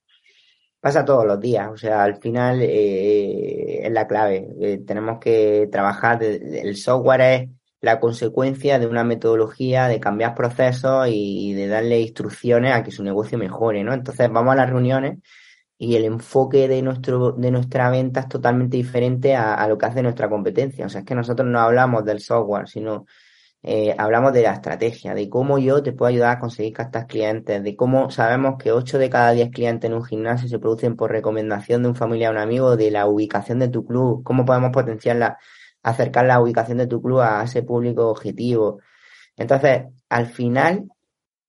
Pasa 0.81 1.03
todos 1.03 1.25
los 1.25 1.39
días, 1.41 1.67
o 1.69 1.77
sea, 1.77 2.03
al 2.03 2.17
final 2.21 2.61
eh, 2.61 3.85
es 3.85 3.91
la 3.91 4.07
clave. 4.07 4.47
Eh, 4.61 4.77
tenemos 4.85 5.19
que 5.19 5.67
trabajar, 5.69 6.23
el 6.23 6.75
software 6.77 7.21
es 7.21 7.49
la 7.81 7.99
consecuencia 7.99 8.79
de 8.79 8.87
una 8.87 9.03
metodología 9.03 9.87
de 9.87 9.99
cambiar 9.99 10.35
procesos 10.35 11.07
y, 11.09 11.53
de 11.53 11.67
darle 11.67 11.99
instrucciones 12.01 12.73
a 12.73 12.83
que 12.83 12.91
su 12.91 13.03
negocio 13.03 13.37
mejore, 13.37 13.83
¿no? 13.83 13.93
Entonces 13.93 14.29
vamos 14.31 14.53
a 14.53 14.55
las 14.57 14.69
reuniones 14.69 15.19
y 15.77 15.95
el 15.95 16.05
enfoque 16.05 16.67
de 16.67 16.81
nuestro 16.81 17.31
de 17.33 17.51
nuestra 17.51 17.89
venta 17.89 18.21
es 18.21 18.29
totalmente 18.29 18.77
diferente 18.77 19.35
a, 19.35 19.65
lo 19.67 19.77
que 19.77 19.85
hace 19.85 20.01
nuestra 20.03 20.29
competencia. 20.29 20.85
O 20.85 20.89
sea, 20.89 21.01
es 21.01 21.05
que 21.07 21.15
nosotros 21.15 21.47
no 21.47 21.59
hablamos 21.59 22.05
del 22.05 22.19
software, 22.21 22.67
sino 22.67 23.05
eh, 23.61 23.93
hablamos 23.97 24.31
de 24.31 24.43
la 24.43 24.53
estrategia, 24.53 25.13
de 25.13 25.27
cómo 25.29 25.59
yo 25.59 25.83
te 25.83 25.91
puedo 25.91 26.09
ayudar 26.09 26.37
a 26.37 26.39
conseguir 26.39 26.73
captar 26.73 27.07
clientes, 27.07 27.61
de 27.61 27.75
cómo 27.75 28.09
sabemos 28.09 28.55
que 28.57 28.71
8 28.71 28.97
de 28.97 29.09
cada 29.09 29.31
10 29.31 29.49
clientes 29.51 29.89
en 29.89 29.95
un 29.97 30.03
gimnasio 30.03 30.47
se 30.47 30.59
producen 30.59 30.95
por 30.95 31.11
recomendación 31.11 31.83
de 31.83 31.89
un 31.89 31.95
familiar 31.95 32.31
o 32.31 32.35
un 32.37 32.41
amigo, 32.41 32.77
de 32.77 32.89
la 32.91 33.05
ubicación 33.07 33.59
de 33.59 33.67
tu 33.67 33.85
club, 33.85 34.23
cómo 34.23 34.45
podemos 34.45 34.71
potenciar 34.71 35.37
acercar 35.83 36.25
la 36.25 36.41
ubicación 36.41 36.77
de 36.77 36.87
tu 36.87 37.01
club 37.01 37.19
a 37.19 37.43
ese 37.43 37.63
público 37.63 38.07
objetivo. 38.09 38.79
Entonces, 39.35 39.83
al 40.09 40.27
final, 40.27 40.85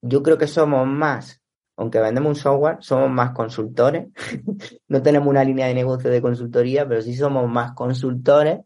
yo 0.02 0.22
creo 0.22 0.38
que 0.38 0.46
somos 0.46 0.86
más, 0.86 1.40
aunque 1.76 2.00
vendemos 2.00 2.30
un 2.30 2.36
software, 2.36 2.78
somos 2.80 3.10
más 3.10 3.32
consultores. 3.32 4.08
no 4.88 5.02
tenemos 5.02 5.28
una 5.28 5.44
línea 5.44 5.66
de 5.66 5.74
negocio 5.74 6.10
de 6.10 6.22
consultoría, 6.22 6.88
pero 6.88 7.02
sí 7.02 7.14
somos 7.14 7.48
más 7.48 7.72
consultores 7.72 8.60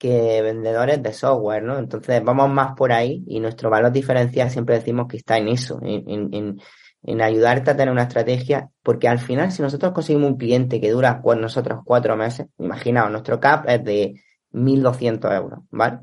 que 0.00 0.40
vendedores 0.40 1.02
de 1.02 1.12
software, 1.12 1.62
¿no? 1.62 1.78
Entonces 1.78 2.24
vamos 2.24 2.48
más 2.48 2.72
por 2.74 2.90
ahí 2.90 3.22
y 3.26 3.38
nuestro 3.38 3.68
valor 3.68 3.92
diferencial 3.92 4.50
siempre 4.50 4.76
decimos 4.76 5.06
que 5.06 5.18
está 5.18 5.36
en 5.36 5.48
eso, 5.48 5.78
en, 5.82 6.32
en, 6.32 6.58
en 7.02 7.20
ayudarte 7.20 7.70
a 7.70 7.76
tener 7.76 7.92
una 7.92 8.04
estrategia, 8.04 8.70
porque 8.82 9.08
al 9.08 9.18
final 9.18 9.52
si 9.52 9.60
nosotros 9.60 9.92
conseguimos 9.92 10.30
un 10.30 10.38
cliente 10.38 10.80
que 10.80 10.90
dura 10.90 11.20
con 11.20 11.42
nosotros 11.42 11.80
cuatro 11.84 12.16
meses, 12.16 12.46
imaginaos, 12.58 13.10
nuestro 13.10 13.38
CAP 13.38 13.68
es 13.68 13.84
de 13.84 14.14
1.200 14.52 15.36
euros, 15.36 15.60
¿vale? 15.70 15.98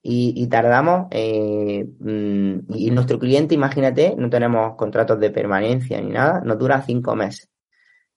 Y, 0.00 0.34
y 0.36 0.46
tardamos, 0.46 1.08
eh, 1.10 1.84
mm, 1.98 2.74
y 2.76 2.90
nuestro 2.92 3.18
cliente, 3.18 3.56
imagínate, 3.56 4.14
no 4.16 4.30
tenemos 4.30 4.76
contratos 4.76 5.18
de 5.18 5.30
permanencia 5.30 6.00
ni 6.00 6.10
nada, 6.10 6.40
nos 6.44 6.58
dura 6.60 6.80
cinco 6.82 7.16
meses. 7.16 7.48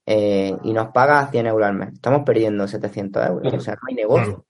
Eh, 0.06 0.56
y 0.64 0.72
nos 0.72 0.90
paga 0.90 1.26
100 1.32 1.48
euros 1.48 1.68
al 1.68 1.74
mes. 1.74 1.94
Estamos 1.94 2.22
perdiendo 2.24 2.68
700 2.68 3.28
euros. 3.28 3.54
O 3.56 3.60
sea, 3.60 3.74
no 3.74 3.82
hay 3.90 3.96
negocio. 3.96 4.46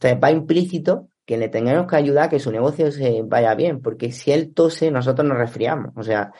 Entonces 0.00 0.18
va 0.22 0.30
implícito 0.30 1.10
que 1.26 1.36
le 1.36 1.50
tengamos 1.50 1.86
que 1.86 1.96
ayudar 1.96 2.24
a 2.24 2.28
que 2.30 2.40
su 2.40 2.50
negocio 2.50 2.90
se 2.90 3.22
vaya 3.22 3.54
bien, 3.54 3.82
porque 3.82 4.12
si 4.12 4.32
él 4.32 4.54
tose, 4.54 4.90
nosotros 4.90 5.28
nos 5.28 5.36
resfriamos. 5.36 5.92
O 5.94 6.02
sea, 6.02 6.32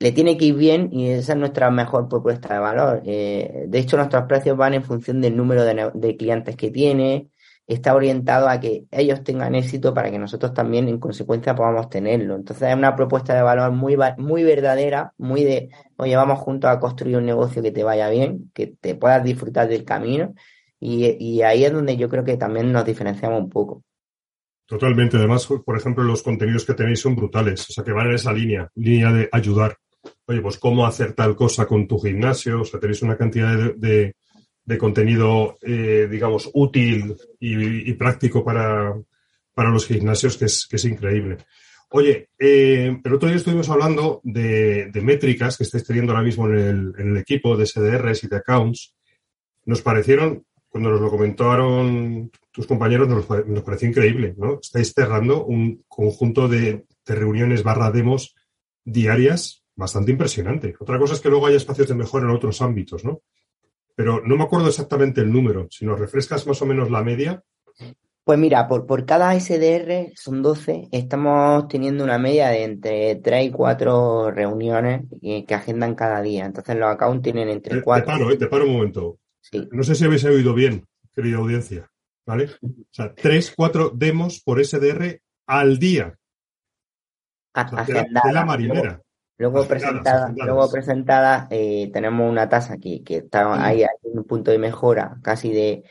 le 0.00 0.12
tiene 0.12 0.36
que 0.36 0.46
ir 0.46 0.54
bien 0.54 0.88
y 0.92 1.10
esa 1.10 1.32
es 1.34 1.38
nuestra 1.38 1.70
mejor 1.70 2.08
propuesta 2.08 2.52
de 2.54 2.60
valor. 2.60 3.02
Eh, 3.06 3.66
de 3.68 3.78
hecho, 3.78 3.96
nuestros 3.96 4.24
precios 4.24 4.56
van 4.56 4.74
en 4.74 4.82
función 4.82 5.20
del 5.20 5.36
número 5.36 5.64
de, 5.64 6.16
clientes 6.16 6.56
que 6.56 6.72
tiene, 6.72 7.28
está 7.68 7.94
orientado 7.94 8.48
a 8.48 8.58
que 8.58 8.86
ellos 8.90 9.22
tengan 9.22 9.54
éxito 9.54 9.94
para 9.94 10.10
que 10.10 10.18
nosotros 10.18 10.52
también 10.52 10.88
en 10.88 10.98
consecuencia 10.98 11.54
podamos 11.54 11.88
tenerlo. 11.88 12.34
Entonces 12.34 12.68
es 12.68 12.74
una 12.74 12.96
propuesta 12.96 13.34
de 13.34 13.42
valor 13.42 13.70
muy, 13.70 13.96
muy 14.16 14.42
verdadera, 14.42 15.14
muy 15.18 15.44
de, 15.44 15.70
oye, 15.96 16.16
vamos 16.16 16.40
juntos 16.40 16.68
a 16.68 16.80
construir 16.80 17.16
un 17.16 17.26
negocio 17.26 17.62
que 17.62 17.70
te 17.70 17.84
vaya 17.84 18.08
bien, 18.10 18.50
que 18.54 18.66
te 18.66 18.96
puedas 18.96 19.22
disfrutar 19.22 19.68
del 19.68 19.84
camino 19.84 20.34
y, 20.80 21.42
ahí 21.42 21.64
es 21.64 21.72
donde 21.72 21.96
yo 21.96 22.08
creo 22.08 22.24
que 22.24 22.36
también 22.36 22.72
nos 22.72 22.84
diferenciamos 22.84 23.40
un 23.40 23.50
poco. 23.50 23.82
Totalmente. 24.66 25.16
Además, 25.16 25.46
por 25.46 25.76
ejemplo, 25.76 26.04
los 26.04 26.22
contenidos 26.22 26.64
que 26.64 26.74
tenéis 26.74 27.00
son 27.00 27.16
brutales. 27.16 27.68
O 27.68 27.72
sea, 27.72 27.84
que 27.84 27.92
van 27.92 28.08
en 28.08 28.14
esa 28.14 28.32
línea, 28.32 28.70
línea 28.74 29.12
de 29.12 29.28
ayudar. 29.32 29.76
Oye, 30.26 30.40
pues 30.40 30.58
cómo 30.58 30.86
hacer 30.86 31.14
tal 31.14 31.34
cosa 31.34 31.66
con 31.66 31.88
tu 31.88 31.98
gimnasio. 31.98 32.60
O 32.60 32.64
sea, 32.64 32.78
tenéis 32.78 33.02
una 33.02 33.16
cantidad 33.16 33.74
de, 33.74 34.14
de, 34.64 34.78
contenido, 34.78 35.56
eh, 35.62 36.06
digamos, 36.10 36.50
útil 36.54 37.16
y, 37.40 37.92
práctico 37.94 38.44
para, 38.44 38.94
para, 39.54 39.70
los 39.70 39.86
gimnasios 39.86 40.36
que 40.36 40.44
es, 40.44 40.66
que 40.68 40.76
es 40.76 40.84
increíble. 40.84 41.38
Oye, 41.90 42.28
eh, 42.38 43.00
el 43.02 43.14
otro 43.14 43.28
día 43.28 43.38
estuvimos 43.38 43.70
hablando 43.70 44.20
de, 44.22 44.90
de, 44.92 45.00
métricas 45.00 45.56
que 45.56 45.64
estáis 45.64 45.84
teniendo 45.84 46.12
ahora 46.12 46.24
mismo 46.24 46.46
en 46.46 46.54
el, 46.54 46.92
en 46.98 47.08
el 47.12 47.16
equipo 47.16 47.56
de 47.56 47.64
SDRs 47.64 48.24
y 48.24 48.28
de 48.28 48.36
accounts. 48.36 48.94
Nos 49.64 49.80
parecieron 49.80 50.44
cuando 50.68 50.90
nos 50.90 51.00
lo 51.00 51.10
comentaron 51.10 52.30
tus 52.52 52.66
compañeros, 52.66 53.08
nos, 53.08 53.26
pareció 53.62 53.88
increíble, 53.88 54.34
¿no? 54.36 54.58
Estáis 54.60 54.92
cerrando 54.92 55.44
un 55.44 55.84
conjunto 55.88 56.48
de, 56.48 56.84
reuniones 57.06 57.62
barra 57.62 57.90
demos 57.90 58.34
diarias 58.84 59.64
bastante 59.74 60.10
impresionante. 60.10 60.74
Otra 60.78 60.98
cosa 60.98 61.14
es 61.14 61.20
que 61.20 61.30
luego 61.30 61.46
hay 61.46 61.54
espacios 61.54 61.88
de 61.88 61.94
mejora 61.94 62.26
en 62.26 62.32
otros 62.32 62.60
ámbitos, 62.60 63.02
¿no? 63.02 63.22
Pero 63.94 64.20
no 64.22 64.36
me 64.36 64.44
acuerdo 64.44 64.68
exactamente 64.68 65.22
el 65.22 65.32
número. 65.32 65.68
Si 65.70 65.86
nos 65.86 65.98
refrescas 65.98 66.46
más 66.46 66.60
o 66.60 66.66
menos 66.66 66.90
la 66.90 67.02
media. 67.02 67.42
Pues 68.24 68.38
mira, 68.38 68.68
por, 68.68 68.84
por 68.84 69.06
cada 69.06 69.32
SDR, 69.40 70.12
son 70.14 70.42
12, 70.42 70.88
estamos 70.92 71.66
teniendo 71.68 72.04
una 72.04 72.18
media 72.18 72.48
de 72.48 72.64
entre 72.64 73.16
3 73.16 73.46
y 73.46 73.50
4 73.50 74.30
reuniones 74.32 75.06
que, 75.18 75.54
agendan 75.54 75.94
cada 75.94 76.20
día. 76.20 76.44
Entonces 76.44 76.76
los 76.76 76.90
accounts 76.90 77.22
tienen 77.22 77.48
entre 77.48 77.80
4... 77.80 78.04
Te 78.04 78.12
paro, 78.12 78.30
eh, 78.30 78.36
te 78.36 78.46
paro 78.48 78.66
un 78.66 78.72
momento. 78.74 79.18
No 79.70 79.82
sé 79.82 79.94
si 79.94 80.04
habéis 80.04 80.24
oído 80.24 80.54
bien, 80.54 80.86
querida 81.14 81.38
audiencia, 81.38 81.90
¿vale? 82.26 82.50
O 82.62 82.68
sea, 82.90 83.14
tres, 83.14 83.52
cuatro 83.56 83.90
demos 83.94 84.40
por 84.40 84.64
SDR 84.64 85.20
al 85.46 85.78
día. 85.78 86.18
de, 87.54 88.06
la, 88.32 88.44
marinera. 88.44 89.00
Luego, 89.38 89.66
presentada, 89.66 90.32
luego 90.36 90.70
presentada 90.70 91.46
eh, 91.50 91.90
tenemos 91.92 92.28
una 92.28 92.48
tasa 92.48 92.76
que, 92.76 93.02
que 93.02 93.18
está 93.18 93.64
ahí, 93.64 93.82
hay 93.82 93.88
un 94.02 94.24
punto 94.24 94.50
de 94.50 94.58
mejora 94.58 95.18
casi 95.22 95.52
de... 95.52 95.84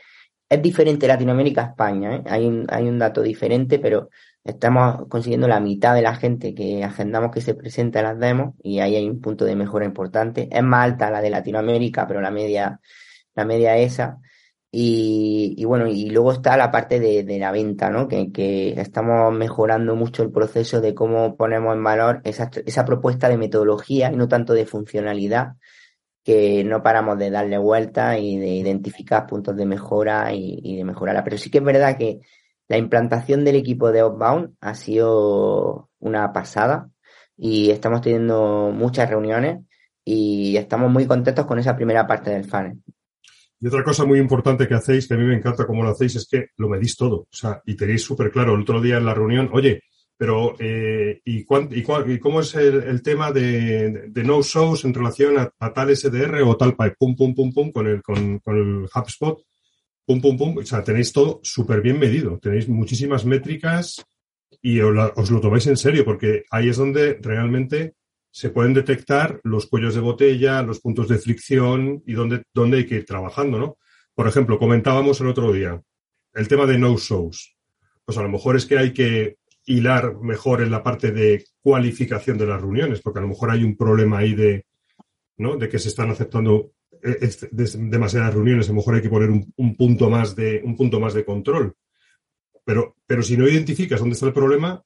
Es 0.50 0.62
diferente 0.62 1.06
Latinoamérica 1.06 1.62
a 1.62 1.68
España, 1.70 2.16
¿eh? 2.16 2.22
hay, 2.26 2.46
un, 2.46 2.66
hay 2.70 2.88
un 2.88 2.98
dato 2.98 3.20
diferente, 3.20 3.78
pero 3.78 4.08
estamos 4.44 5.06
consiguiendo 5.08 5.46
la 5.46 5.60
mitad 5.60 5.94
de 5.94 6.00
la 6.00 6.14
gente 6.14 6.54
que 6.54 6.82
agendamos 6.82 7.30
que 7.32 7.42
se 7.42 7.54
presenta 7.54 7.98
en 7.98 8.04
las 8.06 8.18
demos 8.18 8.54
y 8.62 8.80
ahí 8.80 8.96
hay 8.96 9.08
un 9.08 9.20
punto 9.20 9.44
de 9.44 9.56
mejora 9.56 9.84
importante. 9.84 10.48
Es 10.50 10.62
más 10.62 10.84
alta 10.84 11.10
la 11.10 11.20
de 11.20 11.30
Latinoamérica, 11.30 12.06
pero 12.06 12.22
la 12.22 12.30
media 12.30 12.80
la 13.38 13.44
media 13.44 13.76
esa. 13.78 14.20
Y, 14.70 15.64
bueno, 15.64 15.86
y 15.88 16.10
luego 16.10 16.32
está 16.32 16.56
la 16.56 16.70
parte 16.70 17.00
de, 17.00 17.38
la 17.38 17.52
venta, 17.52 17.88
¿no? 17.90 18.06
Que, 18.08 18.74
estamos 18.76 19.32
mejorando 19.32 19.96
mucho 19.96 20.22
el 20.22 20.30
proceso 20.30 20.80
de 20.80 20.94
cómo 20.94 21.36
ponemos 21.36 21.74
en 21.74 21.82
valor 21.82 22.20
esa, 22.24 22.50
esa 22.66 22.84
propuesta 22.84 23.28
de 23.28 23.38
metodología 23.38 24.12
y 24.12 24.16
no 24.16 24.28
tanto 24.28 24.52
de 24.52 24.66
funcionalidad, 24.66 25.54
que 26.24 26.64
no 26.64 26.82
paramos 26.82 27.18
de 27.18 27.30
darle 27.30 27.58
vuelta 27.58 28.18
y 28.18 28.38
de 28.38 28.48
identificar 28.48 29.26
puntos 29.26 29.56
de 29.56 29.64
mejora 29.66 30.32
y, 30.34 30.60
y 30.62 30.76
de 30.76 30.84
mejorarla. 30.84 31.24
Pero 31.24 31.38
sí 31.38 31.50
que 31.50 31.58
es 31.58 31.64
verdad 31.64 31.96
que 31.96 32.20
la 32.68 32.76
implantación 32.76 33.44
del 33.44 33.56
equipo 33.56 33.92
de 33.92 34.00
Outbound 34.00 34.56
ha 34.60 34.74
sido 34.74 35.88
una 36.00 36.32
pasada 36.32 36.90
y 37.36 37.70
estamos 37.70 38.02
teniendo 38.02 38.70
muchas 38.74 39.08
reuniones 39.08 39.64
y 40.04 40.56
estamos 40.56 40.90
muy 40.90 41.06
contentos 41.06 41.46
con 41.46 41.58
esa 41.58 41.76
primera 41.76 42.06
parte 42.06 42.30
del 42.30 42.44
funnel. 42.44 42.82
Y 43.60 43.66
otra 43.66 43.82
cosa 43.82 44.04
muy 44.04 44.18
importante 44.18 44.68
que 44.68 44.74
hacéis, 44.74 45.08
que 45.08 45.14
a 45.14 45.16
mí 45.16 45.24
me 45.24 45.36
encanta 45.36 45.66
cómo 45.66 45.82
lo 45.82 45.90
hacéis, 45.90 46.16
es 46.16 46.28
que 46.28 46.48
lo 46.56 46.68
medís 46.68 46.96
todo. 46.96 47.16
O 47.16 47.28
sea, 47.30 47.60
y 47.66 47.74
tenéis 47.74 48.02
súper 48.02 48.30
claro 48.30 48.54
el 48.54 48.62
otro 48.62 48.80
día 48.80 48.98
en 48.98 49.06
la 49.06 49.14
reunión, 49.14 49.50
oye, 49.52 49.82
pero 50.18 50.56
eh, 50.58 51.20
¿y, 51.24 51.44
cómo 51.44 52.40
es 52.40 52.54
el, 52.56 53.02
tema 53.02 53.30
de, 53.30 54.10
no 54.16 54.42
shows 54.42 54.84
en 54.84 54.92
relación 54.92 55.38
a, 55.38 55.72
tal 55.72 55.96
SDR 55.96 56.42
o 56.42 56.56
tal 56.56 56.76
pipe? 56.76 56.96
Pum, 56.98 57.14
pum, 57.14 57.34
pum, 57.34 57.52
pum, 57.52 57.70
con 57.70 57.86
el, 57.86 58.02
con 58.02 58.40
el 58.46 58.88
HubSpot. 58.92 59.40
Pum, 60.04 60.20
pum, 60.20 60.36
pum. 60.36 60.58
O 60.58 60.62
sea, 60.64 60.82
tenéis 60.82 61.12
todo 61.12 61.38
súper 61.44 61.80
bien 61.82 62.00
medido. 62.00 62.36
Tenéis 62.38 62.68
muchísimas 62.68 63.24
métricas 63.24 64.04
y 64.60 64.80
os 64.80 65.30
lo 65.30 65.40
tomáis 65.40 65.68
en 65.68 65.76
serio, 65.76 66.04
porque 66.04 66.42
ahí 66.50 66.68
es 66.68 66.76
donde 66.76 67.18
realmente 67.22 67.94
se 68.30 68.50
pueden 68.50 68.74
detectar 68.74 69.40
los 69.44 69.66
cuellos 69.66 69.94
de 69.94 70.00
botella, 70.00 70.62
los 70.62 70.80
puntos 70.80 71.08
de 71.08 71.18
fricción 71.18 72.02
y 72.06 72.12
dónde, 72.12 72.42
dónde 72.52 72.78
hay 72.78 72.86
que 72.86 72.96
ir 72.96 73.04
trabajando, 73.04 73.58
¿no? 73.58 73.78
Por 74.14 74.28
ejemplo, 74.28 74.58
comentábamos 74.58 75.20
el 75.20 75.28
otro 75.28 75.52
día 75.52 75.80
el 76.34 76.48
tema 76.48 76.66
de 76.66 76.78
no-shows. 76.78 77.56
Pues 78.04 78.16
a 78.16 78.22
lo 78.22 78.28
mejor 78.28 78.56
es 78.56 78.64
que 78.64 78.78
hay 78.78 78.92
que 78.92 79.38
hilar 79.66 80.16
mejor 80.20 80.62
en 80.62 80.70
la 80.70 80.82
parte 80.82 81.10
de 81.12 81.44
cualificación 81.60 82.38
de 82.38 82.46
las 82.46 82.60
reuniones, 82.60 83.00
porque 83.02 83.18
a 83.18 83.22
lo 83.22 83.28
mejor 83.28 83.50
hay 83.50 83.64
un 83.64 83.76
problema 83.76 84.18
ahí 84.18 84.34
de, 84.34 84.64
¿no? 85.36 85.56
de 85.56 85.68
que 85.68 85.78
se 85.78 85.88
están 85.88 86.10
aceptando 86.10 86.72
eh, 87.02 87.30
demasiadas 87.50 88.34
reuniones, 88.34 88.66
a 88.66 88.72
lo 88.72 88.76
mejor 88.76 88.94
hay 88.94 89.02
que 89.02 89.10
poner 89.10 89.30
un, 89.30 89.76
punto 89.76 90.08
más 90.08 90.34
de, 90.34 90.62
un 90.64 90.76
punto 90.76 91.00
más 91.00 91.12
de 91.12 91.24
control. 91.24 91.74
Pero, 92.64 92.96
pero 93.06 93.22
si 93.22 93.36
no 93.36 93.48
identificas 93.48 94.00
dónde 94.00 94.14
está 94.14 94.26
el 94.26 94.32
problema, 94.32 94.82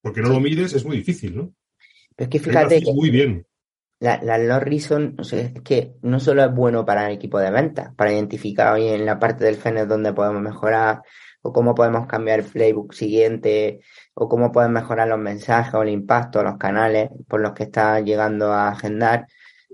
porque 0.00 0.22
no 0.22 0.28
lo 0.28 0.40
mides, 0.40 0.72
es 0.72 0.84
muy 0.84 0.96
difícil, 0.96 1.36
¿no? 1.36 1.54
Es 2.16 2.28
que 2.28 2.38
fíjate 2.38 2.82
que 2.82 2.92
muy 2.92 3.10
bien. 3.10 3.46
La, 3.98 4.20
la 4.22 4.36
low 4.36 4.60
reason, 4.60 5.16
o 5.18 5.24
sea, 5.24 5.40
es 5.40 5.62
que 5.62 5.94
no 6.02 6.20
solo 6.20 6.44
es 6.44 6.54
bueno 6.54 6.84
para 6.84 7.06
el 7.06 7.14
equipo 7.14 7.38
de 7.38 7.50
ventas, 7.50 7.94
para 7.94 8.12
identificar 8.12 8.74
hoy 8.74 8.88
en 8.88 9.06
la 9.06 9.18
parte 9.18 9.44
del 9.44 9.56
funnel 9.56 9.88
donde 9.88 10.12
podemos 10.12 10.42
mejorar, 10.42 11.02
o 11.40 11.52
cómo 11.52 11.74
podemos 11.74 12.06
cambiar 12.06 12.40
el 12.40 12.44
playbook 12.44 12.92
siguiente, 12.92 13.80
o 14.14 14.28
cómo 14.28 14.52
podemos 14.52 14.82
mejorar 14.82 15.08
los 15.08 15.18
mensajes 15.18 15.72
o 15.74 15.82
el 15.82 15.88
impacto, 15.88 16.42
los 16.42 16.58
canales 16.58 17.08
por 17.26 17.40
los 17.40 17.52
que 17.52 17.62
está 17.62 18.00
llegando 18.00 18.52
a 18.52 18.68
agendar, 18.68 19.26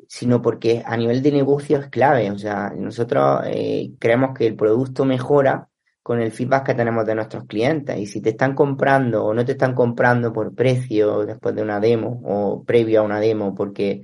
sino 0.06 0.40
porque 0.40 0.82
a 0.84 0.96
nivel 0.96 1.22
de 1.22 1.32
negocio 1.32 1.78
es 1.78 1.88
clave. 1.88 2.30
O 2.30 2.38
sea, 2.38 2.72
nosotros 2.76 3.42
eh, 3.46 3.92
creemos 3.98 4.36
que 4.36 4.46
el 4.46 4.54
producto 4.54 5.04
mejora 5.04 5.68
con 6.02 6.20
el 6.20 6.32
feedback 6.32 6.66
que 6.66 6.74
tenemos 6.74 7.06
de 7.06 7.14
nuestros 7.14 7.44
clientes. 7.46 7.96
Y 7.98 8.06
si 8.06 8.20
te 8.20 8.30
están 8.30 8.54
comprando 8.54 9.24
o 9.24 9.34
no 9.34 9.44
te 9.44 9.52
están 9.52 9.74
comprando 9.74 10.32
por 10.32 10.54
precio 10.54 11.24
después 11.24 11.54
de 11.54 11.62
una 11.62 11.80
demo 11.80 12.20
o 12.24 12.64
previo 12.64 13.00
a 13.00 13.04
una 13.04 13.20
demo 13.20 13.54
porque 13.54 14.02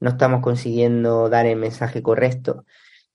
no 0.00 0.10
estamos 0.10 0.40
consiguiendo 0.42 1.28
dar 1.28 1.46
el 1.46 1.56
mensaje 1.56 2.02
correcto, 2.02 2.64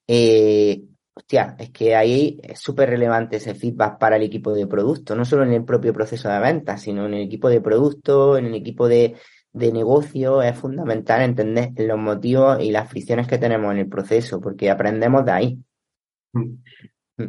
eh, 0.07 0.83
hostia, 1.13 1.55
es 1.59 1.69
que 1.71 1.95
ahí 1.95 2.39
es 2.43 2.59
súper 2.59 2.89
relevante 2.89 3.37
ese 3.37 3.53
feedback 3.53 3.99
para 3.99 4.15
el 4.15 4.23
equipo 4.23 4.53
de 4.53 4.67
producto, 4.67 5.15
no 5.15 5.25
solo 5.25 5.43
en 5.43 5.53
el 5.53 5.65
propio 5.65 5.93
proceso 5.93 6.29
de 6.29 6.39
venta, 6.39 6.77
sino 6.77 7.05
en 7.05 7.13
el 7.15 7.21
equipo 7.23 7.49
de 7.49 7.61
producto, 7.61 8.37
en 8.37 8.45
el 8.47 8.55
equipo 8.55 8.87
de, 8.87 9.15
de 9.53 9.71
negocio, 9.71 10.41
es 10.41 10.57
fundamental 10.57 11.21
entender 11.21 11.71
los 11.77 11.97
motivos 11.99 12.61
y 12.61 12.71
las 12.71 12.89
fricciones 12.89 13.27
que 13.27 13.37
tenemos 13.37 13.71
en 13.73 13.79
el 13.79 13.89
proceso, 13.89 14.39
porque 14.41 14.69
aprendemos 14.69 15.25
de 15.25 15.31
ahí. 15.31 15.59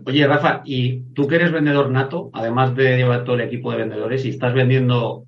Oye, 0.07 0.26
Rafa, 0.26 0.62
y 0.64 1.12
tú 1.14 1.26
que 1.26 1.36
eres 1.36 1.53
vendedor 1.53 1.90
nato, 1.90 2.30
además 2.32 2.74
de 2.74 2.97
llevar 2.97 3.24
todo 3.24 3.36
el 3.36 3.43
equipo 3.43 3.70
de 3.70 3.78
vendedores 3.78 4.24
y 4.24 4.30
estás 4.30 4.55
vendiendo 4.55 5.26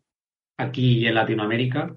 aquí 0.56 1.06
en 1.06 1.14
Latinoamérica, 1.14 1.94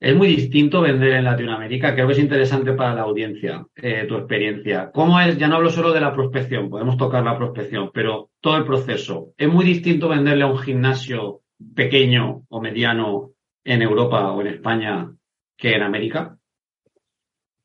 es 0.00 0.16
muy 0.16 0.28
distinto 0.28 0.80
vender 0.80 1.12
en 1.12 1.24
Latinoamérica. 1.24 1.92
Creo 1.94 2.06
que 2.06 2.14
es 2.14 2.18
interesante 2.18 2.72
para 2.72 2.94
la 2.94 3.02
audiencia 3.02 3.66
eh, 3.76 4.06
tu 4.08 4.16
experiencia. 4.16 4.90
¿Cómo 4.92 5.20
es? 5.20 5.36
Ya 5.36 5.46
no 5.46 5.56
hablo 5.56 5.68
solo 5.68 5.92
de 5.92 6.00
la 6.00 6.14
prospección, 6.14 6.70
podemos 6.70 6.96
tocar 6.96 7.22
la 7.22 7.36
prospección, 7.36 7.90
pero 7.92 8.30
todo 8.40 8.56
el 8.56 8.64
proceso. 8.64 9.34
¿Es 9.36 9.48
muy 9.48 9.64
distinto 9.64 10.08
venderle 10.08 10.44
a 10.44 10.46
un 10.46 10.58
gimnasio 10.58 11.42
pequeño 11.74 12.44
o 12.48 12.60
mediano 12.62 13.32
en 13.62 13.82
Europa 13.82 14.32
o 14.32 14.40
en 14.40 14.46
España 14.46 15.12
que 15.58 15.74
en 15.74 15.82
América? 15.82 16.38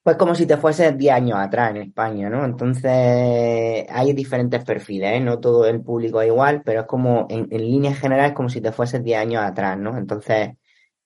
Pues 0.06 0.18
como 0.18 0.36
si 0.36 0.46
te 0.46 0.58
fueses 0.58 0.96
10 0.96 1.14
años 1.16 1.40
atrás 1.40 1.72
en 1.72 1.78
España, 1.78 2.30
¿no? 2.30 2.46
Entonces 2.46 3.88
hay 3.90 4.14
diferentes 4.14 4.64
perfiles, 4.64 5.14
¿eh? 5.14 5.20
No 5.20 5.40
todo 5.40 5.66
el 5.66 5.82
público 5.82 6.22
es 6.22 6.28
igual, 6.28 6.62
pero 6.64 6.82
es 6.82 6.86
como, 6.86 7.26
en, 7.28 7.48
en 7.50 7.62
línea 7.62 7.96
general, 7.96 8.28
es 8.28 8.34
como 8.34 8.50
si 8.50 8.62
te 8.62 8.72
fueses 8.72 9.04
10 9.04 9.18
años 9.20 9.44
atrás, 9.44 9.80
¿no? 9.80 9.98
Entonces 9.98 10.52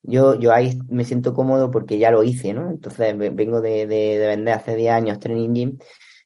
yo, 0.03 0.37
yo 0.37 0.51
ahí 0.53 0.77
me 0.89 1.05
siento 1.05 1.33
cómodo 1.33 1.71
porque 1.71 1.97
ya 1.97 2.11
lo 2.11 2.23
hice, 2.23 2.53
¿no? 2.53 2.69
Entonces 2.69 3.17
vengo 3.17 3.61
de, 3.61 3.87
de, 3.87 4.19
de 4.19 4.27
vender 4.27 4.55
hace 4.55 4.75
10 4.75 4.91
años 4.91 5.19
Training 5.19 5.53
Gym 5.53 5.77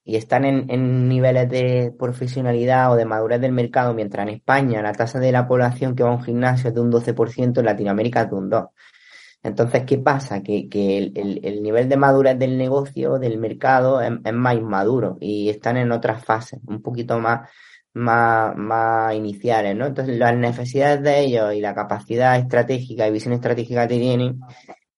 y 0.04 0.16
están 0.16 0.44
en, 0.44 0.66
en, 0.72 1.08
niveles 1.08 1.50
de 1.50 1.94
profesionalidad 2.00 2.92
o 2.92 2.96
de 2.96 3.06
madurez 3.06 3.40
del 3.40 3.52
mercado, 3.52 3.94
mientras 3.94 4.28
en 4.28 4.34
España 4.34 4.82
la 4.82 4.94
tasa 4.94 5.20
de 5.20 5.32
la 5.32 5.48
población 5.48 5.96
que 5.96 6.02
va 6.02 6.10
a 6.10 6.14
un 6.14 6.24
gimnasio 6.24 6.70
es 6.70 6.74
de 6.76 6.82
un 6.82 6.92
12%, 6.92 7.60
en 7.60 7.66
Latinoamérica 7.66 8.24
es 8.24 8.30
de 8.32 8.36
un 8.36 8.50
2%. 8.50 8.70
Entonces, 9.44 9.84
¿qué 9.86 9.98
pasa? 9.98 10.42
Que, 10.42 10.70
que 10.70 10.98
el, 10.98 11.12
el, 11.16 11.42
el, 11.44 11.62
nivel 11.62 11.90
de 11.90 11.98
madurez 11.98 12.40
del 12.40 12.58
negocio, 12.58 13.20
del 13.20 13.38
mercado, 13.38 14.02
es, 14.02 14.12
es 14.24 14.34
más 14.34 14.56
inmaduro 14.56 15.18
y 15.20 15.50
están 15.50 15.78
en 15.78 15.92
otras 15.92 16.24
fases, 16.24 16.62
un 16.66 16.82
poquito 16.82 17.20
más 17.20 17.50
más, 17.94 18.56
más 18.56 19.14
iniciales, 19.14 19.76
¿no? 19.76 19.86
Entonces, 19.86 20.18
las 20.18 20.36
necesidades 20.36 21.02
de 21.04 21.22
ellos 21.22 21.54
y 21.54 21.62
la 21.62 21.76
capacidad 21.76 22.38
estratégica 22.38 23.08
y 23.08 23.12
visión 23.12 23.34
estratégica 23.34 23.88
que 23.88 24.00
tienen 24.00 24.40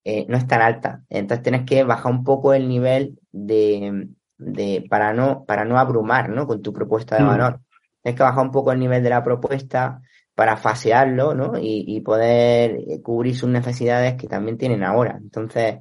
eh, 0.04 0.26
no 0.30 0.38
es 0.38 0.48
tan 0.48 0.62
alta. 0.62 1.04
Entonces, 1.10 1.44
tienes 1.44 1.66
que 1.66 1.84
bajar 1.84 2.12
un 2.12 2.24
poco 2.24 2.54
el 2.54 2.68
nivel 2.68 3.20
de, 3.32 4.10
de 4.38 4.86
para 4.90 5.14
no 5.14 5.46
para 5.46 5.66
no 5.66 5.78
abrumar, 5.78 6.30
¿no? 6.30 6.48
Con 6.48 6.62
tu 6.62 6.72
propuesta 6.72 7.18
de 7.18 7.24
mm. 7.24 7.28
valor. 7.28 7.60
Tienes 8.02 8.18
que 8.18 8.24
bajar 8.24 8.46
un 8.46 8.52
poco 8.52 8.72
el 8.72 8.80
nivel 8.80 9.04
de 9.04 9.10
la 9.10 9.24
propuesta 9.24 10.02
para 10.36 10.58
fasearlo, 10.58 11.34
¿no? 11.34 11.58
Y, 11.58 11.86
y 11.88 12.02
poder 12.02 12.78
eh, 12.88 13.02
cubrir 13.02 13.36
sus 13.36 13.50
necesidades 13.50 14.16
que 14.16 14.28
también 14.28 14.58
tienen 14.58 14.84
ahora. 14.84 15.18
Entonces, 15.22 15.78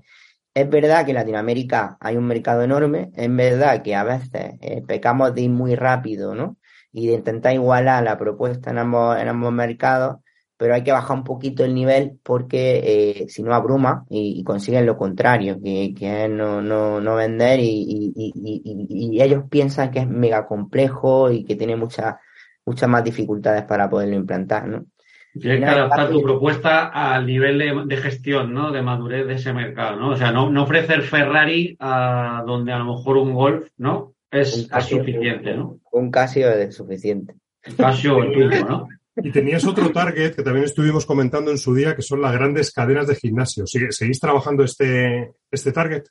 es 0.54 0.70
verdad 0.70 1.04
que 1.04 1.10
en 1.10 1.16
Latinoamérica 1.16 1.96
hay 2.00 2.16
un 2.16 2.26
mercado 2.26 2.62
enorme, 2.62 3.10
es 3.16 3.34
verdad 3.34 3.82
que 3.82 3.94
a 3.94 4.04
veces 4.04 4.54
eh, 4.60 4.82
pecamos 4.86 5.34
de 5.34 5.42
ir 5.42 5.50
muy 5.50 5.74
rápido, 5.74 6.34
¿no? 6.34 6.56
y 6.94 7.08
de 7.08 7.14
intentar 7.14 7.52
igualar 7.52 8.04
la 8.04 8.16
propuesta 8.16 8.70
en 8.70 8.78
ambos, 8.78 9.18
en 9.20 9.26
ambos 9.28 9.52
mercados, 9.52 10.18
pero 10.56 10.74
hay 10.74 10.84
que 10.84 10.92
bajar 10.92 11.18
un 11.18 11.24
poquito 11.24 11.64
el 11.64 11.74
nivel 11.74 12.20
porque 12.22 13.22
eh, 13.22 13.28
si 13.28 13.42
no 13.42 13.52
abruma 13.52 14.06
y, 14.08 14.44
consiguen 14.44 14.86
lo 14.86 14.96
contrario, 14.96 15.58
que, 15.60 15.92
es 15.98 16.30
no, 16.30 16.62
no, 16.62 17.00
no 17.00 17.16
vender 17.16 17.58
y, 17.58 18.12
y, 18.14 18.32
y, 19.16 19.20
ellos 19.20 19.42
piensan 19.50 19.90
que 19.90 19.98
es 19.98 20.08
mega 20.08 20.46
complejo 20.46 21.32
y 21.32 21.44
que 21.44 21.56
tiene 21.56 21.74
muchas 21.74 22.14
muchas 22.66 22.88
más 22.88 23.04
dificultades 23.04 23.62
para 23.64 23.88
poderlo 23.88 24.16
implantar, 24.16 24.68
¿no? 24.68 24.86
Tienes 25.38 25.60
que 25.60 25.66
adaptar 25.66 26.10
tu 26.10 26.22
propuesta 26.22 26.86
al 26.86 27.26
nivel 27.26 27.58
de, 27.58 27.82
de, 27.86 27.96
gestión, 27.96 28.54
¿no? 28.54 28.70
De 28.70 28.82
madurez 28.82 29.26
de 29.26 29.34
ese 29.34 29.52
mercado, 29.52 29.96
¿no? 29.96 30.10
O 30.10 30.16
sea, 30.16 30.30
no, 30.30 30.48
no 30.48 30.62
ofrecer 30.62 31.02
Ferrari 31.02 31.76
a 31.80 32.44
donde 32.46 32.72
a 32.72 32.78
lo 32.78 32.94
mejor 32.94 33.16
un 33.16 33.34
Golf, 33.34 33.66
¿no? 33.76 34.14
es, 34.40 34.68
suficiente, 34.88 35.54
¿no? 35.54 35.80
Un 35.92 36.10
Casio 36.10 36.50
es 36.50 36.74
suficiente. 36.74 37.34
Casio 37.76 38.22
el 38.22 38.32
tuyo, 38.32 38.64
¿no? 38.64 38.88
Y 39.16 39.30
tenías 39.30 39.64
otro 39.64 39.92
target 39.92 40.34
que 40.34 40.42
también 40.42 40.64
estuvimos 40.64 41.06
comentando 41.06 41.52
en 41.52 41.58
su 41.58 41.72
día, 41.72 41.94
que 41.94 42.02
son 42.02 42.20
las 42.20 42.32
grandes 42.32 42.72
cadenas 42.72 43.06
de 43.06 43.14
gimnasio. 43.14 43.64
¿Seguís 43.66 44.18
trabajando 44.18 44.64
este, 44.64 45.34
este 45.50 45.70
target? 45.70 46.02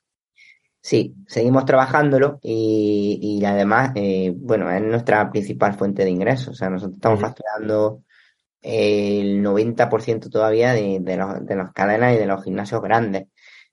Sí, 0.85 1.15
seguimos 1.27 1.63
trabajándolo 1.63 2.39
y, 2.43 3.17
y 3.21 3.45
además, 3.45 3.93
eh, 3.95 4.33
bueno, 4.35 4.69
es 4.69 4.81
nuestra 4.81 5.31
principal 5.31 5.75
fuente 5.75 6.03
de 6.03 6.09
ingresos. 6.09 6.49
O 6.49 6.53
sea, 6.55 6.69
nosotros 6.69 6.97
estamos 6.97 7.21
facturando 7.21 8.03
el 8.61 9.41
90% 9.41 10.29
todavía 10.29 10.73
de, 10.73 10.99
de, 11.01 11.15
los, 11.17 11.45
de 11.45 11.55
las 11.55 11.71
cadenas 11.71 12.13
y 12.15 12.17
de 12.17 12.25
los 12.25 12.43
gimnasios 12.43 12.81
grandes. 12.81 13.27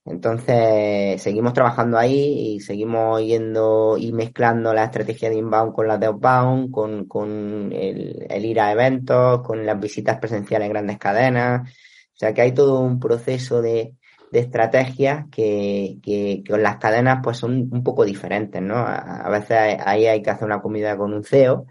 Entonces, 0.05 1.21
seguimos 1.21 1.53
trabajando 1.53 1.99
ahí 1.99 2.55
y 2.55 2.61
seguimos 2.61 3.21
yendo 3.23 3.97
y 3.99 4.13
mezclando 4.13 4.73
la 4.73 4.85
estrategia 4.85 5.31
de 5.31 5.37
inbound 5.37 5.75
con 5.75 5.89
la 5.89 5.99
de 5.99 6.07
outbound, 6.07 6.71
con, 6.71 7.07
con 7.07 7.73
el, 7.73 8.25
el, 8.31 8.45
ir 8.45 8.61
a 8.61 8.71
eventos, 8.71 9.43
con 9.43 9.67
las 9.67 9.81
visitas 9.81 10.19
presenciales 10.19 10.67
en 10.67 10.73
grandes 10.73 10.99
cadenas. 10.99 11.69
O 11.69 12.17
sea 12.21 12.33
que 12.33 12.43
hay 12.43 12.53
todo 12.53 12.81
un 12.81 13.01
proceso 13.01 13.61
de, 13.63 13.97
de 14.31 14.41
estrategias 14.41 15.27
que, 15.31 15.99
que, 16.03 16.43
las 16.59 16.77
cadenas 16.79 17.21
pues 17.23 17.39
son 17.39 17.69
un 17.73 17.83
poco 17.83 18.05
diferentes, 18.05 18.63
¿no? 18.63 18.77
A, 18.77 19.23
a 19.23 19.31
veces 19.31 19.79
ahí 19.85 20.07
hay 20.07 20.23
que 20.23 20.31
hacer 20.31 20.47
una 20.47 20.61
comida 20.63 20.97
con 20.97 21.13
un 21.13 21.25
CEO 21.25 21.67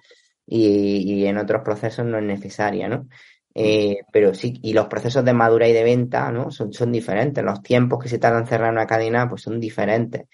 y, 0.46 1.14
y 1.14 1.26
en 1.28 1.38
otros 1.38 1.62
procesos 1.64 2.06
no 2.06 2.18
es 2.18 2.24
necesaria, 2.24 2.90
¿no? 2.90 3.08
Eh, 3.56 3.98
pero 4.12 4.34
sí, 4.34 4.60
y 4.64 4.74
los 4.74 4.88
procesos 4.88 5.26
de 5.26 5.34
madura 5.34 5.68
y 5.68 5.74
de 5.74 5.84
venta, 5.84 6.32
¿no? 6.32 6.52
Son, 6.52 6.72
son 6.74 6.92
diferentes. 6.92 7.44
Los 7.44 7.62
tiempos 7.62 8.00
que 8.02 8.10
se 8.10 8.20
tardan 8.20 8.44
en 8.44 8.48
cerrar 8.48 8.72
una 8.72 8.88
cadena, 8.88 9.28
pues 9.30 9.42
son 9.42 9.60
diferentes. 9.60 10.28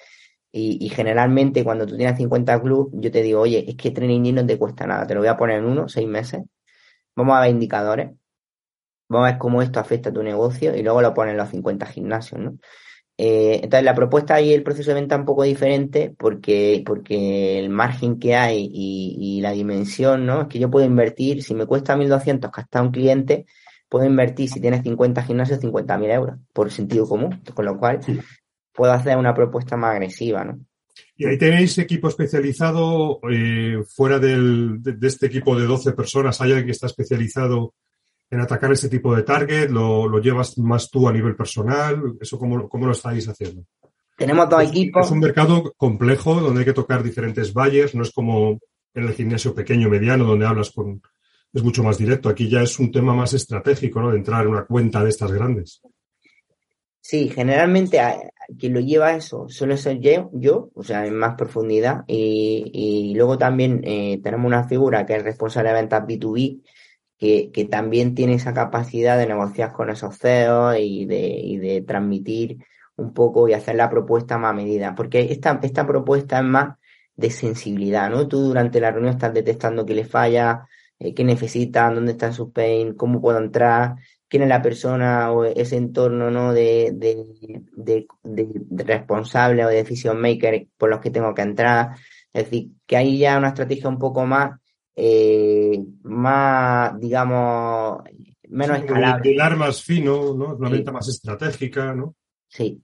Y, 0.51 0.78
y, 0.86 0.89
generalmente 0.89 1.63
cuando 1.63 1.86
tú 1.86 1.97
tienes 1.97 2.17
50 2.17 2.61
clubs, 2.61 2.91
yo 2.93 3.11
te 3.11 3.21
digo, 3.21 3.41
oye, 3.41 3.65
es 3.67 3.76
que 3.76 3.91
training 3.91 4.34
no 4.34 4.45
te 4.45 4.57
cuesta 4.57 4.88
nada, 4.88 5.05
te 5.07 5.13
lo 5.13 5.19
voy 5.21 5.30
a 5.30 5.38
poner 5.38 5.59
en 5.59 5.65
uno, 5.65 5.89
seis 5.89 6.07
meses. 6.07 6.43
Vamos 7.15 7.38
a 7.38 7.41
ver 7.41 7.51
indicadores. 7.51 8.11
Vamos 9.08 9.28
a 9.28 9.32
ver 9.32 9.39
cómo 9.39 9.62
esto 9.62 9.80
afecta 9.80 10.10
a 10.10 10.14
tu 10.14 10.24
negocio 10.24 10.76
y 10.76 10.84
luego 10.84 11.01
lo 11.01 11.14
ponen 11.14 11.38
los 11.38 11.49
50 11.49 11.86
gimnasios, 11.86 12.41
¿no? 12.41 12.58
Eh, 13.18 13.62
entonces 13.64 13.86
la 13.86 13.95
propuesta 13.95 14.41
y 14.41 14.53
el 14.53 14.62
proceso 14.62 14.89
de 14.89 14.95
venta 14.95 15.16
es 15.16 15.20
un 15.20 15.26
poco 15.26 15.43
diferente 15.43 16.14
porque, 16.18 16.84
porque 16.86 17.60
el 17.60 17.70
margen 17.70 18.20
que 18.20 18.36
hay 18.36 18.70
y, 18.70 19.16
y, 19.18 19.41
la 19.41 19.51
dimensión, 19.51 20.26
¿no? 20.26 20.41
Es 20.41 20.47
que 20.47 20.60
yo 20.60 20.70
puedo 20.70 20.86
invertir, 20.86 21.41
si 21.41 21.53
me 21.53 21.66
cuesta 21.66 21.95
1.200 21.95 22.51
gastar 22.51 22.82
un 22.82 22.91
cliente, 22.91 23.45
puedo 23.88 24.06
invertir, 24.06 24.49
si 24.49 24.60
tienes 24.60 24.84
50 24.84 25.24
gimnasios, 25.24 25.62
50.000 25.62 26.12
euros 26.12 26.39
por 26.51 26.72
sentido 26.72 27.08
común, 27.08 27.41
con 27.53 27.64
lo 27.64 27.78
cual 27.78 28.03
sí. 28.03 28.20
puedo 28.74 28.91
hacer 28.91 29.18
una 29.18 29.34
propuesta 29.34 29.78
más 29.78 29.93
agresiva, 29.93 30.43
¿no? 30.43 30.60
Y 31.18 31.26
ahí 31.26 31.38
tenéis 31.38 31.78
equipo 31.78 32.10
especializado 32.10 33.20
eh, 33.32 33.82
fuera 33.88 34.20
del, 34.20 34.82
de, 34.82 34.93
de, 34.93 35.08
este 35.08 35.28
equipo 35.28 35.58
de 35.58 35.66
12 35.66 35.93
personas. 35.93 36.41
¿Hay 36.41 36.49
alguien 36.49 36.66
que 36.66 36.72
está 36.72 36.88
especializado 36.88 37.74
en 38.30 38.39
atacar 38.39 38.71
ese 38.71 38.89
tipo 38.89 39.15
de 39.15 39.23
target? 39.23 39.69
¿Lo, 39.69 40.07
lo 40.07 40.19
llevas 40.19 40.57
más 40.57 40.89
tú 40.89 41.07
a 41.07 41.13
nivel 41.13 41.36
personal? 41.36 42.15
¿Eso 42.19 42.38
cómo, 42.38 42.67
cómo 42.67 42.86
lo 42.86 42.91
estáis 42.91 43.28
haciendo? 43.28 43.63
Tenemos 44.17 44.49
dos 44.49 44.63
equipos. 44.63 45.05
Es 45.05 45.11
un 45.11 45.19
mercado 45.19 45.73
complejo 45.76 46.39
donde 46.39 46.61
hay 46.61 46.65
que 46.65 46.73
tocar 46.73 47.03
diferentes 47.03 47.53
buyers, 47.53 47.95
no 47.95 48.03
es 48.03 48.11
como 48.11 48.59
en 48.93 49.03
el 49.03 49.13
gimnasio 49.13 49.53
pequeño, 49.53 49.89
mediano, 49.89 50.26
donde 50.26 50.45
hablas 50.45 50.71
con... 50.71 51.01
Es 51.53 51.63
mucho 51.63 51.84
más 51.84 51.97
directo. 51.97 52.28
Aquí 52.28 52.49
ya 52.49 52.61
es 52.61 52.80
un 52.80 52.91
tema 52.91 53.13
más 53.13 53.34
estratégico, 53.34 54.01
¿no? 54.01 54.11
De 54.11 54.17
entrar 54.17 54.43
en 54.43 54.51
una 54.51 54.65
cuenta 54.65 55.03
de 55.03 55.09
estas 55.09 55.32
grandes. 55.32 55.82
Sí, 56.99 57.30
generalmente 57.30 57.99
a, 57.99 58.17
quien 58.57 58.73
lo 58.73 58.80
lleva 58.80 59.15
eso 59.15 59.47
suele 59.47 59.78
ser 59.78 59.99
yo, 59.99 60.30
yo, 60.34 60.69
o 60.73 60.84
sea, 60.84 61.05
en 61.05 61.15
más 61.15 61.36
profundidad. 61.36 62.03
Y, 62.07 62.71
y 62.73 63.15
luego 63.15 63.38
también 63.38 63.82
eh, 63.84 64.19
tenemos 64.23 64.47
una 64.47 64.67
figura 64.67 65.05
que 65.05 65.15
es 65.15 65.23
responsable 65.23 65.69
de 65.69 65.76
ventas 65.76 66.03
B2B, 66.03 66.61
que, 67.18 67.68
también 67.70 68.16
tiene 68.16 68.36
esa 68.36 68.53
capacidad 68.53 69.18
de 69.18 69.28
negociar 69.28 69.72
con 69.74 69.89
esos 69.89 70.18
CEOs 70.18 70.78
y 70.80 71.05
de, 71.05 71.28
y 71.28 71.57
de 71.57 71.82
transmitir 71.82 72.57
un 72.97 73.13
poco 73.13 73.47
y 73.47 73.53
hacer 73.53 73.76
la 73.76 73.89
propuesta 73.89 74.38
más 74.38 74.51
a 74.51 74.53
medida. 74.53 74.95
Porque 74.95 75.32
esta, 75.32 75.59
esta 75.63 75.86
propuesta 75.88 76.39
es 76.39 76.45
más 76.45 76.78
de 77.16 77.30
sensibilidad, 77.30 78.09
¿no? 78.09 78.28
Tú 78.28 78.39
durante 78.41 78.80
la 78.80 78.91
reunión 78.91 79.13
estás 79.13 79.34
detectando 79.34 79.86
qué 79.86 79.95
le 79.95 80.05
falla, 80.05 80.68
eh, 80.99 81.13
qué 81.13 81.24
necesitan, 81.24 81.95
dónde 81.95 82.13
está 82.13 82.32
su 82.32 82.51
pain, 82.51 82.93
cómo 82.93 83.22
puedo 83.22 83.38
entrar, 83.38 83.95
quién 84.28 84.43
es 84.43 84.49
la 84.49 84.61
persona 84.61 85.32
o 85.32 85.45
ese 85.45 85.78
entorno, 85.78 86.32
¿no? 86.32 86.53
De, 86.53 86.91
de, 86.93 88.07
de, 88.24 88.84
responsable 88.84 89.66
o 89.66 89.70
de 89.70 89.76
decision 89.78 90.20
maker 90.20 90.68
por 90.78 90.89
los 90.89 90.99
que 90.99 91.11
tengo 91.11 91.34
que 91.34 91.41
entrar. 91.41 91.95
Es 92.34 92.45
decir, 92.45 92.72
que 92.86 92.97
hay 92.97 93.18
ya 93.18 93.38
una 93.38 93.49
estrategia 93.49 93.89
un 93.89 93.99
poco 93.99 94.26
más 94.26 94.59
eh, 94.96 95.84
más, 96.04 97.00
digamos, 97.00 98.04
menos 98.50 98.78
sí, 98.78 98.84
escalable. 98.86 99.32
Pilar 99.32 99.56
más 99.58 99.84
fino, 99.84 100.34
¿no? 100.34 100.56
Una 100.56 100.70
sí. 100.70 100.74
venta 100.74 100.91
más 100.91 101.08
estratégica, 101.10 101.93
¿no? 101.93 102.16
Sí. 102.48 102.82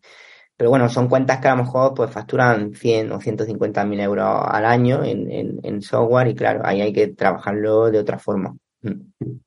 Pero 0.57 0.69
bueno, 0.69 0.89
son 0.89 1.07
cuentas 1.07 1.39
que 1.39 1.47
a 1.47 1.55
lo 1.55 1.63
mejor 1.63 1.93
pues 1.95 2.11
facturan 2.11 2.73
100 2.73 3.11
o 3.13 3.19
150 3.19 3.83
mil 3.85 3.99
euros 3.99 4.27
al 4.45 4.65
año 4.65 5.03
en, 5.03 5.59
en, 5.63 5.81
software 5.81 6.27
y 6.27 6.35
claro, 6.35 6.61
ahí 6.63 6.81
hay 6.81 6.93
que 6.93 7.07
trabajarlo 7.07 7.89
de 7.89 7.97
otra 7.97 8.19
forma. 8.19 8.55
Mm. 8.81 9.39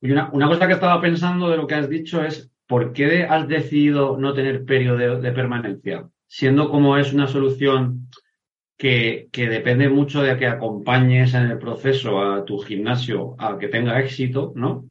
Y 0.00 0.10
una, 0.10 0.30
una 0.32 0.48
cosa 0.48 0.66
que 0.66 0.72
estaba 0.72 1.00
pensando 1.02 1.50
de 1.50 1.58
lo 1.58 1.66
que 1.66 1.74
has 1.74 1.88
dicho 1.88 2.22
es, 2.24 2.50
¿por 2.66 2.94
qué 2.94 3.24
has 3.24 3.46
decidido 3.46 4.16
no 4.16 4.32
tener 4.32 4.64
periodo 4.64 5.20
de 5.20 5.32
permanencia? 5.32 6.08
Siendo 6.26 6.70
como 6.70 6.96
es 6.96 7.12
una 7.12 7.26
solución 7.26 8.08
que, 8.84 9.48
depende 9.48 9.88
mucho 9.88 10.20
de 10.20 10.36
que 10.36 10.46
acompañes 10.46 11.32
en 11.32 11.44
el 11.44 11.58
proceso 11.58 12.20
a 12.20 12.44
tu 12.44 12.58
gimnasio 12.58 13.34
a 13.38 13.56
que 13.56 13.68
tenga 13.68 13.98
éxito, 13.98 14.52
¿no? 14.56 14.90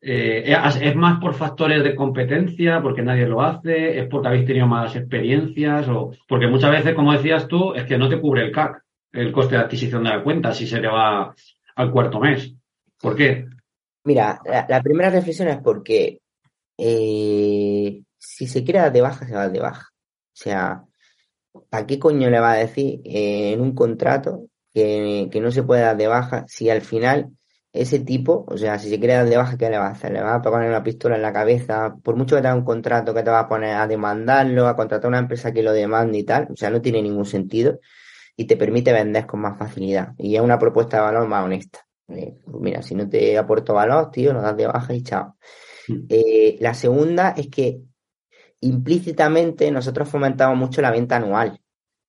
Eh, 0.00 0.56
¿Es 0.80 0.96
más 0.96 1.20
por 1.20 1.34
factores 1.34 1.84
de 1.84 1.94
competencia, 1.94 2.80
porque 2.80 3.02
nadie 3.02 3.26
lo 3.26 3.42
hace? 3.42 3.98
¿Es 3.98 4.08
porque 4.08 4.28
habéis 4.28 4.46
tenido 4.46 4.66
malas 4.66 4.96
experiencias? 4.96 5.86
o 5.88 6.12
Porque 6.26 6.46
muchas 6.46 6.70
veces, 6.70 6.94
como 6.94 7.12
decías 7.12 7.46
tú, 7.46 7.74
es 7.74 7.84
que 7.84 7.98
no 7.98 8.08
te 8.08 8.18
cubre 8.18 8.42
el 8.42 8.52
CAC, 8.52 8.82
el 9.12 9.32
coste 9.32 9.56
de 9.56 9.62
adquisición 9.62 10.04
de 10.04 10.10
la 10.10 10.22
cuenta, 10.22 10.54
si 10.54 10.66
se 10.66 10.80
le 10.80 10.88
va 10.88 11.34
al 11.74 11.90
cuarto 11.90 12.18
mes. 12.18 12.54
¿Por 12.98 13.16
qué? 13.16 13.44
Mira, 14.04 14.40
la, 14.66 14.82
primera 14.82 15.10
reflexión 15.10 15.48
es 15.48 15.58
porque 15.58 16.20
eh, 16.78 18.00
si 18.16 18.46
se 18.46 18.64
quiere 18.64 18.80
dar 18.80 18.92
de 18.92 19.02
baja, 19.02 19.26
se 19.26 19.34
va 19.34 19.48
de 19.48 19.60
baja. 19.60 19.88
O 19.90 20.38
sea, 20.38 20.85
¿para 21.70 21.86
qué 21.86 21.98
coño 21.98 22.30
le 22.30 22.40
va 22.40 22.52
a 22.52 22.56
decir 22.56 23.00
eh, 23.04 23.52
en 23.52 23.60
un 23.60 23.74
contrato 23.74 24.46
que, 24.72 25.28
que, 25.30 25.40
no 25.40 25.50
se 25.50 25.62
puede 25.62 25.82
dar 25.82 25.96
de 25.96 26.06
baja 26.06 26.44
si 26.48 26.70
al 26.70 26.82
final 26.82 27.30
ese 27.72 28.00
tipo, 28.00 28.44
o 28.48 28.56
sea, 28.56 28.78
si 28.78 28.88
se 28.88 28.98
quiere 28.98 29.14
dar 29.14 29.28
de 29.28 29.36
baja, 29.36 29.56
¿qué 29.56 29.68
le 29.70 29.78
va 29.78 29.88
a 29.88 29.90
hacer? 29.90 30.12
Le 30.12 30.22
va 30.22 30.36
a 30.36 30.42
poner 30.42 30.68
una 30.68 30.82
pistola 30.82 31.16
en 31.16 31.22
la 31.22 31.32
cabeza, 31.32 31.96
por 32.02 32.16
mucho 32.16 32.36
que 32.36 32.42
tenga 32.42 32.54
un 32.54 32.64
contrato 32.64 33.14
que 33.14 33.22
te 33.22 33.30
va 33.30 33.40
a 33.40 33.48
poner 33.48 33.76
a 33.76 33.86
demandarlo, 33.86 34.66
a 34.66 34.76
contratar 34.76 35.06
a 35.06 35.08
una 35.08 35.18
empresa 35.18 35.52
que 35.52 35.62
lo 35.62 35.72
demande 35.72 36.18
y 36.18 36.24
tal, 36.24 36.48
o 36.50 36.56
sea, 36.56 36.70
no 36.70 36.80
tiene 36.80 37.02
ningún 37.02 37.26
sentido 37.26 37.80
y 38.36 38.46
te 38.46 38.56
permite 38.56 38.92
vender 38.92 39.26
con 39.26 39.40
más 39.40 39.58
facilidad 39.58 40.14
y 40.18 40.36
es 40.36 40.42
una 40.42 40.58
propuesta 40.58 40.98
de 40.98 41.02
valor 41.02 41.28
más 41.28 41.44
honesta. 41.44 41.80
Eh, 42.08 42.34
pues 42.44 42.56
mira, 42.60 42.82
si 42.82 42.94
no 42.94 43.08
te 43.08 43.36
aporto 43.36 43.74
valor, 43.74 44.10
tío, 44.10 44.32
lo 44.32 44.40
das 44.40 44.56
de 44.56 44.66
baja 44.66 44.94
y 44.94 45.02
chao. 45.02 45.36
Mm. 45.88 46.06
Eh, 46.08 46.56
la 46.60 46.74
segunda 46.74 47.30
es 47.36 47.48
que 47.48 47.80
implícitamente 48.66 49.70
nosotros 49.70 50.08
fomentamos 50.08 50.56
mucho 50.58 50.80
la 50.82 50.90
venta 50.90 51.16
anual, 51.16 51.60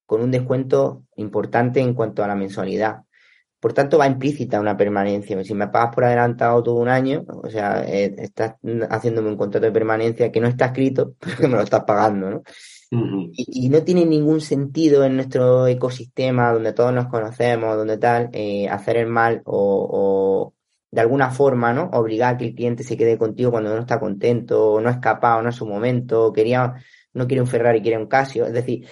con 0.05 0.21
un 0.21 0.31
descuento 0.31 1.03
importante 1.15 1.79
en 1.79 1.93
cuanto 1.93 2.23
a 2.23 2.27
la 2.27 2.35
mensualidad. 2.35 3.03
Por 3.59 3.73
tanto, 3.73 3.97
va 3.97 4.05
implícita 4.07 4.59
una 4.59 4.77
permanencia. 4.77 5.43
Si 5.43 5.53
me 5.53 5.67
pagas 5.67 5.93
por 5.93 6.05
adelantado 6.05 6.61
todo 6.61 6.75
un 6.75 6.89
año, 6.89 7.25
o 7.27 7.49
sea, 7.49 7.83
eh, 7.87 8.15
estás 8.19 8.55
haciéndome 8.89 9.29
un 9.29 9.37
contrato 9.37 9.65
de 9.65 9.71
permanencia 9.71 10.31
que 10.31 10.39
no 10.39 10.47
está 10.47 10.67
escrito, 10.67 11.15
pero 11.19 11.37
que 11.37 11.47
me 11.47 11.55
lo 11.55 11.63
estás 11.63 11.83
pagando, 11.83 12.29
¿no? 12.29 12.43
y, 12.89 13.69
no 13.69 13.83
tiene 13.83 14.05
ningún 14.05 14.41
sentido 14.41 15.03
en 15.03 15.15
nuestro 15.15 15.67
ecosistema 15.67 16.53
donde 16.53 16.73
todos 16.73 16.93
nos 16.93 17.07
conocemos, 17.07 17.75
donde 17.75 17.97
tal, 17.97 18.29
eh, 18.33 18.69
hacer 18.69 18.97
el 18.97 19.07
mal 19.07 19.41
o, 19.45 20.53
de 20.91 21.01
alguna 21.01 21.29
forma, 21.29 21.73
¿no? 21.73 21.89
Obligar 21.93 22.35
a 22.35 22.37
que 22.37 22.47
el 22.47 22.55
cliente 22.55 22.83
se 22.83 22.97
quede 22.97 23.17
contigo 23.17 23.51
cuando 23.51 23.73
no 23.73 23.81
está 23.81 23.99
contento, 23.99 24.79
no 24.81 24.89
es 24.89 24.97
capaz, 24.97 25.41
no 25.41 25.49
es 25.49 25.55
su 25.55 25.65
momento, 25.65 26.31
quería, 26.31 26.73
no 27.13 27.27
quiere 27.27 27.41
un 27.41 27.47
Ferrari, 27.47 27.81
quiere 27.81 27.97
un 27.97 28.07
Casio. 28.07 28.45
Es 28.45 28.53
decir, 28.53 28.87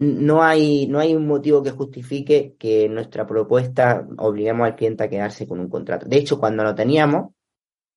no 0.00 0.42
hay, 0.42 0.86
no 0.88 0.98
hay 0.98 1.14
un 1.14 1.26
motivo 1.26 1.62
que 1.62 1.70
justifique 1.70 2.54
que 2.58 2.88
nuestra 2.88 3.26
propuesta 3.26 4.06
obliguemos 4.18 4.66
al 4.66 4.76
cliente 4.76 5.04
a 5.04 5.08
quedarse 5.08 5.46
con 5.46 5.60
un 5.60 5.68
contrato. 5.68 6.06
De 6.06 6.16
hecho, 6.16 6.38
cuando 6.38 6.64
lo 6.64 6.74
teníamos, 6.74 7.32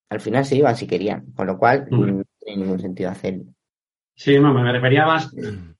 al 0.09 0.19
final 0.19 0.45
se 0.45 0.57
iban 0.57 0.75
si 0.75 0.87
querían, 0.87 1.31
con 1.31 1.47
lo 1.47 1.57
cual 1.57 1.87
no 1.89 2.23
tiene 2.39 2.63
ningún 2.63 2.79
sentido 2.79 3.09
hacerlo. 3.09 3.45
Sí, 4.13 4.37
no, 4.37 4.53
me 4.53 4.71
refería 4.71 5.05
más, 5.05 5.33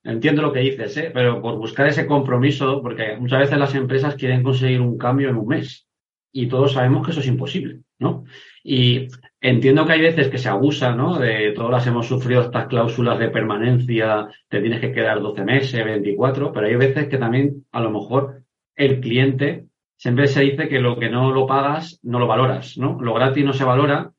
entiendo 0.03 0.41
lo 0.41 0.53
que 0.53 0.62
dices, 0.62 0.97
¿eh? 0.97 1.12
pero 1.14 1.41
por 1.41 1.57
buscar 1.57 1.88
ese 1.88 2.07
compromiso, 2.07 2.82
porque 2.82 3.16
muchas 3.18 3.41
veces 3.41 3.57
las 3.57 3.76
empresas 3.76 4.16
quieren 4.16 4.41
conseguir 4.41 4.82
un 4.82 4.97
cambio 4.97 5.30
en 5.30 5.36
un 5.36 5.47
mes 5.47 5.88
y 6.32 6.48
todos 6.48 6.74
sabemos 6.74 7.06
que 7.06 7.12
eso 7.12 7.20
es 7.20 7.28
imposible, 7.28 7.82
¿no? 8.00 8.24
Y 8.64 9.08
entiendo 9.40 9.86
que 9.86 9.94
hay 9.94 10.02
veces 10.02 10.30
que 10.30 10.38
se 10.38 10.50
abusa, 10.50 10.96
¿no? 10.96 11.20
De 11.20 11.52
todas 11.52 11.72
las 11.72 11.88
hemos 11.88 12.08
sufrido 12.08 12.42
estas 12.42 12.68
cláusulas 12.68 13.20
de 13.20 13.30
permanencia, 13.30 14.28
te 14.48 14.62
tienes 14.62 14.80
que 14.80 14.92
quedar 14.92 15.22
12 15.22 15.44
meses, 15.44 15.84
24, 15.84 16.52
pero 16.52 16.68
hay 16.68 16.76
veces 16.76 17.08
que 17.08 17.18
también 17.18 17.66
a 17.72 17.82
lo 17.82 17.92
mejor 17.92 18.44
el 18.76 19.00
cliente 19.00 19.66
siempre 19.98 20.28
se 20.28 20.42
dice 20.42 20.68
que 20.68 20.80
lo 20.80 20.98
que 20.98 21.10
no 21.10 21.32
lo 21.32 21.46
pagas 21.46 22.00
no 22.04 22.20
lo 22.20 22.28
valoras, 22.28 22.78
¿no? 22.78 23.00
Lo 23.02 23.14
gratis 23.14 23.46
no 23.46 23.54
se 23.54 23.64
valora 23.64 24.12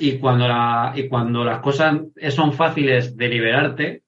y 0.00 0.18
cuando 0.18 0.48
la, 0.48 0.92
y 0.96 1.08
cuando 1.08 1.44
las 1.44 1.60
cosas 1.60 2.00
son 2.30 2.52
fáciles 2.52 3.16
de 3.16 3.28
liberarte, 3.28 4.02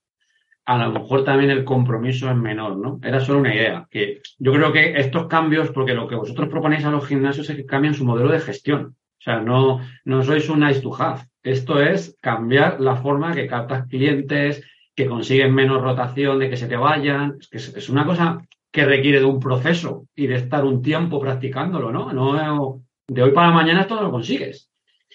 a 0.64 0.78
lo 0.78 0.92
mejor 0.92 1.24
también 1.24 1.50
el 1.50 1.64
compromiso 1.64 2.30
es 2.30 2.36
menor, 2.36 2.76
¿no? 2.76 3.00
Era 3.02 3.20
solo 3.20 3.40
una 3.40 3.54
idea. 3.54 3.86
Que 3.90 4.20
yo 4.38 4.52
creo 4.52 4.72
que 4.72 4.92
estos 4.98 5.26
cambios, 5.26 5.70
porque 5.70 5.94
lo 5.94 6.06
que 6.06 6.14
vosotros 6.14 6.48
proponéis 6.48 6.84
a 6.84 6.90
los 6.90 7.06
gimnasios 7.06 7.48
es 7.50 7.56
que 7.56 7.66
cambien 7.66 7.94
su 7.94 8.04
modelo 8.04 8.30
de 8.30 8.40
gestión. 8.40 8.96
O 9.18 9.22
sea, 9.22 9.40
no, 9.40 9.80
no 10.04 10.22
sois 10.22 10.48
un 10.48 10.60
nice 10.60 10.80
to 10.80 10.94
have. 11.00 11.22
Esto 11.42 11.80
es 11.80 12.16
cambiar 12.20 12.80
la 12.80 12.96
forma 12.96 13.34
que 13.34 13.46
captas 13.46 13.86
clientes, 13.88 14.64
que 14.94 15.06
consiguen 15.06 15.54
menos 15.54 15.82
rotación, 15.82 16.38
de 16.38 16.50
que 16.50 16.56
se 16.56 16.68
te 16.68 16.76
vayan. 16.76 17.38
Es 17.40 17.48
que 17.48 17.78
es 17.78 17.88
una 17.88 18.04
cosa 18.06 18.40
que 18.70 18.84
requiere 18.84 19.18
de 19.18 19.26
un 19.26 19.40
proceso 19.40 20.06
y 20.14 20.26
de 20.26 20.36
estar 20.36 20.64
un 20.64 20.80
tiempo 20.80 21.20
practicándolo, 21.20 21.92
¿no? 21.92 22.12
No 22.12 22.82
de 23.08 23.22
hoy 23.22 23.32
para 23.32 23.50
mañana 23.50 23.82
esto 23.82 23.96
no 23.96 24.02
lo 24.02 24.10
consigues. 24.10 24.70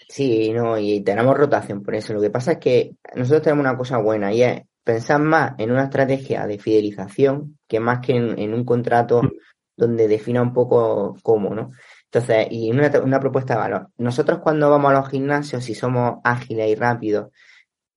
Sí, 0.09 0.51
no, 0.53 0.77
y 0.77 1.01
tenemos 1.01 1.35
rotación 1.35 1.81
por 1.81 1.95
eso. 1.95 2.13
Lo 2.13 2.21
que 2.21 2.29
pasa 2.29 2.53
es 2.53 2.57
que 2.59 2.91
nosotros 3.15 3.41
tenemos 3.41 3.63
una 3.63 3.77
cosa 3.77 3.97
buena 3.97 4.31
y 4.31 4.43
es 4.43 4.61
pensar 4.87 5.19
más 5.19 5.53
en 5.57 5.71
una 5.71 5.83
estrategia 5.83 6.47
de 6.47 6.59
fidelización 6.59 7.59
que 7.67 7.81
más 7.81 7.99
que 7.99 8.15
en, 8.15 8.53
un 8.53 8.63
contrato 8.63 9.21
mm. 9.21 9.31
donde 9.75 10.07
defina 10.07 10.41
un 10.41 10.53
poco 10.53 11.17
cómo, 11.21 11.53
¿no? 11.53 11.71
Entonces, 12.05 12.47
y 12.49 12.71
una, 12.71 12.89
una 13.03 13.19
propuesta 13.19 13.55
de 13.55 13.59
valor. 13.59 13.89
Nosotros 13.97 14.39
cuando 14.39 14.69
vamos 14.69 14.91
a 14.91 14.93
los 14.93 15.09
gimnasios, 15.09 15.65
si 15.65 15.75
somos 15.75 16.19
ágiles 16.23 16.69
y 16.69 16.75
rápidos, 16.75 17.31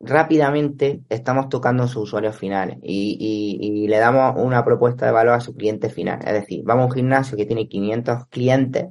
rápidamente 0.00 1.02
estamos 1.08 1.48
tocando 1.48 1.84
a 1.84 1.86
sus 1.86 2.04
usuarios 2.04 2.36
finales 2.36 2.78
y, 2.82 3.60
y, 3.60 3.86
le 3.86 3.98
damos 3.98 4.34
una 4.36 4.64
propuesta 4.64 5.06
de 5.06 5.12
valor 5.12 5.34
a 5.34 5.40
su 5.40 5.54
cliente 5.54 5.90
final. 5.90 6.18
Es 6.26 6.32
decir, 6.32 6.62
vamos 6.64 6.82
a 6.82 6.86
un 6.86 6.92
gimnasio 6.92 7.36
que 7.36 7.46
tiene 7.46 7.68
500 7.68 8.26
clientes 8.26 8.86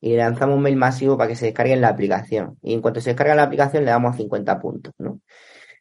y 0.00 0.10
le 0.10 0.18
lanzamos 0.18 0.56
un 0.56 0.62
mail 0.62 0.76
masivo 0.76 1.16
para 1.16 1.28
que 1.28 1.36
se 1.36 1.46
descarguen 1.46 1.80
la 1.80 1.88
aplicación. 1.88 2.56
Y 2.62 2.72
en 2.74 2.80
cuanto 2.82 3.00
se 3.00 3.10
descarga 3.10 3.34
la 3.34 3.44
aplicación, 3.44 3.84
le 3.84 3.90
damos 3.90 4.16
50 4.16 4.60
puntos, 4.60 4.92
¿no? 4.98 5.20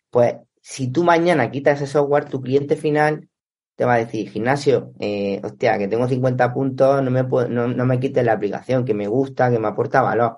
Pues 0.09 0.35
si 0.61 0.91
tú 0.91 1.03
mañana 1.03 1.51
quitas 1.51 1.81
ese 1.81 1.91
software, 1.91 2.25
tu 2.25 2.41
cliente 2.41 2.75
final 2.75 3.27
te 3.75 3.85
va 3.85 3.95
a 3.95 3.97
decir, 3.97 4.29
gimnasio, 4.29 4.93
eh, 4.99 5.41
hostia, 5.43 5.77
que 5.77 5.87
tengo 5.87 6.07
50 6.07 6.53
puntos, 6.53 7.01
no 7.01 7.09
me, 7.09 7.23
no, 7.23 7.67
no 7.67 7.85
me 7.85 7.99
quites 7.99 8.23
la 8.23 8.33
aplicación, 8.33 8.85
que 8.85 8.93
me 8.93 9.07
gusta, 9.07 9.49
que 9.49 9.59
me 9.59 9.67
aporta 9.67 10.01
valor. 10.01 10.37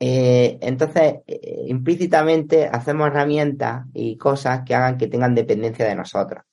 Eh, 0.00 0.58
entonces, 0.60 1.14
eh, 1.26 1.64
implícitamente 1.66 2.66
hacemos 2.66 3.08
herramientas 3.08 3.86
y 3.92 4.16
cosas 4.16 4.62
que 4.64 4.74
hagan 4.74 4.96
que 4.96 5.08
tengan 5.08 5.34
dependencia 5.34 5.86
de 5.86 5.96
nosotros. 5.96 6.44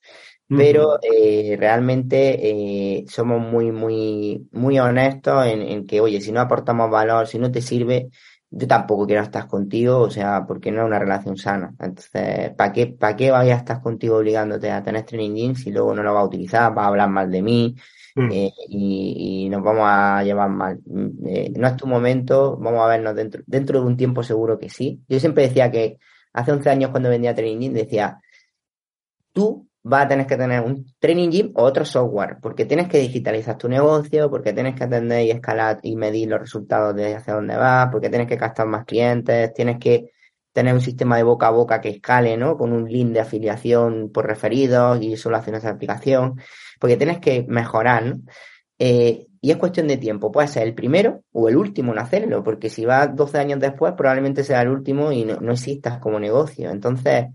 Pero 0.48 1.00
eh, 1.02 1.56
realmente 1.58 3.04
somos 3.08 3.40
muy, 3.40 3.72
muy, 3.72 4.48
muy 4.52 4.78
honestos 4.78 5.44
en, 5.44 5.60
en, 5.60 5.86
que, 5.86 6.00
oye, 6.00 6.20
si 6.20 6.30
no 6.30 6.40
aportamos 6.40 6.88
valor, 6.88 7.26
si 7.26 7.40
no 7.40 7.50
te 7.50 7.60
sirve, 7.60 8.10
yo 8.58 8.66
tampoco 8.66 9.06
quiero 9.06 9.22
estar 9.22 9.46
contigo, 9.46 9.98
o 9.98 10.10
sea, 10.10 10.46
porque 10.46 10.72
no 10.72 10.80
es 10.80 10.86
una 10.86 10.98
relación 10.98 11.36
sana. 11.36 11.74
Entonces, 11.78 12.54
¿para 12.56 12.72
qué, 12.72 12.86
para 12.86 13.14
qué 13.14 13.30
vaya 13.30 13.54
a 13.54 13.58
estar 13.58 13.82
contigo 13.82 14.16
obligándote 14.16 14.70
a 14.70 14.82
tener 14.82 15.04
training 15.04 15.54
si 15.54 15.70
luego 15.70 15.94
no 15.94 16.02
lo 16.02 16.14
va 16.14 16.20
a 16.20 16.24
utilizar, 16.24 16.76
va 16.76 16.84
a 16.84 16.88
hablar 16.88 17.10
mal 17.10 17.30
de 17.30 17.42
mí 17.42 17.76
mm. 18.14 18.28
eh, 18.32 18.52
y, 18.68 19.48
nos 19.50 19.62
vamos 19.62 19.84
a 19.86 20.22
llevar 20.24 20.48
mal? 20.48 20.80
Eh, 21.26 21.52
no 21.54 21.66
es 21.68 21.76
tu 21.76 21.86
momento, 21.86 22.56
vamos 22.56 22.80
a 22.80 22.86
vernos 22.88 23.14
dentro, 23.14 23.42
dentro 23.46 23.80
de 23.80 23.86
un 23.86 23.96
tiempo 23.96 24.22
seguro 24.22 24.58
que 24.58 24.70
sí. 24.70 25.02
Yo 25.06 25.20
siempre 25.20 25.44
decía 25.48 25.70
que 25.70 25.98
hace 26.32 26.52
11 26.52 26.70
años 26.70 26.90
cuando 26.90 27.10
vendía 27.10 27.34
training 27.34 27.72
decía, 27.72 28.20
tú 29.34 29.65
va 29.90 30.02
a 30.02 30.08
tener 30.08 30.26
que 30.26 30.36
tener 30.36 30.62
un 30.62 30.86
training 30.98 31.30
gym 31.30 31.52
o 31.54 31.62
otro 31.62 31.84
software, 31.84 32.38
porque 32.40 32.64
tienes 32.64 32.88
que 32.88 32.98
digitalizar 32.98 33.56
tu 33.56 33.68
negocio, 33.68 34.28
porque 34.30 34.52
tienes 34.52 34.74
que 34.74 34.84
atender 34.84 35.24
y 35.24 35.30
escalar 35.30 35.78
y 35.82 35.96
medir 35.96 36.28
los 36.28 36.40
resultados 36.40 36.94
de 36.96 37.14
hacia 37.14 37.34
dónde 37.34 37.56
vas, 37.56 37.88
porque 37.92 38.08
tienes 38.08 38.26
que 38.26 38.36
captar 38.36 38.66
más 38.66 38.84
clientes, 38.84 39.52
tienes 39.54 39.78
que 39.78 40.10
tener 40.52 40.74
un 40.74 40.80
sistema 40.80 41.16
de 41.16 41.22
boca 41.22 41.48
a 41.48 41.50
boca 41.50 41.80
que 41.80 41.90
escale, 41.90 42.36
¿no? 42.36 42.56
Con 42.56 42.72
un 42.72 42.90
link 42.90 43.12
de 43.12 43.20
afiliación 43.20 44.10
por 44.12 44.26
referidos 44.26 45.00
y 45.02 45.16
solo 45.16 45.36
hacer 45.36 45.54
esa 45.54 45.70
aplicación, 45.70 46.40
porque 46.80 46.96
tienes 46.96 47.18
que 47.20 47.44
mejorar, 47.48 48.04
¿no? 48.06 48.20
Eh, 48.78 49.26
y 49.40 49.50
es 49.50 49.56
cuestión 49.58 49.86
de 49.86 49.96
tiempo, 49.96 50.32
puede 50.32 50.48
ser 50.48 50.64
el 50.64 50.74
primero 50.74 51.22
o 51.32 51.48
el 51.48 51.56
último 51.56 51.92
en 51.92 52.00
hacerlo, 52.00 52.42
porque 52.42 52.68
si 52.70 52.84
vas 52.84 53.14
12 53.14 53.38
años 53.38 53.60
después, 53.60 53.92
probablemente 53.96 54.42
sea 54.42 54.62
el 54.62 54.68
último 54.68 55.12
y 55.12 55.24
no, 55.24 55.36
no 55.36 55.52
existas 55.52 55.98
como 55.98 56.18
negocio. 56.18 56.70
Entonces, 56.70 57.26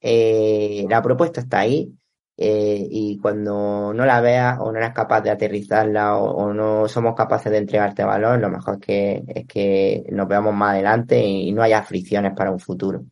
eh, 0.00 0.86
la 0.88 1.02
propuesta 1.02 1.40
está 1.40 1.60
ahí 1.60 1.97
eh, 2.40 2.86
y 2.88 3.18
cuando 3.18 3.92
no 3.92 4.06
la 4.06 4.20
veas 4.20 4.58
o 4.60 4.70
no 4.70 4.78
eres 4.78 4.92
capaz 4.92 5.22
de 5.22 5.30
aterrizarla 5.30 6.16
o, 6.16 6.54
no 6.54 6.86
somos 6.86 7.16
capaces 7.16 7.50
de 7.50 7.58
entregarte 7.58 8.04
valor, 8.04 8.38
lo 8.38 8.48
mejor 8.48 8.74
es 8.74 8.80
que, 8.80 9.24
es 9.26 9.46
que 9.46 10.06
nos 10.12 10.28
veamos 10.28 10.54
más 10.54 10.74
adelante 10.74 11.20
y 11.20 11.50
no 11.50 11.62
haya 11.62 11.82
fricciones 11.82 12.34
para 12.36 12.52
un 12.52 12.60
futuro. 12.60 13.04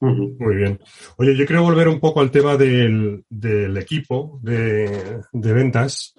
Muy 0.00 0.56
bien. 0.56 0.80
Oye, 1.18 1.36
yo 1.36 1.44
quiero 1.44 1.62
volver 1.62 1.86
un 1.86 2.00
poco 2.00 2.20
al 2.20 2.30
tema 2.30 2.56
del, 2.56 3.24
equipo 3.76 4.40
de, 4.42 5.20
ventas. 5.32 6.14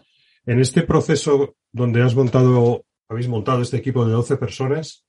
En 0.45 0.59
este 0.59 0.83
proceso 0.83 1.55
donde 1.71 2.03
has 2.03 2.13
montado, 2.13 2.85
habéis 3.09 3.27
montado 3.27 3.63
este 3.63 3.77
equipo 3.77 4.05
de 4.05 4.13
12 4.13 4.37
personas, 4.37 5.05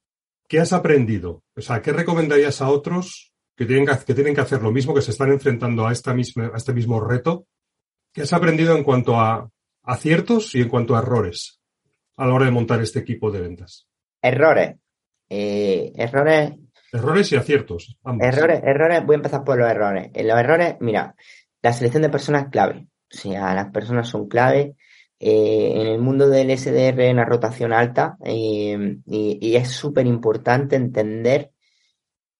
¿qué 0.48 0.60
has 0.60 0.72
aprendido? 0.72 1.42
O 1.54 1.60
sea, 1.60 1.82
¿qué 1.82 1.92
recomendarías 1.92 2.62
a 2.62 2.70
otros 2.70 3.33
que 3.56 3.66
tienen 3.66 3.86
que, 3.86 3.92
que 4.04 4.14
tienen 4.14 4.34
que 4.34 4.40
hacer 4.40 4.62
lo 4.62 4.72
mismo, 4.72 4.94
que 4.94 5.02
se 5.02 5.10
están 5.10 5.30
enfrentando 5.30 5.86
a, 5.86 5.92
esta 5.92 6.14
misma, 6.14 6.50
a 6.52 6.56
este 6.56 6.72
mismo 6.72 7.00
reto? 7.00 7.46
¿Qué 8.12 8.22
has 8.22 8.32
aprendido 8.32 8.76
en 8.76 8.84
cuanto 8.84 9.18
a 9.18 9.48
aciertos 9.82 10.54
y 10.54 10.62
en 10.62 10.68
cuanto 10.68 10.96
a 10.96 11.00
errores 11.00 11.60
a 12.16 12.26
la 12.26 12.34
hora 12.34 12.46
de 12.46 12.52
montar 12.52 12.80
este 12.80 13.00
equipo 13.00 13.30
de 13.30 13.40
ventas? 13.40 13.86
Errores. 14.22 14.76
Eh, 15.28 15.92
errores 15.96 16.52
Errores 16.94 17.32
y 17.32 17.36
aciertos. 17.36 17.98
Errores, 18.20 18.60
errores, 18.62 19.04
voy 19.04 19.14
a 19.14 19.16
empezar 19.16 19.42
por 19.42 19.58
los 19.58 19.68
errores. 19.68 20.12
En 20.14 20.28
los 20.28 20.38
errores, 20.38 20.76
mira, 20.78 21.16
la 21.60 21.72
selección 21.72 22.02
de 22.02 22.08
personas 22.08 22.44
es 22.44 22.50
clave. 22.50 22.86
O 23.12 23.16
sea, 23.16 23.52
las 23.52 23.72
personas 23.72 24.08
son 24.08 24.28
clave. 24.28 24.76
Eh, 25.18 25.72
en 25.74 25.88
el 25.88 25.98
mundo 26.00 26.28
del 26.28 26.56
SDR 26.56 27.00
en 27.00 27.16
la 27.16 27.24
rotación 27.24 27.72
alta 27.72 28.16
eh, 28.24 28.98
y, 29.06 29.56
es 29.56 29.70
súper 29.70 30.06
importante 30.06 30.76
entender 30.76 31.50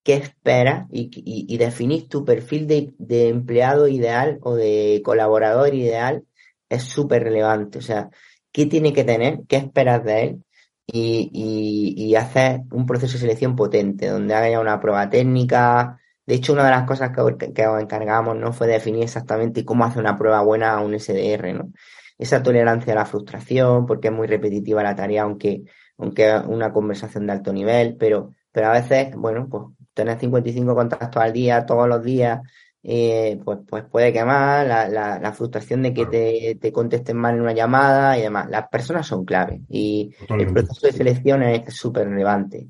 qué 0.05 0.15
esperas 0.15 0.87
y, 0.93 1.57
definir 1.59 2.09
tu 2.09 2.25
perfil 2.25 2.67
de, 2.69 3.29
empleado 3.29 3.89
ideal 3.89 4.39
o 4.43 4.55
de 4.55 5.03
colaborador 5.05 5.75
ideal 5.75 6.25
es 6.69 6.85
súper 6.85 7.25
relevante. 7.25 7.79
O 7.79 7.83
sea, 7.83 8.11
¿qué 8.53 8.67
tiene 8.67 8.93
que 8.93 9.05
tener? 9.05 9.41
¿Qué 9.49 9.57
esperas 9.57 10.05
de 10.05 10.23
él? 10.23 10.45
y, 10.87 11.95
y, 11.97 12.15
hacer 12.17 12.63
un 12.73 12.87
proceso 12.87 13.15
de 13.15 13.21
selección 13.21 13.57
potente, 13.57 14.09
donde 14.09 14.35
haya 14.35 14.61
una 14.61 14.81
prueba 14.81 15.09
técnica. 15.09 15.99
De 16.27 16.35
hecho, 16.35 16.53
una 16.53 16.65
de 16.65 16.71
las 16.73 16.85
cosas 16.85 17.11
que, 17.11 17.53
que 17.55 17.67
os 17.67 17.81
encargamos 17.83 18.37
¿no? 18.37 18.53
fue 18.53 18.67
definir 18.67 19.03
exactamente 19.05 19.65
cómo 19.65 19.85
hacer 19.85 20.01
una 20.01 20.19
prueba 20.19 20.43
buena 20.43 20.75
a 20.75 20.81
un 20.81 20.99
SDR, 20.99 21.55
¿no? 21.55 21.73
Esa 22.19 22.43
tolerancia 22.43 22.93
a 22.93 22.97
la 22.97 23.07
frustración, 23.07 23.87
porque 23.87 24.09
es 24.09 24.15
muy 24.15 24.27
repetitiva 24.27 24.83
la 24.83 24.95
tarea, 24.95 25.23
aunque, 25.23 25.65
aunque 25.99 26.33
una 26.47 26.73
conversación 26.73 27.27
de 27.27 27.33
alto 27.33 27.53
nivel, 27.53 27.97
pero, 27.99 28.33
pero 28.53 28.69
a 28.69 28.73
veces, 28.73 29.15
bueno, 29.17 29.49
pues 29.51 29.65
tener 29.95 30.19
55 30.19 30.75
contactos 30.75 31.23
al 31.23 31.33
día, 31.33 31.65
todos 31.65 31.89
los 31.89 32.03
días, 32.03 32.41
eh, 32.83 33.41
pues, 33.43 33.61
pues 33.67 33.85
puede 33.85 34.13
quemar, 34.13 34.67
la, 34.67 34.89
la, 34.89 35.19
la 35.19 35.33
frustración 35.33 35.83
de 35.83 35.95
que 35.95 36.05
te, 36.05 36.59
te, 36.61 36.71
contesten 36.71 37.17
mal 37.17 37.37
en 37.37 37.41
una 37.41 37.55
llamada 37.55 38.19
y 38.19 38.23
demás. 38.23 38.51
Las 38.51 38.69
personas 38.69 39.07
son 39.07 39.25
clave 39.25 39.63
y 39.71 40.15
el 40.29 40.53
proceso 40.53 40.87
de 40.87 40.93
selección 40.93 41.43
es 41.43 41.75
súper 41.75 42.09
relevante. 42.09 42.69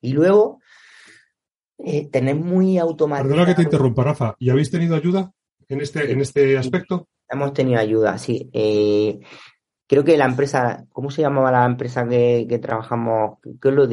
Y 0.00 0.12
luego, 0.12 0.60
eh, 1.78 2.08
tener 2.10 2.36
muy 2.36 2.78
automatizado. 2.78 3.30
Perdona 3.30 3.46
que 3.46 3.54
te 3.56 3.62
interrumpa, 3.62 4.04
Rafa. 4.04 4.34
¿Y 4.38 4.50
habéis 4.50 4.70
tenido 4.70 4.94
ayuda 4.94 5.32
en 5.68 5.80
este, 5.80 6.12
en 6.12 6.20
este 6.20 6.56
aspecto? 6.56 7.08
Hemos 7.28 7.52
tenido 7.52 7.80
ayuda, 7.80 8.18
sí. 8.18 8.48
Eh, 8.52 9.18
creo 9.86 10.04
que 10.04 10.16
la 10.16 10.26
empresa, 10.26 10.86
¿cómo 10.92 11.10
se 11.10 11.22
llamaba 11.22 11.50
la 11.50 11.64
empresa 11.64 12.06
que, 12.08 12.46
que 12.48 12.58
trabajamos? 12.58 13.38
Que 13.60 13.68
os 13.68 13.74
lo, 13.74 13.86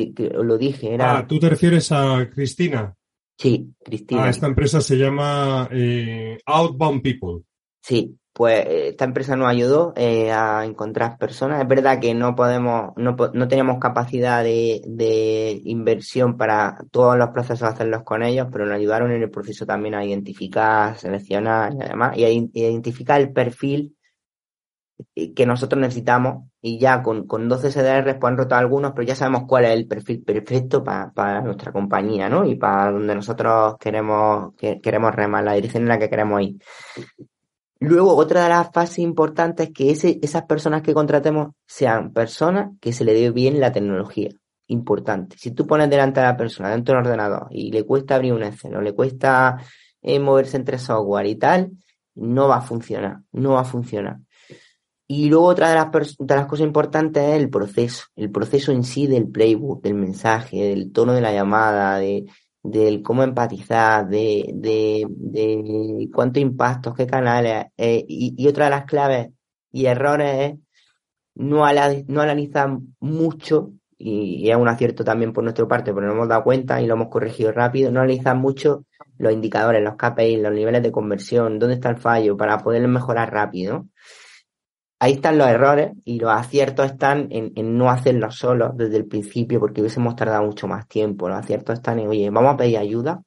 lo 0.44 0.58
dije. 0.58 0.94
Era... 0.94 1.18
Ah, 1.18 1.28
tú 1.28 1.40
te 1.40 1.50
refieres 1.50 1.92
a 1.92 2.30
Cristina. 2.30 2.96
Sí, 3.38 3.74
Cristina. 3.84 4.26
Ah, 4.26 4.30
esta 4.30 4.48
empresa 4.48 4.82
se 4.82 4.98
llama 4.98 5.68
eh, 5.72 6.38
Outbound 6.46 7.02
People. 7.02 7.44
Sí, 7.82 8.18
pues 8.32 8.66
eh, 8.66 8.88
esta 8.90 9.06
empresa 9.06 9.36
nos 9.36 9.48
ayudó 9.48 9.94
eh, 9.96 10.32
a 10.32 10.66
encontrar 10.66 11.18
personas. 11.18 11.62
Es 11.62 11.68
verdad 11.68 12.00
que 12.00 12.14
no 12.14 12.36
podemos, 12.36 12.94
no, 12.96 13.16
no 13.34 13.48
tenemos 13.48 13.80
capacidad 13.80 14.44
de, 14.44 14.82
de, 14.86 15.62
inversión 15.66 16.38
para 16.38 16.78
todos 16.92 17.18
los 17.18 17.30
procesos 17.30 17.68
hacerlos 17.68 18.04
con 18.04 18.24
ellos, 18.24 18.48
pero 18.52 18.66
nos 18.66 18.76
ayudaron 18.76 19.12
en 19.12 19.22
el 19.22 19.30
proceso 19.30 19.66
también 19.66 19.96
a 19.96 20.06
identificar, 20.06 20.98
seleccionar 20.98 21.74
y 21.74 21.82
además, 21.82 22.18
y 22.18 22.24
a 22.24 22.30
identificar 22.30 23.20
el 23.20 23.34
perfil 23.34 23.96
que 25.14 25.46
nosotros 25.46 25.82
necesitamos 25.82 26.50
y 26.62 26.80
ya 26.80 27.02
con, 27.04 27.28
con 27.28 27.50
12 27.50 27.72
CDRs 27.72 28.16
pues 28.20 28.32
han 28.32 28.38
roto 28.38 28.56
algunos, 28.56 28.94
pero 28.94 29.08
ya 29.08 29.16
sabemos 29.16 29.44
cuál 29.48 29.66
es 29.66 29.72
el 29.72 29.88
perfil 29.88 30.24
perfecto 30.24 30.84
para 30.84 31.42
nuestra 31.42 31.72
compañía, 31.72 32.30
¿no? 32.30 32.46
Y 32.46 32.56
para 32.56 32.92
donde 32.92 33.16
nosotros 33.16 33.76
queremos, 33.80 34.54
que, 34.56 34.80
queremos 34.82 35.14
remar, 35.14 35.44
la 35.44 35.54
dirección 35.54 35.84
en 35.84 35.90
la 35.90 36.00
que 36.00 36.10
queremos 36.10 36.42
ir. 36.42 36.58
Luego, 37.80 38.16
otra 38.16 38.44
de 38.44 38.50
las 38.50 38.72
fases 38.72 39.00
importantes 39.00 39.68
es 39.68 39.74
que 39.74 39.92
ese, 39.92 40.20
esas 40.22 40.44
personas 40.44 40.82
que 40.82 40.94
contratemos 40.94 41.50
sean 41.66 42.14
personas 42.14 42.72
que 42.80 42.94
se 42.94 43.04
le 43.04 43.14
dé 43.14 43.30
bien 43.32 43.60
la 43.60 43.74
tecnología. 43.74 44.30
Importante. 44.68 45.36
Si 45.38 45.52
tú 45.52 45.68
pones 45.68 45.90
delante 45.90 46.22
a 46.22 46.24
la 46.24 46.38
persona 46.38 46.70
dentro 46.70 46.96
del 46.96 47.06
ordenador 47.06 47.48
y 47.52 47.72
le 47.72 47.84
cuesta 47.84 48.16
abrir 48.16 48.32
un 48.32 48.44
Excel 48.44 48.78
o 48.78 48.82
le 48.82 48.94
cuesta 48.94 49.58
eh, 50.02 50.20
moverse 50.20 50.56
entre 50.56 50.78
software 50.78 51.28
y 51.28 51.36
tal, 51.36 51.72
no 52.16 52.48
va 52.48 52.58
a 52.58 52.62
funcionar, 52.62 53.20
no 53.34 53.52
va 53.52 53.62
a 53.62 53.66
funcionar. 53.66 54.20
Y 55.08 55.30
luego 55.30 55.46
otra 55.48 55.70
de 55.70 55.76
las, 55.76 56.18
de 56.18 56.36
las 56.36 56.46
cosas 56.46 56.66
importantes 56.66 57.24
es 57.24 57.36
el 57.36 57.50
proceso, 57.50 58.06
el 58.16 58.32
proceso 58.32 58.72
en 58.72 58.84
sí 58.84 59.08
del 59.08 59.30
playbook, 59.30 59.84
del 59.84 59.96
mensaje, 59.96 60.64
del 60.64 60.92
tono 60.92 61.14
de 61.14 61.22
la 61.22 61.34
llamada, 61.34 61.98
de, 61.98 62.26
del 62.64 63.04
cómo 63.04 63.24
empatizar, 63.24 64.08
de, 64.08 64.50
de, 64.54 65.06
de 65.10 66.10
cuántos 66.14 66.42
impactos, 66.42 66.96
qué 66.96 67.06
canales. 67.06 67.66
Eh, 67.78 68.06
y, 68.08 68.48
otra 68.48 68.66
de 68.66 68.72
las 68.72 68.86
claves 68.86 69.30
y 69.72 69.86
errores 69.86 70.54
es 70.54 70.60
no, 71.36 71.66
no 72.08 72.22
analizar 72.22 72.78
mucho, 73.00 73.74
y, 73.98 74.50
es 74.50 74.56
un 74.56 74.70
acierto 74.70 75.04
también 75.04 75.34
por 75.34 75.44
nuestra 75.44 75.68
parte, 75.68 75.94
pero 75.94 76.08
nos 76.08 76.16
hemos 76.16 76.30
dado 76.30 76.44
cuenta 76.44 76.82
y 76.82 76.88
lo 76.88 76.94
hemos 76.94 77.10
corregido 77.10 77.52
rápido, 77.52 77.92
no 77.92 78.00
analizar 78.00 78.38
mucho 78.38 78.86
los 79.18 79.34
indicadores, 79.34 79.84
los 79.84 79.96
KPI, 79.96 80.38
los 80.38 80.54
niveles 80.54 80.82
de 80.82 80.92
conversión, 80.92 81.60
dónde 81.60 81.76
está 81.76 81.90
el 81.90 81.98
fallo, 81.98 82.38
para 82.38 82.60
poder 82.60 82.88
mejorar 82.88 83.32
rápido 83.34 83.88
ahí 85.04 85.14
están 85.14 85.38
los 85.38 85.50
errores 85.50 85.92
y 86.06 86.18
los 86.18 86.32
aciertos 86.32 86.86
están 86.86 87.28
en, 87.30 87.52
no 87.78 87.90
hacerlo 87.90 88.32
solo 88.32 88.72
desde 88.74 88.96
el 88.96 89.06
principio 89.06 89.60
porque 89.60 89.82
hubiésemos 89.82 90.16
tardado 90.16 90.44
mucho 90.46 90.66
más 90.66 90.88
tiempo. 90.88 91.28
Los 91.28 91.40
aciertos 91.40 91.80
están 91.80 92.00
en, 92.00 92.08
oye, 92.08 92.30
vamos 92.30 92.54
a 92.54 92.58
pedir 92.58 92.78
ayuda, 92.78 93.22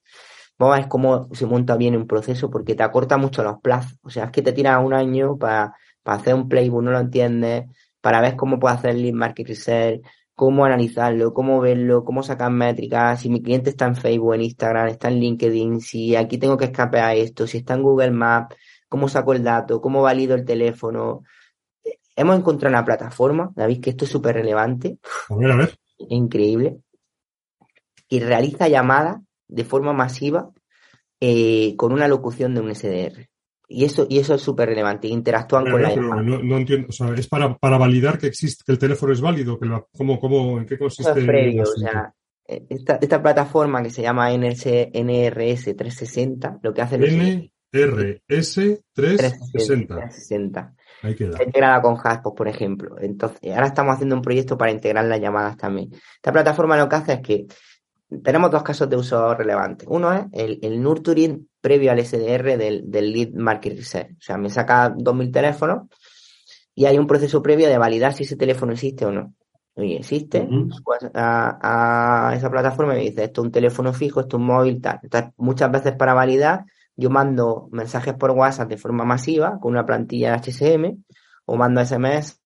vamos 0.58 0.74
a 0.74 0.80
ver 0.80 0.88
cómo 0.88 1.28
se 1.34 1.44
monta 1.44 1.76
bien 1.76 1.94
un 1.94 2.06
proceso 2.06 2.48
porque 2.48 2.74
te 2.74 2.82
acorta 2.82 3.18
mucho 3.18 3.42
los 3.42 3.60
plazos. 3.60 3.98
O 4.02 4.08
sea, 4.08 4.24
es 4.24 4.30
que 4.30 4.40
te 4.40 4.54
tiras 4.54 4.82
un 4.82 4.94
año 4.94 5.36
para, 5.36 5.74
hacer 6.06 6.34
un 6.34 6.48
playbook, 6.48 6.82
no 6.82 6.92
lo 6.92 6.98
entiendes, 6.98 7.64
para 8.00 8.22
ver 8.22 8.36
cómo 8.36 8.58
puede 8.58 8.76
hacer 8.76 8.94
lead 8.94 9.12
market 9.12 9.46
research, 9.46 10.00
cómo 10.34 10.64
analizarlo, 10.64 11.34
cómo 11.34 11.60
verlo, 11.60 12.04
cómo 12.04 12.22
sacar 12.22 12.52
métricas, 12.52 13.20
si 13.20 13.28
mi 13.28 13.42
cliente 13.42 13.68
está 13.68 13.84
en 13.84 13.96
Facebook, 13.96 14.34
en 14.34 14.42
Instagram, 14.42 14.88
está 14.88 15.08
en 15.08 15.20
LinkedIn, 15.20 15.80
si 15.82 16.16
aquí 16.16 16.38
tengo 16.38 16.56
que 16.56 16.72
a 16.74 17.14
esto, 17.14 17.46
si 17.46 17.58
está 17.58 17.74
en 17.74 17.82
Google 17.82 18.12
Maps, 18.12 18.56
cómo 18.88 19.08
saco 19.08 19.34
el 19.34 19.44
dato, 19.44 19.82
cómo 19.82 20.00
valido 20.00 20.34
el 20.34 20.46
teléfono, 20.46 21.22
Hemos 22.16 22.38
encontrado 22.38 22.74
una 22.74 22.84
plataforma, 22.84 23.52
David, 23.54 23.80
que 23.80 23.90
esto 23.90 24.06
es 24.06 24.10
súper 24.10 24.36
relevante. 24.36 24.98
A 25.28 25.36
ver, 25.36 25.50
a 25.50 25.56
ver. 25.56 25.78
Increíble. 26.08 26.78
Y 28.08 28.20
realiza 28.20 28.68
llamadas 28.68 29.20
de 29.46 29.64
forma 29.64 29.92
masiva 29.92 30.50
eh, 31.20 31.74
con 31.76 31.92
una 31.92 32.08
locución 32.08 32.54
de 32.54 32.60
un 32.62 32.74
SDR. 32.74 33.28
Y 33.68 33.84
eso, 33.84 34.06
y 34.08 34.18
eso 34.18 34.34
es 34.34 34.40
súper 34.40 34.70
relevante. 34.70 35.08
Interactúan 35.08 35.70
con 35.70 35.82
la 35.82 35.94
llamada. 35.94 36.22
No, 36.22 36.56
entiendo. 36.56 36.86
O 36.88 36.92
sea, 36.92 37.12
es 37.14 37.28
para, 37.28 37.54
para 37.58 37.76
validar 37.76 38.18
que 38.18 38.28
existe, 38.28 38.64
que 38.64 38.72
el 38.72 38.78
teléfono 38.78 39.12
es 39.12 39.20
válido. 39.20 39.58
Que 39.58 39.68
¿cómo, 39.92 40.18
cómo, 40.18 40.58
¿En 40.58 40.64
qué 40.64 40.78
consiste? 40.78 41.22
previo, 41.22 41.64
o 41.64 41.66
sea, 41.66 42.14
esta, 42.46 42.94
esta, 42.94 43.20
plataforma 43.20 43.82
que 43.82 43.90
se 43.90 44.02
llama 44.02 44.30
NRS, 44.30 44.66
NRS 44.94 45.76
360, 45.76 46.60
lo 46.62 46.72
que 46.72 46.80
hace 46.80 46.96
es. 46.96 47.50
NRS 47.72 48.54
360. 48.94 49.94
360 49.94 50.74
integrada 51.10 51.80
con 51.82 51.96
Haspos, 52.02 52.34
por 52.34 52.48
ejemplo. 52.48 52.96
Entonces, 53.00 53.38
ahora 53.52 53.66
estamos 53.66 53.94
haciendo 53.94 54.16
un 54.16 54.22
proyecto 54.22 54.56
para 54.56 54.70
integrar 54.70 55.04
las 55.04 55.20
llamadas 55.20 55.56
también. 55.56 55.90
Esta 55.92 56.32
plataforma 56.32 56.76
lo 56.76 56.88
que 56.88 56.96
hace 56.96 57.12
es 57.14 57.20
que 57.20 57.46
tenemos 58.22 58.50
dos 58.50 58.62
casos 58.62 58.88
de 58.88 58.96
uso 58.96 59.34
relevantes. 59.34 59.88
Uno 59.90 60.12
es 60.12 60.26
el, 60.32 60.58
el 60.62 60.82
nurturing 60.82 61.48
previo 61.60 61.90
al 61.90 62.04
SDR 62.04 62.56
del, 62.56 62.90
del 62.90 63.12
lead 63.12 63.30
market 63.34 63.76
research. 63.76 64.12
O 64.12 64.22
sea, 64.22 64.38
me 64.38 64.50
saca 64.50 64.94
2.000 64.94 65.32
teléfonos 65.32 65.88
y 66.74 66.84
hay 66.84 66.98
un 66.98 67.06
proceso 67.06 67.42
previo 67.42 67.68
de 67.68 67.78
validar 67.78 68.12
si 68.12 68.22
ese 68.22 68.36
teléfono 68.36 68.72
existe 68.72 69.04
o 69.06 69.10
no. 69.10 69.34
Oye, 69.74 69.98
existe, 69.98 70.48
pues 70.84 71.00
a, 71.12 72.30
a, 72.30 72.34
esa 72.34 72.50
plataforma 72.50 72.94
me 72.94 73.00
dice, 73.00 73.24
esto 73.24 73.42
es 73.42 73.46
un 73.46 73.52
teléfono 73.52 73.92
fijo, 73.92 74.20
esto 74.20 74.38
es 74.38 74.40
un 74.40 74.46
móvil, 74.46 74.80
tal. 74.80 75.00
Entonces, 75.02 75.32
muchas 75.36 75.70
veces 75.70 75.92
para 75.96 76.14
validar 76.14 76.64
yo 76.96 77.10
mando 77.10 77.68
mensajes 77.72 78.14
por 78.14 78.30
WhatsApp 78.30 78.68
de 78.68 78.78
forma 78.78 79.04
masiva 79.04 79.58
con 79.60 79.72
una 79.72 79.84
plantilla 79.84 80.32
de 80.32 80.38
HSM 80.38 81.04
o 81.44 81.56
mando 81.56 81.84
SMS 81.84 82.40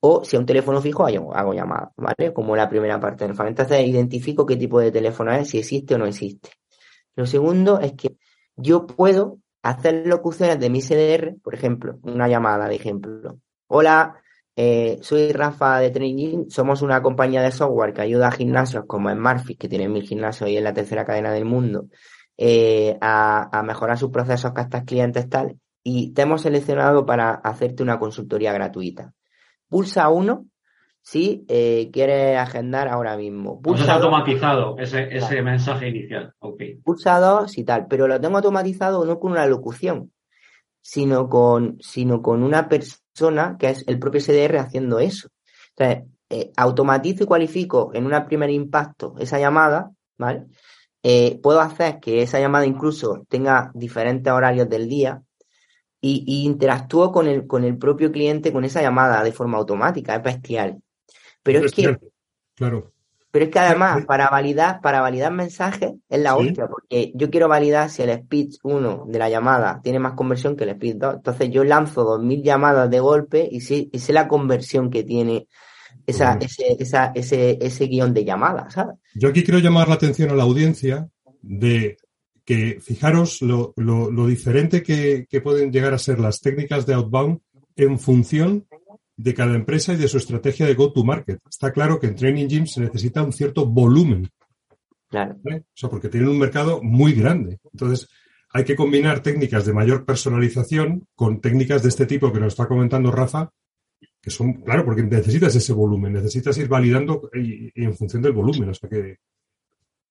o 0.00 0.24
si 0.24 0.36
a 0.36 0.40
un 0.40 0.46
teléfono 0.46 0.80
fijo 0.80 1.06
hago, 1.06 1.54
llamadas, 1.54 1.90
¿vale? 1.96 2.32
Como 2.32 2.56
la 2.56 2.68
primera 2.68 2.98
parte 2.98 3.24
del 3.24 3.34
funnel. 3.36 3.50
Entonces 3.50 3.86
identifico 3.86 4.44
qué 4.44 4.56
tipo 4.56 4.80
de 4.80 4.90
teléfono 4.90 5.32
es, 5.32 5.48
si 5.48 5.58
existe 5.58 5.94
o 5.94 5.98
no 5.98 6.06
existe. 6.06 6.50
Lo 7.14 7.24
segundo 7.24 7.78
es 7.78 7.92
que 7.92 8.16
yo 8.56 8.86
puedo 8.86 9.38
hacer 9.62 10.06
locuciones 10.06 10.58
de 10.58 10.70
mi 10.70 10.80
CDR, 10.80 11.36
por 11.42 11.54
ejemplo, 11.54 11.98
una 12.02 12.26
llamada 12.26 12.68
de 12.68 12.74
ejemplo. 12.74 13.38
Hola, 13.68 14.16
eh, 14.56 14.98
soy 15.02 15.32
Rafa 15.32 15.78
de 15.78 15.90
Training, 15.90 16.50
somos 16.50 16.82
una 16.82 17.00
compañía 17.00 17.40
de 17.40 17.52
software 17.52 17.92
que 17.94 18.02
ayuda 18.02 18.28
a 18.28 18.32
gimnasios 18.32 18.84
como 18.86 19.10
Smartfit, 19.10 19.58
que 19.58 19.68
tiene 19.68 19.88
mil 19.88 20.02
gimnasios 20.02 20.50
y 20.50 20.56
es 20.56 20.62
la 20.62 20.74
tercera 20.74 21.04
cadena 21.04 21.32
del 21.32 21.44
mundo, 21.44 21.86
eh, 22.36 22.96
a, 23.00 23.58
a, 23.58 23.62
mejorar 23.62 23.98
sus 23.98 24.10
procesos 24.10 24.52
estas 24.56 24.84
clientes 24.84 25.28
tal, 25.28 25.58
y 25.82 26.12
te 26.12 26.22
hemos 26.22 26.42
seleccionado 26.42 27.04
para 27.04 27.32
hacerte 27.32 27.82
una 27.82 27.98
consultoría 27.98 28.52
gratuita. 28.52 29.12
Pulsa 29.68 30.08
uno 30.08 30.46
si 31.02 31.44
eh, 31.48 31.90
quieres 31.92 32.38
agendar 32.38 32.88
ahora 32.88 33.16
mismo. 33.16 33.60
Pulsa 33.60 33.94
automatizado 33.94 34.76
ese, 34.78 35.08
ese 35.14 35.42
mensaje 35.42 35.88
inicial. 35.88 36.32
Okay. 36.38 36.76
Pulsa 36.76 37.18
dos 37.18 37.58
y 37.58 37.64
tal, 37.64 37.86
pero 37.88 38.06
lo 38.06 38.20
tengo 38.20 38.36
automatizado 38.36 39.04
no 39.04 39.18
con 39.18 39.32
una 39.32 39.46
locución, 39.46 40.12
sino 40.80 41.28
con, 41.28 41.76
sino 41.80 42.22
con 42.22 42.42
una 42.42 42.68
persona 42.68 43.56
que 43.58 43.70
es 43.70 43.84
el 43.88 43.98
propio 43.98 44.20
SDR 44.20 44.58
haciendo 44.58 45.00
eso. 45.00 45.28
Entonces, 45.76 46.08
eh, 46.30 46.52
automatizo 46.56 47.24
y 47.24 47.26
cualifico 47.26 47.90
en 47.94 48.06
un 48.06 48.24
primer 48.24 48.50
impacto 48.50 49.14
esa 49.18 49.38
llamada, 49.38 49.90
¿vale? 50.16 50.46
Eh, 51.02 51.40
puedo 51.42 51.60
hacer 51.60 51.98
que 52.00 52.22
esa 52.22 52.38
llamada 52.38 52.64
incluso 52.64 53.26
tenga 53.28 53.72
diferentes 53.74 54.32
horarios 54.32 54.68
del 54.68 54.88
día 54.88 55.22
y, 56.00 56.24
y 56.26 56.44
interactúo 56.44 57.10
con 57.10 57.26
el, 57.26 57.46
con 57.46 57.64
el 57.64 57.76
propio 57.76 58.12
cliente 58.12 58.52
con 58.52 58.64
esa 58.64 58.82
llamada 58.82 59.22
de 59.22 59.32
forma 59.32 59.58
automática, 59.58 60.14
es 60.14 60.22
bestial. 60.22 60.80
Pero 61.42 61.60
es, 61.60 61.72
que. 61.72 61.98
Claro. 62.54 62.92
Pero 63.32 63.46
es 63.46 63.50
que 63.50 63.58
además, 63.58 64.04
para 64.04 64.28
validar, 64.28 64.82
para 64.82 65.00
validar 65.00 65.32
mensajes 65.32 65.92
es 66.08 66.20
la 66.20 66.36
hostia, 66.36 66.68
porque 66.68 67.12
yo 67.14 67.30
quiero 67.30 67.48
validar 67.48 67.88
si 67.88 68.02
el 68.02 68.12
speech 68.24 68.58
1 68.62 69.06
de 69.08 69.18
la 69.18 69.30
llamada 69.30 69.80
tiene 69.82 69.98
más 69.98 70.12
conversión 70.12 70.54
que 70.54 70.64
el 70.64 70.74
speech 70.74 70.96
2. 70.96 71.14
Entonces 71.14 71.50
yo 71.50 71.64
lanzo 71.64 72.04
2000 72.04 72.42
llamadas 72.42 72.90
de 72.90 73.00
golpe 73.00 73.48
y 73.50 73.62
sé, 73.62 73.88
y 73.90 73.98
sé 74.00 74.12
la 74.12 74.28
conversión 74.28 74.90
que 74.90 75.02
tiene 75.02 75.48
esa, 76.06 76.38
ese, 76.40 76.76
esa, 76.78 77.12
ese, 77.14 77.58
ese 77.60 77.86
guion 77.86 78.12
de 78.14 78.24
llamada, 78.24 78.70
¿sabes? 78.70 78.96
Yo 79.14 79.28
aquí 79.28 79.42
quiero 79.42 79.60
llamar 79.60 79.88
la 79.88 79.94
atención 79.94 80.30
a 80.30 80.34
la 80.34 80.42
audiencia 80.42 81.08
de 81.40 81.96
que 82.44 82.80
fijaros 82.80 83.42
lo, 83.42 83.72
lo, 83.76 84.10
lo 84.10 84.26
diferente 84.26 84.82
que, 84.82 85.26
que 85.28 85.40
pueden 85.40 85.72
llegar 85.72 85.94
a 85.94 85.98
ser 85.98 86.18
las 86.18 86.40
técnicas 86.40 86.86
de 86.86 86.94
outbound 86.94 87.40
en 87.76 87.98
función 87.98 88.66
de 89.16 89.34
cada 89.34 89.54
empresa 89.54 89.92
y 89.92 89.96
de 89.96 90.08
su 90.08 90.16
estrategia 90.18 90.66
de 90.66 90.74
go-to-market. 90.74 91.38
Está 91.48 91.72
claro 91.72 92.00
que 92.00 92.08
en 92.08 92.16
Training 92.16 92.48
Gym 92.48 92.66
se 92.66 92.80
necesita 92.80 93.22
un 93.22 93.32
cierto 93.32 93.66
volumen. 93.66 94.28
Claro. 95.08 95.36
O 95.44 95.60
sea, 95.74 95.90
porque 95.90 96.08
tienen 96.08 96.30
un 96.30 96.38
mercado 96.38 96.80
muy 96.82 97.12
grande. 97.12 97.58
Entonces, 97.72 98.08
hay 98.52 98.64
que 98.64 98.76
combinar 98.76 99.20
técnicas 99.20 99.64
de 99.64 99.72
mayor 99.72 100.04
personalización 100.04 101.06
con 101.14 101.40
técnicas 101.40 101.82
de 101.82 101.90
este 101.90 102.06
tipo 102.06 102.32
que 102.32 102.40
nos 102.40 102.54
está 102.54 102.66
comentando 102.66 103.10
Rafa, 103.10 103.50
que 104.22 104.30
son, 104.30 104.52
claro, 104.62 104.84
porque 104.84 105.02
necesitas 105.02 105.54
ese 105.56 105.72
volumen, 105.72 106.12
necesitas 106.12 106.56
ir 106.56 106.68
validando 106.68 107.28
y, 107.34 107.72
en 107.74 107.94
función 107.94 108.22
del 108.22 108.32
volumen. 108.32 108.70
O 108.70 108.74
sea, 108.74 108.88
que 108.88 109.18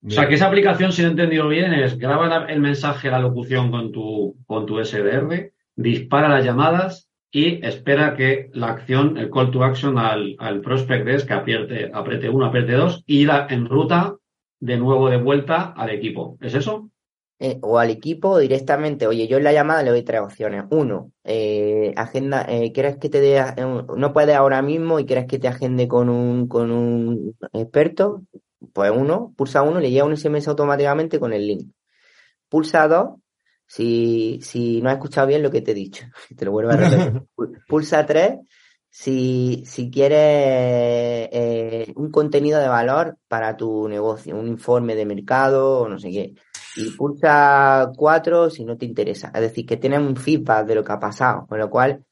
o 0.06 0.10
sea, 0.10 0.28
que 0.28 0.36
esa 0.36 0.48
aplicación, 0.48 0.92
si 0.92 1.02
lo 1.02 1.08
he 1.08 1.12
entendido 1.12 1.48
bien, 1.48 1.74
es 1.74 1.98
graba 1.98 2.46
el 2.46 2.60
mensaje, 2.60 3.10
la 3.10 3.20
locución 3.20 3.72
con 3.72 3.92
tu, 3.92 4.36
con 4.46 4.66
tu 4.66 4.84
SDR, 4.84 5.54
dispara 5.76 6.28
las 6.28 6.44
llamadas 6.44 7.10
y 7.32 7.66
espera 7.66 8.16
que 8.16 8.50
la 8.54 8.70
acción, 8.72 9.18
el 9.18 9.30
call 9.30 9.52
to 9.52 9.64
action 9.64 9.98
al, 9.98 10.36
al 10.40 10.60
prospect 10.60 11.08
es 11.08 11.24
que 11.24 11.34
apriete, 11.34 11.92
apriete 11.94 12.30
uno, 12.30 12.48
apriete 12.48 12.74
dos 12.74 13.04
y 13.06 13.26
la 13.26 13.48
en 13.50 13.68
ruta 13.68 14.18
de 14.60 14.78
nuevo 14.78 15.10
de 15.10 15.18
vuelta 15.18 15.74
al 15.78 15.92
equipo. 15.92 16.38
¿Es 16.42 16.54
eso? 16.54 16.91
Eh, 17.44 17.58
o 17.64 17.80
al 17.80 17.90
equipo 17.90 18.38
directamente. 18.38 19.08
Oye, 19.08 19.28
yo 19.28 19.38
en 19.38 19.44
la 19.44 19.52
llamada 19.52 19.82
le 19.82 19.90
doy 19.90 20.04
tres 20.04 20.22
opciones. 20.22 20.66
Uno, 20.70 21.12
eh, 21.24 21.92
agenda, 21.96 22.46
eh, 22.48 22.72
¿quieres 22.72 22.98
que 22.98 23.10
te 23.10 23.20
dé, 23.20 23.40
eh, 23.40 23.56
no 23.98 24.14
puedes 24.14 24.36
ahora 24.36 24.62
mismo 24.62 25.00
y 25.00 25.08
quieres 25.08 25.26
que 25.26 25.40
te 25.40 25.48
agende 25.48 25.88
con 25.88 26.08
un, 26.08 26.48
con 26.48 26.70
un 26.70 27.36
experto? 27.52 28.22
Pues 28.74 28.92
uno, 28.96 29.34
pulsa 29.36 29.64
uno 29.64 29.80
le 29.80 29.90
llega 29.90 30.06
un 30.06 30.16
SMS 30.16 30.50
automáticamente 30.50 31.20
con 31.20 31.34
el 31.34 31.48
link. 31.48 31.72
Pulsa 32.48 32.88
dos 32.88 33.16
si, 33.66 34.40
si 34.44 34.80
no 34.84 34.90
has 34.90 34.98
escuchado 34.98 35.26
bien 35.26 35.42
lo 35.42 35.50
que 35.50 35.62
te 35.64 35.72
he 35.72 35.74
dicho, 35.74 36.06
te 36.38 36.46
lo 36.46 36.52
vuelvo 36.52 36.74
a 36.74 36.76
repetir. 36.76 37.24
Pulsa 37.68 38.06
3 38.06 38.36
si, 38.88 39.64
si 39.66 39.90
quieres 39.90 40.20
eh, 41.32 41.94
un 41.96 42.12
contenido 42.12 42.60
de 42.60 42.68
valor 42.68 43.18
para 43.28 43.58
tu 43.58 43.88
negocio, 43.88 44.36
un 44.36 44.48
informe 44.48 44.94
de 44.96 45.06
mercado 45.06 45.80
o 45.80 45.90
no 45.90 45.98
sé 45.98 46.12
qué. 46.12 46.36
Y 46.76 46.92
pulsa 46.92 47.92
4 47.96 48.50
si 48.50 48.66
no 48.66 48.78
te 48.78 48.86
interesa. 48.86 49.32
Es 49.34 49.42
decir, 49.42 49.66
que 49.66 49.78
tienes 49.78 50.00
un 50.00 50.16
feedback 50.16 50.66
de 50.66 50.76
lo 50.76 50.84
que 50.84 50.92
ha 50.92 51.00
pasado, 51.00 51.46
con 51.48 51.60
lo 51.60 51.70
cual, 51.70 52.04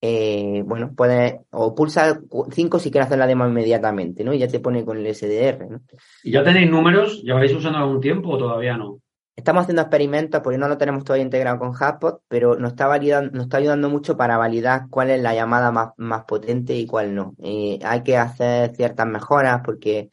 eh, 0.00 0.62
bueno, 0.64 0.92
puedes, 0.94 1.40
o 1.50 1.74
pulsa 1.74 2.20
5 2.50 2.78
si 2.78 2.90
quieres 2.90 3.06
hacer 3.06 3.18
la 3.18 3.26
demo 3.26 3.46
inmediatamente, 3.46 4.22
¿no? 4.22 4.32
Y 4.32 4.38
ya 4.38 4.48
te 4.48 4.60
pone 4.60 4.84
con 4.84 4.98
el 4.98 5.14
SDR, 5.14 5.68
¿no? 5.68 5.80
¿Y 6.22 6.32
ya 6.32 6.44
tenéis 6.44 6.70
números? 6.70 7.22
¿Lleváis 7.22 7.52
usando 7.52 7.78
algún 7.78 8.00
tiempo 8.00 8.30
o 8.30 8.38
todavía 8.38 8.76
no? 8.76 9.00
Estamos 9.36 9.62
haciendo 9.62 9.82
experimentos 9.82 10.40
porque 10.42 10.58
no 10.58 10.68
lo 10.68 10.78
tenemos 10.78 11.02
todavía 11.02 11.24
integrado 11.24 11.58
con 11.58 11.70
HubSpot, 11.70 12.22
pero 12.28 12.54
nos 12.54 12.72
está, 12.72 12.86
validando, 12.86 13.32
nos 13.32 13.44
está 13.44 13.56
ayudando 13.56 13.90
mucho 13.90 14.16
para 14.16 14.36
validar 14.36 14.84
cuál 14.90 15.10
es 15.10 15.20
la 15.20 15.34
llamada 15.34 15.72
más, 15.72 15.88
más 15.96 16.24
potente 16.24 16.76
y 16.76 16.86
cuál 16.86 17.16
no. 17.16 17.34
Eh, 17.42 17.80
hay 17.82 18.04
que 18.04 18.16
hacer 18.16 18.76
ciertas 18.76 19.08
mejoras 19.08 19.62
porque, 19.64 20.10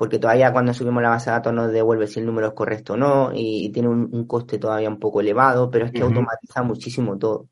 porque 0.00 0.18
todavía 0.18 0.50
cuando 0.50 0.72
subimos 0.72 1.02
la 1.02 1.10
base 1.10 1.28
de 1.28 1.36
datos 1.36 1.52
nos 1.52 1.70
devuelve 1.70 2.06
si 2.06 2.20
el 2.20 2.24
número 2.24 2.46
es 2.46 2.54
correcto 2.54 2.94
o 2.94 2.96
no 2.96 3.34
y, 3.34 3.66
y 3.66 3.68
tiene 3.70 3.90
un, 3.90 4.08
un, 4.10 4.26
coste 4.26 4.56
todavía 4.56 4.88
un 4.88 4.98
poco 4.98 5.20
elevado, 5.20 5.70
pero 5.70 5.84
es 5.84 5.92
que 5.92 5.98
uh 5.98 6.04
-huh. 6.04 6.06
automatiza 6.06 6.62
muchísimo 6.62 7.18
todo. 7.18 7.48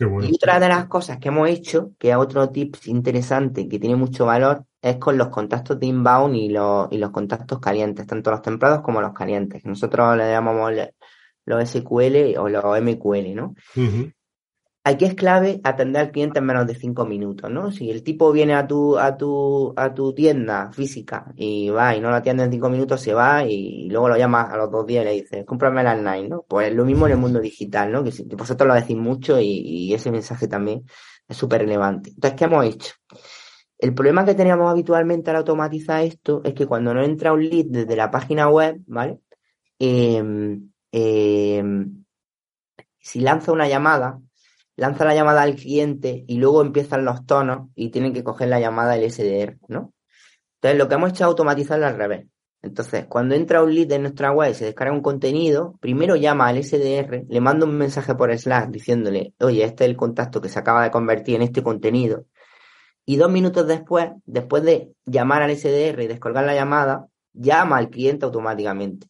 Bueno. 0.00 0.24
Y 0.24 0.34
otra 0.34 0.58
de 0.58 0.68
las 0.68 0.86
cosas 0.86 1.18
que 1.18 1.28
hemos 1.28 1.50
hecho, 1.50 1.90
que 1.98 2.08
es 2.08 2.16
otro 2.16 2.48
tip 2.48 2.76
interesante 2.86 3.68
que 3.68 3.78
tiene 3.78 3.94
mucho 3.94 4.24
valor, 4.24 4.64
es 4.80 4.96
con 4.96 5.18
los 5.18 5.28
contactos 5.28 5.78
de 5.78 5.84
inbound 5.84 6.34
y 6.34 6.48
los, 6.48 6.88
y 6.92 6.96
los 6.96 7.10
contactos 7.10 7.58
calientes, 7.60 8.06
tanto 8.06 8.30
los 8.30 8.40
templados 8.40 8.80
como 8.80 9.02
los 9.02 9.12
calientes. 9.12 9.62
Nosotros 9.66 10.16
le 10.16 10.30
llamamos 10.30 10.72
los 11.44 11.68
SQL 11.68 12.38
o 12.38 12.48
los 12.48 12.80
MQL, 12.80 13.34
¿no? 13.34 13.54
Uh 13.76 13.80
-huh. 13.80 14.14
Aquí 14.84 15.04
es 15.04 15.14
clave 15.14 15.60
atender 15.62 16.02
al 16.02 16.10
cliente 16.10 16.40
en 16.40 16.44
menos 16.44 16.66
de 16.66 16.74
cinco 16.74 17.06
minutos, 17.06 17.48
¿no? 17.48 17.70
Si 17.70 17.88
el 17.88 18.02
tipo 18.02 18.32
viene 18.32 18.54
a 18.54 18.66
tu, 18.66 18.98
a 18.98 19.16
tu, 19.16 19.72
a 19.76 19.94
tu 19.94 20.12
tienda 20.12 20.72
física 20.72 21.32
y 21.36 21.68
va 21.68 21.94
y 21.94 22.00
no 22.00 22.10
lo 22.10 22.16
atiende 22.16 22.42
en 22.42 22.50
cinco 22.50 22.68
minutos, 22.68 23.00
se 23.00 23.14
va 23.14 23.44
y 23.44 23.88
luego 23.90 24.08
lo 24.08 24.16
llamas 24.16 24.52
a 24.52 24.56
los 24.56 24.72
dos 24.72 24.84
días 24.84 25.04
y 25.04 25.06
le 25.06 25.14
dices, 25.14 25.44
cómprame 25.46 25.84
la 25.84 25.92
online, 25.92 26.28
¿no? 26.28 26.44
Pues 26.48 26.74
lo 26.74 26.84
mismo 26.84 27.06
en 27.06 27.12
el 27.12 27.18
mundo 27.18 27.38
digital, 27.38 27.92
¿no? 27.92 28.02
Que 28.02 28.10
si, 28.10 28.24
vosotros 28.24 28.66
lo 28.66 28.74
decís 28.74 28.96
mucho 28.96 29.38
y, 29.38 29.46
y 29.46 29.94
ese 29.94 30.10
mensaje 30.10 30.48
también 30.48 30.82
es 31.28 31.36
súper 31.36 31.60
relevante. 31.60 32.10
Entonces, 32.10 32.36
¿qué 32.36 32.44
hemos 32.46 32.64
hecho? 32.64 32.94
El 33.78 33.94
problema 33.94 34.24
que 34.24 34.34
teníamos 34.34 34.68
habitualmente 34.68 35.30
al 35.30 35.36
automatizar 35.36 36.02
esto 36.02 36.40
es 36.44 36.54
que 36.54 36.66
cuando 36.66 36.92
no 36.92 37.04
entra 37.04 37.32
un 37.32 37.48
lead 37.48 37.66
desde 37.68 37.94
la 37.94 38.10
página 38.10 38.48
web, 38.48 38.80
¿vale? 38.86 39.20
Eh, 39.78 40.58
eh, 40.90 41.64
si 42.98 43.20
lanza 43.20 43.52
una 43.52 43.68
llamada, 43.68 44.20
lanza 44.76 45.04
la 45.04 45.14
llamada 45.14 45.42
al 45.42 45.54
cliente 45.54 46.24
y 46.26 46.38
luego 46.38 46.62
empiezan 46.62 47.04
los 47.04 47.26
tonos 47.26 47.68
y 47.74 47.90
tienen 47.90 48.12
que 48.12 48.24
coger 48.24 48.48
la 48.48 48.60
llamada 48.60 48.94
del 48.94 49.10
SDR, 49.10 49.58
¿no? 49.68 49.92
Entonces, 50.56 50.78
lo 50.78 50.88
que 50.88 50.94
hemos 50.94 51.10
hecho 51.10 51.24
es 51.24 51.28
automatizarlo 51.28 51.86
al 51.86 51.96
revés. 51.96 52.26
Entonces, 52.62 53.06
cuando 53.06 53.34
entra 53.34 53.62
un 53.62 53.74
lead 53.74 53.90
en 53.90 54.02
nuestra 54.02 54.30
web 54.30 54.52
y 54.52 54.54
se 54.54 54.66
descarga 54.66 54.94
un 54.94 55.02
contenido, 55.02 55.76
primero 55.80 56.14
llama 56.14 56.46
al 56.46 56.62
SDR, 56.62 57.24
le 57.28 57.40
manda 57.40 57.66
un 57.66 57.76
mensaje 57.76 58.14
por 58.14 58.36
Slack 58.36 58.70
diciéndole, 58.70 59.34
oye, 59.40 59.64
este 59.64 59.84
es 59.84 59.90
el 59.90 59.96
contacto 59.96 60.40
que 60.40 60.48
se 60.48 60.60
acaba 60.60 60.84
de 60.84 60.92
convertir 60.92 61.34
en 61.36 61.42
este 61.42 61.62
contenido. 61.62 62.26
Y 63.04 63.16
dos 63.16 63.30
minutos 63.32 63.66
después, 63.66 64.10
después 64.26 64.62
de 64.62 64.92
llamar 65.04 65.42
al 65.42 65.56
SDR 65.56 66.02
y 66.02 66.06
descolgar 66.06 66.44
la 66.44 66.54
llamada, 66.54 67.08
llama 67.32 67.78
al 67.78 67.90
cliente 67.90 68.24
automáticamente. 68.24 69.08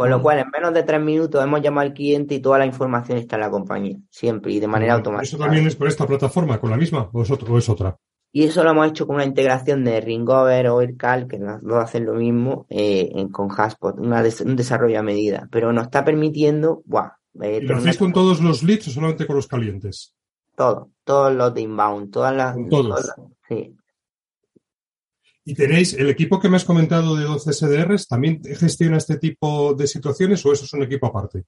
Con 0.00 0.08
lo 0.08 0.22
cual, 0.22 0.38
en 0.38 0.48
menos 0.50 0.72
de 0.72 0.82
tres 0.82 0.98
minutos 0.98 1.44
hemos 1.44 1.60
llamado 1.60 1.86
al 1.86 1.92
cliente 1.92 2.34
y 2.34 2.40
toda 2.40 2.58
la 2.58 2.64
información 2.64 3.18
está 3.18 3.36
en 3.36 3.42
la 3.42 3.50
compañía, 3.50 3.98
siempre 4.08 4.50
y 4.50 4.58
de 4.58 4.66
manera 4.66 4.94
automática. 4.94 5.28
¿Eso 5.28 5.36
también 5.36 5.66
es 5.66 5.76
por 5.76 5.88
esta 5.88 6.06
plataforma, 6.06 6.58
con 6.58 6.70
la 6.70 6.78
misma, 6.78 7.10
o 7.12 7.20
es, 7.20 7.30
otro, 7.30 7.52
o 7.52 7.58
es 7.58 7.68
otra? 7.68 7.98
Y 8.32 8.44
eso 8.44 8.64
lo 8.64 8.70
hemos 8.70 8.88
hecho 8.88 9.06
con 9.06 9.16
una 9.16 9.26
integración 9.26 9.84
de 9.84 10.00
Ringover 10.00 10.68
o 10.68 10.78
Aircal, 10.78 11.26
que 11.26 11.38
nos 11.38 11.84
hacen 11.84 12.06
lo 12.06 12.14
mismo 12.14 12.64
eh, 12.70 13.12
con 13.30 13.50
Haspot, 13.50 13.98
des 13.98 14.40
un 14.40 14.56
desarrollo 14.56 15.00
a 15.00 15.02
medida. 15.02 15.46
Pero 15.52 15.70
nos 15.70 15.84
está 15.84 16.02
permitiendo, 16.02 16.80
¡buah! 16.86 17.10
Eh, 17.42 17.60
¿Y 17.62 17.66
lo 17.66 17.76
hacéis 17.76 17.98
con 17.98 18.14
todos 18.14 18.40
los 18.40 18.62
leads 18.62 18.88
o 18.88 18.92
solamente 18.92 19.26
con 19.26 19.36
los 19.36 19.48
calientes? 19.48 20.14
Todo, 20.56 20.92
todos 21.04 21.34
los 21.34 21.52
de 21.52 21.60
inbound, 21.60 22.10
todas 22.10 22.34
las... 22.34 22.54
Con 22.54 22.70
todos. 22.70 22.88
Todas, 22.88 23.14
sí. 23.46 23.76
¿Y 25.44 25.54
tenéis 25.54 25.94
el 25.94 26.10
equipo 26.10 26.38
que 26.38 26.48
me 26.48 26.56
has 26.56 26.64
comentado 26.64 27.16
de 27.16 27.24
12 27.24 27.52
SDRs? 27.52 28.06
¿También 28.06 28.42
gestiona 28.44 28.98
este 28.98 29.18
tipo 29.18 29.74
de 29.74 29.86
situaciones 29.86 30.44
o 30.44 30.52
eso 30.52 30.64
es 30.64 30.72
un 30.72 30.82
equipo 30.82 31.06
aparte? 31.06 31.44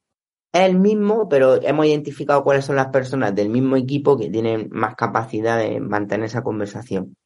Es 0.52 0.68
el 0.68 0.78
mismo, 0.78 1.28
pero 1.28 1.62
hemos 1.62 1.86
identificado 1.86 2.42
cuáles 2.42 2.64
son 2.64 2.76
las 2.76 2.88
personas 2.88 3.34
del 3.34 3.50
mismo 3.50 3.76
equipo 3.76 4.18
que 4.18 4.30
tienen 4.30 4.68
más 4.70 4.94
capacidad 4.94 5.58
de 5.58 5.80
mantener 5.80 6.26
esa 6.26 6.42
conversación. 6.42 7.16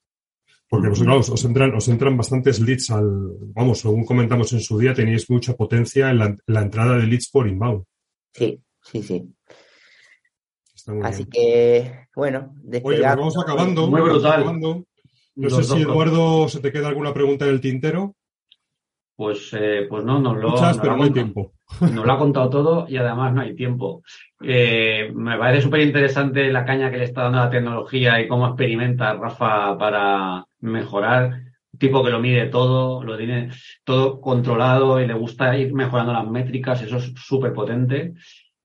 Porque 0.69 0.89
pues, 0.89 1.01
claro, 1.01 1.21
os, 1.21 1.45
entran, 1.45 1.75
os 1.75 1.89
entran 1.89 2.17
bastantes 2.17 2.61
leads 2.61 2.91
al. 2.91 3.09
Vamos, 3.55 3.81
según 3.81 4.05
comentamos 4.05 4.53
en 4.53 4.61
su 4.61 4.79
día, 4.79 4.95
tenéis 4.95 5.31
mucha 5.31 5.55
potencia 5.55 6.11
en 6.11 6.19
la, 6.19 6.27
en 6.27 6.39
la 6.47 6.63
entrada 6.63 6.97
de 6.97 7.07
leads 7.07 7.31
por 7.31 7.47
inbound. 7.47 7.85
Sí, 8.33 8.61
sí, 8.83 9.03
sí. 9.03 9.33
Así 11.03 11.25
bien. 11.25 11.31
que, 11.31 12.07
bueno, 12.15 12.55
Oye, 12.65 12.81
pues 12.81 13.01
vamos 13.01 13.39
acabando. 13.39 13.89
Muy 13.89 14.01
brutal. 14.01 14.41
Acabando. 14.41 14.85
No 15.37 15.51
sé 15.51 15.65
si, 15.65 15.83
Eduardo, 15.83 16.49
se 16.49 16.61
te 16.61 16.73
queda 16.73 16.89
alguna 16.89 17.13
pregunta 17.13 17.45
en 17.45 17.53
el 17.53 17.61
tintero. 17.61 18.17
Pues, 19.15 19.51
eh, 19.59 19.87
pues 19.89 20.05
no, 20.05 20.19
no 20.19 20.35
lo. 20.35 20.51
Muchas, 20.51 20.79
pero 20.79 20.97
no 20.97 21.05
hay 21.05 21.11
tiempo. 21.11 21.53
Nos 21.81 22.07
lo 22.07 22.13
ha 22.13 22.19
contado 22.19 22.51
todo 22.51 22.87
y 22.89 22.97
además 22.97 23.33
no 23.35 23.43
hay 23.43 23.55
tiempo. 23.55 24.03
Eh, 24.43 25.11
me 25.15 25.39
parece 25.39 25.63
súper 25.63 25.81
interesante 25.81 26.51
la 26.51 26.65
caña 26.65 26.91
que 26.91 26.99
le 26.99 27.05
está 27.05 27.23
dando 27.23 27.39
la 27.39 27.51
tecnología 27.51 28.21
y 28.21 28.29
cómo 28.29 28.47
experimenta 28.47 29.15
Rafa 29.15 29.77
para 29.79 30.45
mejorar. 30.61 31.43
tipo 31.79 32.03
que 32.03 32.11
lo 32.11 32.21
mide 32.21 32.47
todo, 32.47 33.03
lo 33.05 33.17
tiene 33.19 33.51
todo 33.85 34.21
controlado 34.21 35.01
y 35.01 35.07
le 35.07 35.15
gusta 35.15 35.57
ir 35.59 35.75
mejorando 35.75 36.13
las 36.13 36.27
métricas, 36.27 36.83
eso 36.83 36.97
es 36.97 37.13
súper 37.17 37.53
potente. 37.53 38.15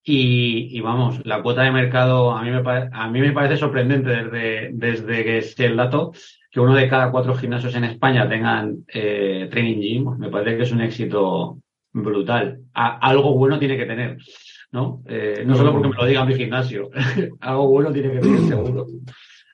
Y, 0.04 0.76
y, 0.76 0.82
vamos, 0.82 1.22
la 1.26 1.44
cuota 1.44 1.62
de 1.62 1.72
mercado 1.72 2.32
a 2.32 2.42
mí 2.42 2.50
me, 2.50 2.62
a 2.92 3.08
mí 3.10 3.22
me 3.22 3.32
parece 3.34 3.58
sorprendente 3.58 4.10
desde, 4.10 4.70
desde 4.74 5.24
que 5.24 5.38
es 5.40 5.60
el 5.60 5.78
dato 5.78 6.12
que 6.52 6.60
uno 6.60 6.76
de 6.76 6.90
cada 6.90 7.10
cuatro 7.12 7.34
gimnasios 7.34 7.74
en 7.76 7.86
España 7.86 8.28
tengan 8.28 8.84
eh, 8.94 9.48
training 9.50 9.80
gym. 9.80 10.18
Me 10.18 10.30
parece 10.30 10.58
que 10.58 10.64
es 10.64 10.72
un 10.74 10.82
éxito 10.82 11.58
brutal. 11.94 12.60
algo 12.74 13.38
bueno 13.38 13.58
tiene 13.58 13.78
que 13.78 13.86
tener, 13.86 14.18
¿no? 14.72 15.02
Eh, 15.08 15.44
no 15.46 15.56
solo 15.56 15.72
porque 15.72 15.88
me 15.88 15.96
lo 15.96 16.06
diga 16.06 16.26
mi 16.26 16.36
gimnasio, 16.36 16.90
algo 17.40 17.68
bueno 17.68 17.92
tiene 17.92 18.12
que 18.12 18.20
tener 18.20 18.42
seguro. 18.42 18.86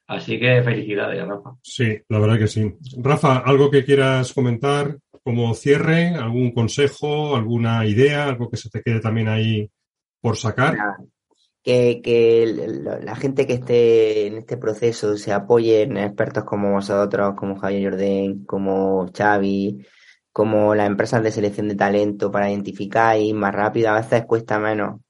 Así 0.07 0.39
que 0.39 0.63
felicidades, 0.63 1.27
Rafa. 1.27 1.51
Sí, 1.61 1.99
la 2.07 2.19
verdad 2.19 2.39
que 2.39 2.47
sí. 2.47 2.73
Rafa, 2.97 3.39
¿algo 3.39 3.69
que 3.69 3.83
quieras 3.83 4.33
comentar 4.33 4.97
como 5.21 5.53
cierre? 5.53 6.15
¿Algún 6.15 6.51
consejo? 6.51 7.35
¿Alguna 7.35 7.85
idea? 7.85 8.25
¿Algo 8.27 8.49
que 8.49 8.57
se 8.57 8.69
te 8.69 8.81
quede 8.81 9.01
también 9.01 9.27
ahí 9.27 9.69
por 10.21 10.37
sacar? 10.37 10.77
Que, 11.67 12.97
la 13.03 13.15
gente 13.17 13.45
que 13.45 13.53
esté 13.55 14.27
en 14.27 14.37
este 14.37 14.55
proceso 14.55 15.17
se 15.17 15.33
apoye 15.33 15.81
en 15.81 15.97
expertos 15.97 16.45
como 16.45 16.71
vosotros, 16.71 17.35
como 17.35 17.59
Javier 17.59 17.91
Jordén, 17.91 18.45
como 18.45 19.05
Xavi, 19.13 19.85
como 20.31 20.75
las 20.75 20.87
empresas 20.87 21.21
de 21.23 21.31
selección 21.31 21.67
de 21.67 21.75
talento 21.75 22.31
para 22.31 22.49
identificar 22.49 23.19
y 23.19 23.33
más 23.33 23.53
rápido. 23.53 23.89
A 23.89 23.99
veces 23.99 24.25
cuesta 24.25 24.59
menos 24.59 25.01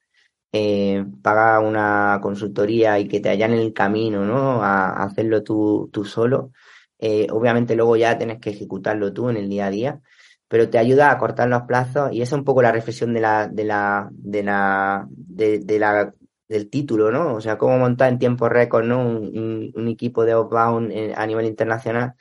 eh, 0.51 1.05
pagar 1.21 1.63
una 1.63 2.19
consultoría 2.21 2.97
y 2.99 3.07
que 3.07 3.19
te 3.19 3.31
en 3.33 3.53
el 3.53 3.73
camino, 3.73 4.25
¿no? 4.25 4.63
A, 4.63 5.03
hacerlo 5.03 5.43
tú, 5.43 5.89
tú 5.93 6.05
solo. 6.05 6.51
Eh, 6.97 7.27
obviamente 7.31 7.75
luego 7.75 7.95
ya 7.97 8.17
tienes 8.17 8.39
que 8.39 8.49
ejecutarlo 8.51 9.13
tú 9.13 9.29
en 9.29 9.37
el 9.37 9.49
día 9.49 9.67
a 9.67 9.69
día, 9.69 10.01
pero 10.47 10.69
te 10.69 10.77
ayuda 10.79 11.11
a 11.11 11.17
cortar 11.19 11.49
los 11.49 11.63
plazos 11.63 12.11
y 12.13 12.21
esa 12.21 12.35
es 12.35 12.39
un 12.39 12.45
poco 12.45 12.61
la 12.61 12.71
reflexión 12.71 13.13
de 13.13 13.21
la, 13.21 13.47
de 13.47 13.65
la, 13.65 14.09
de 14.11 14.43
la, 14.43 15.07
de, 15.09 15.79
la 15.79 16.13
del 16.47 16.69
título, 16.69 17.11
¿no? 17.11 17.35
O 17.35 17.41
sea, 17.41 17.57
cómo 17.57 17.77
montar 17.77 18.11
en 18.11 18.19
tiempo 18.19 18.49
récord, 18.49 18.85
¿no? 18.85 18.99
Un, 19.07 19.87
equipo 19.87 20.25
de 20.25 20.33
outbound 20.33 20.91
a 21.15 21.25
nivel 21.25 21.45
internacional 21.45 22.15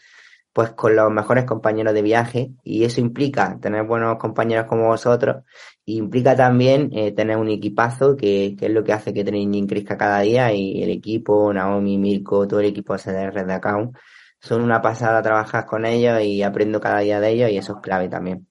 pues 0.56 0.70
con 0.70 0.96
los 0.96 1.10
mejores 1.10 1.44
compañeros 1.44 1.92
de 1.92 2.00
viaje 2.00 2.52
y 2.64 2.84
eso 2.84 3.02
implica 3.02 3.58
tener 3.60 3.84
buenos 3.84 4.16
compañeros 4.16 4.64
como 4.66 4.86
vosotros 4.86 5.44
y 5.84 5.98
implica 5.98 6.34
también 6.34 6.88
eh, 6.94 7.12
tener 7.12 7.36
un 7.36 7.50
equipazo 7.50 8.16
que, 8.16 8.56
que, 8.58 8.64
es 8.64 8.72
lo 8.72 8.82
que 8.82 8.94
hace 8.94 9.12
que 9.12 9.22
Training 9.22 9.66
crezca 9.66 9.98
cada 9.98 10.20
día 10.20 10.54
y 10.54 10.82
el 10.82 10.88
equipo, 10.88 11.52
Naomi, 11.52 11.98
Mirko, 11.98 12.48
todo 12.48 12.60
el 12.60 12.66
equipo 12.66 12.94
de 12.94 13.00
CDR 13.00 13.44
de 13.44 13.52
Account 13.52 13.98
son 14.40 14.62
una 14.62 14.80
pasada 14.80 15.20
trabajar 15.20 15.66
con 15.66 15.84
ellos 15.84 16.22
y 16.22 16.42
aprendo 16.42 16.80
cada 16.80 17.00
día 17.00 17.20
de 17.20 17.32
ellos 17.32 17.50
y 17.50 17.58
eso 17.58 17.74
es 17.74 17.82
clave 17.82 18.08
también. 18.08 18.45